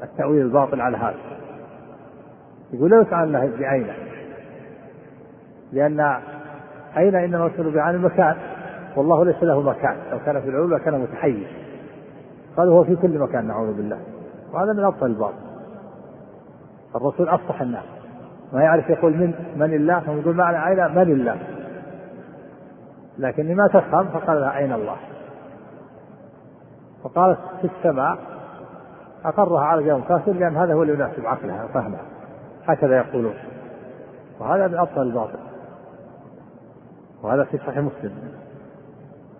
التأويل 0.02 0.42
الباطل 0.42 0.80
على 0.80 0.96
هذا. 0.96 1.16
يقول 2.72 2.90
لا 2.90 3.00
يسأل 3.00 3.14
الله 3.14 3.52
بعين 3.58 3.86
لأن 5.72 6.00
أين 6.96 7.14
إنما 7.14 7.46
يسأل 7.46 7.74
بعين 7.74 7.94
المكان؟ 7.94 8.36
والله 8.96 9.24
ليس 9.24 9.42
له 9.42 9.60
مكان. 9.60 9.96
لو 10.10 10.18
كان 10.18 10.40
في 10.40 10.48
العلو 10.48 10.68
لكان 10.68 11.00
متحيز. 11.00 11.46
قال 12.56 12.68
هو 12.68 12.84
في 12.84 12.96
كل 12.96 13.18
مكان 13.18 13.46
نعوذ 13.46 13.76
بالله. 13.76 13.98
وهذا 14.52 14.72
من 14.72 14.84
أبطل 14.84 15.06
الباطل. 15.06 15.34
الرسول 16.96 17.28
أفصح 17.28 17.60
الناس. 17.60 17.84
ما 18.52 18.62
يعرف 18.62 18.90
يقول 18.90 19.12
من 19.16 19.34
من 19.56 19.74
الله؟ 19.74 20.00
ثم 20.00 20.20
يقول 20.20 20.36
معنى 20.36 20.68
أين 20.68 20.94
من 20.94 21.02
الله. 21.02 21.38
لكن 23.18 23.46
لما 23.46 23.66
تفهم 23.68 24.08
فقال 24.08 24.40
لها 24.40 24.58
أين 24.58 24.72
الله. 24.72 24.96
فقالت 27.04 27.38
في 27.60 27.68
السماء 27.76 28.18
أقرها 29.24 29.64
على 29.64 29.84
جواب 29.84 30.04
كافر 30.08 30.32
لأن 30.32 30.56
هذا 30.56 30.74
هو 30.74 30.82
اللي 30.82 30.94
يناسب 30.94 31.26
عقلها 31.26 31.64
وفهمها 31.64 32.04
هكذا 32.66 32.96
يقولون. 32.96 33.34
وهذا 34.40 34.68
من 34.68 34.78
أبطل 34.78 35.02
الباطل. 35.02 35.38
وهذا 37.22 37.44
في 37.44 37.58
صحيح 37.58 37.78
مسلم. 37.78 38.12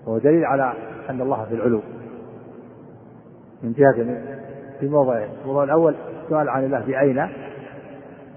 وهو 0.07 0.19
دليل 0.19 0.45
على 0.45 0.73
أن 1.11 1.21
الله 1.21 1.45
في 1.45 1.55
العلو. 1.55 1.81
من 3.63 3.73
جهة 3.73 3.93
في 4.81 4.89
موضعين 4.89 5.29
الموضوع 5.43 5.65
الأول 5.65 5.95
السؤال 6.25 6.49
عن 6.49 6.65
الله 6.65 6.81
بأين 6.81 7.29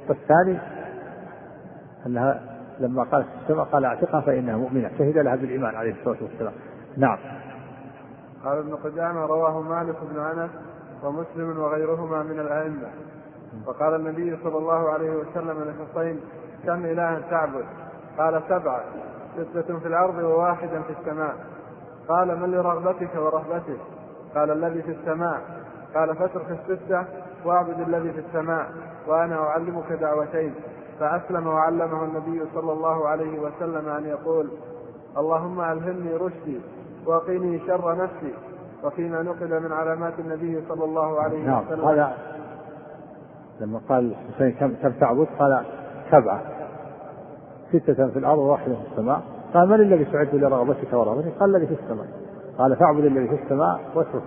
والثاني 0.10 0.60
أنها 2.06 2.42
لما 2.80 3.04
قالت 3.04 3.28
السماء 3.42 3.66
قال 3.66 3.86
اعتقها 3.86 4.22
فإنها 4.22 4.58
مؤمنة 4.58 4.92
شهد 4.98 5.18
لها 5.18 5.36
بالإيمان 5.36 5.76
عليه 5.76 5.92
الصلاة 5.92 6.18
والسلام. 6.22 6.54
نعم. 6.98 7.18
قال 8.46 8.58
ابن 8.58 8.76
قدامة 8.76 9.26
رواه 9.26 9.62
مالك 9.62 9.96
بن 10.12 10.20
أنس 10.20 10.50
ومسلم 11.04 11.60
وغيرهما 11.60 12.24
من 12.24 12.40
الأئمة. 12.40 12.88
وقال 13.68 13.96
النبي 13.96 14.38
صلى 14.44 14.58
الله 14.58 14.90
عليه 14.90 15.12
وسلم 15.12 15.64
لحسين 15.64 16.20
كم 16.66 16.86
إلها 16.86 17.20
تعبد؟ 17.30 17.66
قال 18.18 18.42
سبعة 18.50 18.84
ستة 19.36 19.80
في 19.80 19.88
الأرض 19.88 20.16
وواحدا 20.16 20.82
في 20.82 20.94
السماء. 21.00 21.36
قال 22.08 22.40
من 22.40 22.52
لرغبتك 22.52 23.16
ورهبتك؟ 23.16 23.80
قال 24.36 24.52
الذي 24.52 24.82
في 24.82 24.92
السماء. 24.92 25.42
قال 25.96 26.16
فاترك 26.16 26.46
الستة 26.52 27.06
واعبد 27.46 27.80
الذي 27.80 28.12
في 28.12 28.20
السماء. 28.20 28.72
وأنا 29.08 29.36
أعلمك 29.36 29.92
دعوتين. 30.02 30.54
فأسلم 31.00 31.48
وعلمه 31.48 32.04
النبي 32.04 32.42
صلى 32.56 32.72
الله 32.72 33.08
عليه 33.08 33.40
وسلم 33.40 33.90
أن 33.90 34.06
يقول 34.06 34.50
اللهم 35.18 35.62
ألهمني 35.62 36.14
رشدي 36.14 36.60
وقني 37.06 37.60
شر 37.68 37.96
نفسي 38.04 38.34
وفيما 38.84 39.22
نقل 39.22 39.64
من 39.64 39.72
علامات 39.72 40.14
النبي 40.20 40.64
صلى 40.70 40.86
الله 40.86 41.22
عليه 41.22 41.46
نعم 41.46 41.64
وسلم. 41.68 41.86
هذا 41.86 42.14
لما 43.62 43.82
قال 43.90 44.16
حسين 44.36 44.52
كم 44.52 44.74
كم 44.84 44.92
تعبد؟ 44.92 45.28
قال 45.40 45.66
سبعة. 46.12 46.42
ستة 47.70 48.08
في 48.08 48.20
الأرض 48.20 48.38
وواحدة 48.38 48.76
في 48.76 48.82
السماء. 48.92 49.22
قال 49.54 49.70
من 49.70 49.76
الذي 49.76 50.06
تعد 50.06 50.36
لرغبتك 50.36 50.94
ورغبتك؟ 50.94 51.34
قال 51.40 51.56
الذي 51.56 51.68
في 51.68 51.84
السماء. 51.84 52.08
قال 52.58 52.76
فاعبد 52.76 53.06
الذي 53.06 53.28
في 53.28 53.44
السماء 53.44 53.80
واترك 53.96 54.24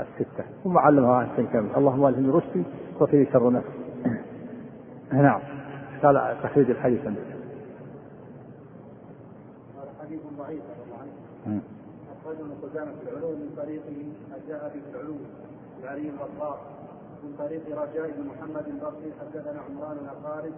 الستة. 0.00 0.44
ثم 0.64 0.78
علمها 0.78 1.26
حسين 1.26 1.46
كم 1.46 1.68
اللهم 1.76 2.06
ألهمني 2.06 2.32
رشدي 2.32 2.64
وقني 3.00 3.26
شر 3.32 3.50
نفسي. 3.50 3.81
نعم. 5.12 5.40
قال 6.02 6.36
تخريج 6.42 6.70
الحديث 6.70 7.00
ضعيف 10.38 10.62
الله 10.86 10.98
عنه. 11.00 11.12
أخرجه 12.20 12.40
ابن 12.40 12.54
قدامة 12.62 12.92
في 12.92 13.10
العلوم 13.10 13.32
من 13.32 13.54
طريق 13.56 13.82
الذهبي 14.36 14.80
في 14.80 14.90
العلوم 14.94 15.20
من 17.22 17.34
طريق 17.38 17.62
رجاء 17.68 18.10
بن 18.10 18.26
محمد 18.26 18.68
البصري 18.68 19.12
حدثنا 19.20 19.60
عمران 19.60 19.96
بن 19.96 20.08
خالد 20.24 20.52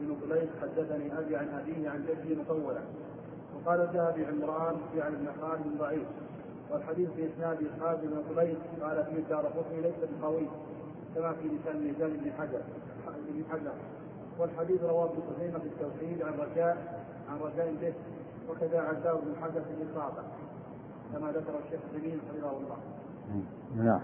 بن 0.00 0.14
قليس 0.22 0.48
حدثني 0.62 1.18
أبي 1.18 1.36
عن 1.36 1.48
أبيه 1.48 1.90
عن 1.90 2.04
جده 2.08 2.42
مطولا 2.42 2.80
وقال 3.54 3.80
الذهبي 3.80 4.26
عمران 4.26 4.76
يعني 4.96 5.16
ابن 5.16 5.28
خالد 5.40 5.78
ضعيف. 5.78 6.06
والحديث 6.70 7.10
في 7.10 7.28
اسناد 7.34 7.58
خالد 7.80 8.00
بن 8.00 8.36
قليس 8.36 8.56
قال 8.82 9.04
فيه 9.04 9.16
الدار 9.18 9.46
قطني 9.46 9.80
ليس 9.80 9.94
بقوي 10.20 10.46
كما 11.14 11.32
في 11.32 11.48
لسان 11.48 11.82
ميزان 11.82 12.10
بن 12.10 12.32
حجر 12.38 12.60
بن 13.28 13.44
حجر. 13.50 13.72
والحديث 14.38 14.82
رواه 14.82 15.04
ابن 15.04 15.20
خزيمة 15.30 15.58
في 15.58 15.66
التوحيد 15.66 16.22
عن 16.22 16.32
رجاء 16.32 17.04
عن 17.30 17.38
رجاء 17.38 17.74
به 17.80 17.94
وكذا 18.50 18.80
عزاه 18.80 19.12
بن 19.12 19.34
حجر 19.42 19.60
في 19.60 19.82
الاصابه 19.82 20.22
كما 21.12 21.28
ذكر 21.30 21.52
الشيخ 21.64 21.80
سليم 21.92 22.20
حفظه 22.28 22.50
الله. 22.50 22.76
نعم. 23.76 24.00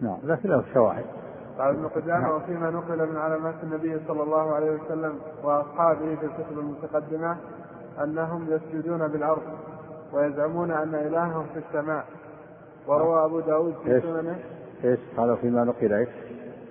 نعم 0.00 0.18
لكن 0.24 0.48
له 0.48 0.64
شواهد. 0.74 1.04
قال 1.58 1.68
ابن 1.68 1.88
قدامة 1.88 2.36
وفيما 2.36 2.70
نقل 2.70 3.08
من 3.10 3.16
علامات 3.16 3.54
النبي 3.62 4.00
صلى 4.08 4.22
الله 4.22 4.54
عليه 4.54 4.70
وسلم 4.70 5.18
وأصحابه 5.44 6.16
في 6.16 6.26
الكتب 6.26 6.58
المتقدمة 6.58 7.36
أنهم 8.04 8.46
يسجدون 8.50 9.08
بالأرض 9.08 9.42
ويزعمون 10.12 10.70
أن 10.70 10.94
إلههم 10.94 11.46
في 11.54 11.58
السماء 11.58 12.04
وروى 12.86 13.24
أبو 13.24 13.40
داود 13.40 13.74
في 13.84 14.00
سننه 14.00 14.38
إيش 14.84 14.98
قال 15.16 15.36
فيما 15.36 15.64
نقل 15.64 15.92
إيش؟ 15.92 16.08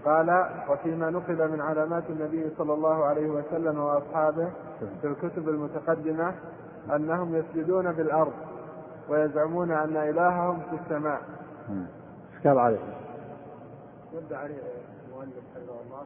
قال 0.05 0.49
وفيما 0.69 1.09
نقل 1.09 1.51
من 1.51 1.61
علامات 1.61 2.03
النبي 2.09 2.49
صلى 2.57 2.73
الله 2.73 3.03
عليه 3.05 3.29
وسلم 3.29 3.79
وأصحابه 3.79 4.49
في 5.01 5.07
الكتب 5.07 5.49
المتقدمة 5.49 6.35
أنهم 6.95 7.35
يسجدون 7.35 7.91
بالأرض 7.91 8.33
ويزعمون 9.09 9.71
أن 9.71 9.97
إلههم 9.97 10.59
في 10.59 10.75
السماء. 10.83 11.21
إيش 12.35 12.47
قال 12.47 12.59
عليه؟ 12.59 12.79
رد 14.15 14.33
عليه 14.33 14.55
المؤلف 15.07 15.43
حفظه 15.55 15.81
الله 15.85 16.03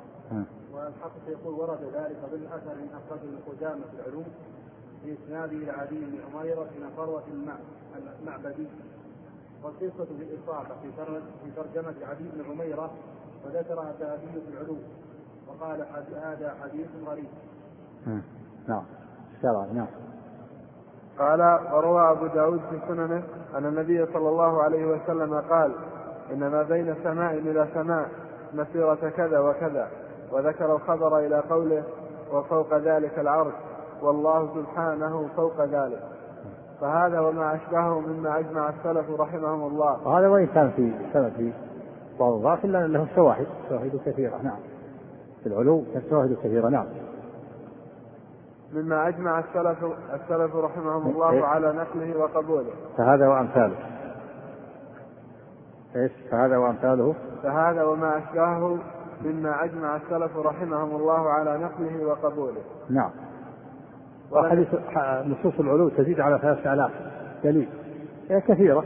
والحق 0.73 1.11
يقول 1.27 1.53
ورد 1.59 1.83
ذلك 1.93 2.17
ضمن 2.31 2.47
اثر 2.47 2.71
اخرجه 2.71 3.29
ابن 3.29 3.37
قدامه 3.47 3.81
في 3.91 4.01
العلوم 4.01 4.25
في 5.03 5.13
إسناده 5.13 5.51
إلى 5.51 5.71
عدي 5.71 5.99
بن 5.99 6.19
عميره 6.33 6.67
بن 6.77 6.89
فروه 6.97 7.23
المعبدي 8.21 8.67
والقصة 9.63 10.05
في 10.05 10.23
الإصابة 10.23 10.75
في 10.81 10.91
في 11.43 11.51
ترجمة 11.55 11.95
عدي 12.09 12.29
بن 12.33 12.51
عميرة 12.51 12.91
وذكرها 13.45 13.89
الذهبي 13.89 14.41
في 14.41 14.53
العلوم 14.53 14.81
وقال 15.47 15.85
هذا 16.23 16.55
حديث 16.63 16.87
غريب. 17.07 17.29
نعم. 18.67 18.83
نعم. 19.73 19.87
قال 21.19 21.41
وروى 21.73 22.11
أبو 22.11 22.27
داود 22.27 22.61
في 22.69 22.79
سننه 22.87 23.23
أن 23.55 23.65
النبي 23.65 24.05
صلى 24.05 24.29
الله 24.29 24.63
عليه 24.63 24.85
وسلم 24.85 25.33
قال 25.49 25.71
إن 26.31 26.39
ما 26.39 26.63
بين 26.63 26.95
سماء 27.03 27.33
إلى 27.33 27.67
سماء 27.73 28.09
مسيرة 28.53 29.09
كذا 29.17 29.39
وكذا 29.39 29.87
وذكر 30.31 30.75
الخبر 30.75 31.19
إلى 31.19 31.39
قوله 31.39 31.83
وفوق 32.31 32.73
ذلك 32.73 33.19
العرش 33.19 33.53
والله 34.01 34.49
سبحانه 34.55 35.27
فوق 35.35 35.61
ذلك 35.61 36.03
فهذا 36.81 37.19
وما 37.19 37.55
أشبهه 37.55 37.99
مما 37.99 38.39
أجمع 38.39 38.69
السلف 38.69 39.19
رحمهم 39.19 39.67
الله 39.67 40.07
وهذا 40.07 40.27
وإن 40.27 40.47
كان 40.47 40.71
في 40.71 40.91
سبب 41.13 41.53
بعض 42.19 42.33
الضعف 42.33 42.65
إلا 42.65 42.87
له 42.87 43.07
شواهد 43.15 43.47
شواهد 43.69 43.99
كثيرة 44.05 44.41
نعم. 44.43 44.59
في 45.43 45.49
العلو 45.49 45.83
شواهد 46.09 46.37
كثيرة 46.43 46.69
نعم. 46.69 46.85
مما 48.73 49.07
أجمع 49.07 49.39
السلف 49.39 49.77
السلف 50.13 50.55
رحمهم 50.55 51.07
الله 51.07 51.31
إيه؟ 51.31 51.43
على 51.43 51.73
نقله 51.73 52.17
وقبوله. 52.17 52.71
فهذا 52.97 53.27
وأمثاله. 53.27 53.75
إيش؟ 55.95 56.11
فهذا 56.31 56.57
وأمثاله؟ 56.57 57.15
فهذا 57.43 57.83
وما 57.83 58.17
اشباهه 58.17 58.77
مما 59.25 59.63
أجمع 59.63 59.95
السلف 59.95 60.37
رحمهم 60.37 60.95
الله 60.95 61.29
على 61.29 61.57
نقله 61.57 62.05
وقبوله. 62.05 62.61
نعم. 62.89 63.11
وحديث 64.31 64.67
نصوص 65.25 65.59
العلو 65.59 65.89
تزيد 65.89 66.19
على 66.19 66.39
ثلاثة 66.41 66.73
آلاف 66.73 66.91
دليل. 67.43 67.69
هي 68.29 68.41
كثيرة. 68.41 68.83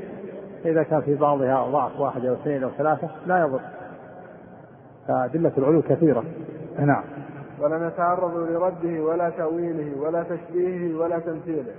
إذا 0.66 0.84
كان 0.84 1.02
في 1.02 1.16
بعضها 1.16 1.68
ضعف 1.72 2.00
واحد 2.00 2.26
أو 2.26 2.34
اثنين 2.34 2.64
أو 2.64 2.70
ثلاثة 2.70 3.10
لا 3.26 3.40
يضر. 3.40 3.62
فأدلة 5.08 5.52
العلو 5.58 5.82
كثيرة. 5.82 6.24
نعم. 6.80 7.04
ولا 7.60 7.88
نتعرض 7.88 8.36
لرده 8.36 9.04
ولا 9.04 9.30
تأويله 9.30 10.02
ولا 10.02 10.24
تشبيهه 10.24 11.00
ولا 11.00 11.20
تمثيله. 11.20 11.74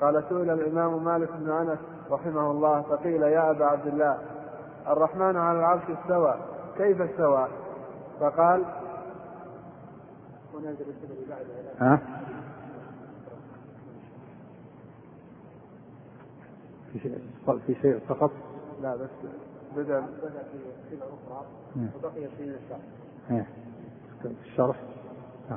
قال 0.00 0.24
سئل 0.28 0.50
الإمام 0.50 1.04
مالك 1.04 1.28
بن 1.32 1.50
أنس 1.50 1.78
رحمه 2.10 2.50
الله 2.50 2.82
فقيل 2.82 3.22
يا 3.22 3.50
أبا 3.50 3.64
عبد 3.64 3.86
الله 3.86 4.18
الرحمن 4.88 5.36
على 5.36 5.58
العرش 5.58 5.82
استوى 5.82 6.34
كيف 6.78 7.00
استوى؟ 7.00 7.48
فقال 8.20 8.64
ها؟ 11.80 11.98
في 16.92 16.98
شيء 16.98 17.18
في 17.66 17.74
شيء 17.74 17.98
فقط؟ 18.08 18.30
لا 18.82 18.96
بس 18.96 19.08
بدأ 19.76 20.00
بدأ 20.00 20.42
في 20.90 20.96
أخرى 20.96 21.46
وبقي 21.76 22.28
في 22.36 22.42
الشرح. 22.42 23.46
في 24.22 24.28
الشرح؟ 24.46 24.76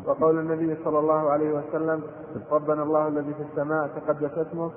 وقول 0.05 0.39
النبي 0.39 0.83
صلى 0.83 0.99
الله 0.99 1.29
عليه 1.29 1.53
وسلم 1.53 2.03
ربنا 2.51 2.83
الله 2.83 3.07
الذي 3.07 3.33
في 3.33 3.43
السماء 3.51 3.87
تقدس 3.87 4.37
اسمه. 4.47 4.71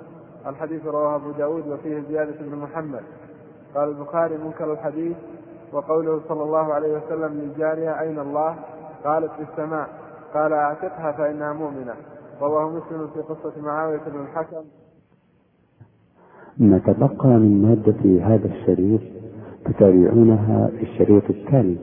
الحديث 0.46 0.86
رواه 0.86 1.16
أبو 1.16 1.30
داود 1.30 1.68
وفيه 1.68 2.00
زيادة 2.08 2.40
بن 2.40 2.56
محمد. 2.56 3.02
قال 3.74 3.88
البخاري 3.88 4.36
منكر 4.36 4.72
الحديث. 4.72 5.16
وقوله 5.72 6.20
صلى 6.28 6.42
الله 6.42 6.74
عليه 6.74 6.98
وسلم 6.98 7.34
للجارية 7.34 8.00
أين 8.00 8.18
الله؟ 8.18 8.56
قالت 9.04 9.32
في 9.32 9.42
السماء. 9.52 9.88
قال 10.34 10.52
أعتقها 10.52 11.12
فإنها 11.12 11.52
مؤمنة. 11.52 11.94
رواه 12.40 12.68
مسلم 12.68 13.10
في 13.14 13.20
قصة 13.20 13.60
معاوية 13.60 14.00
بن 14.06 14.20
الحكم. 14.20 14.64
ما 16.58 16.78
تبقى 16.78 17.28
من 17.28 17.62
مادة 17.62 18.26
هذا 18.26 18.48
الشريط 18.54 19.00
تتابعونها 19.64 20.70
في 20.78 20.82
الشريط 20.82 21.22
التالي. 21.30 21.76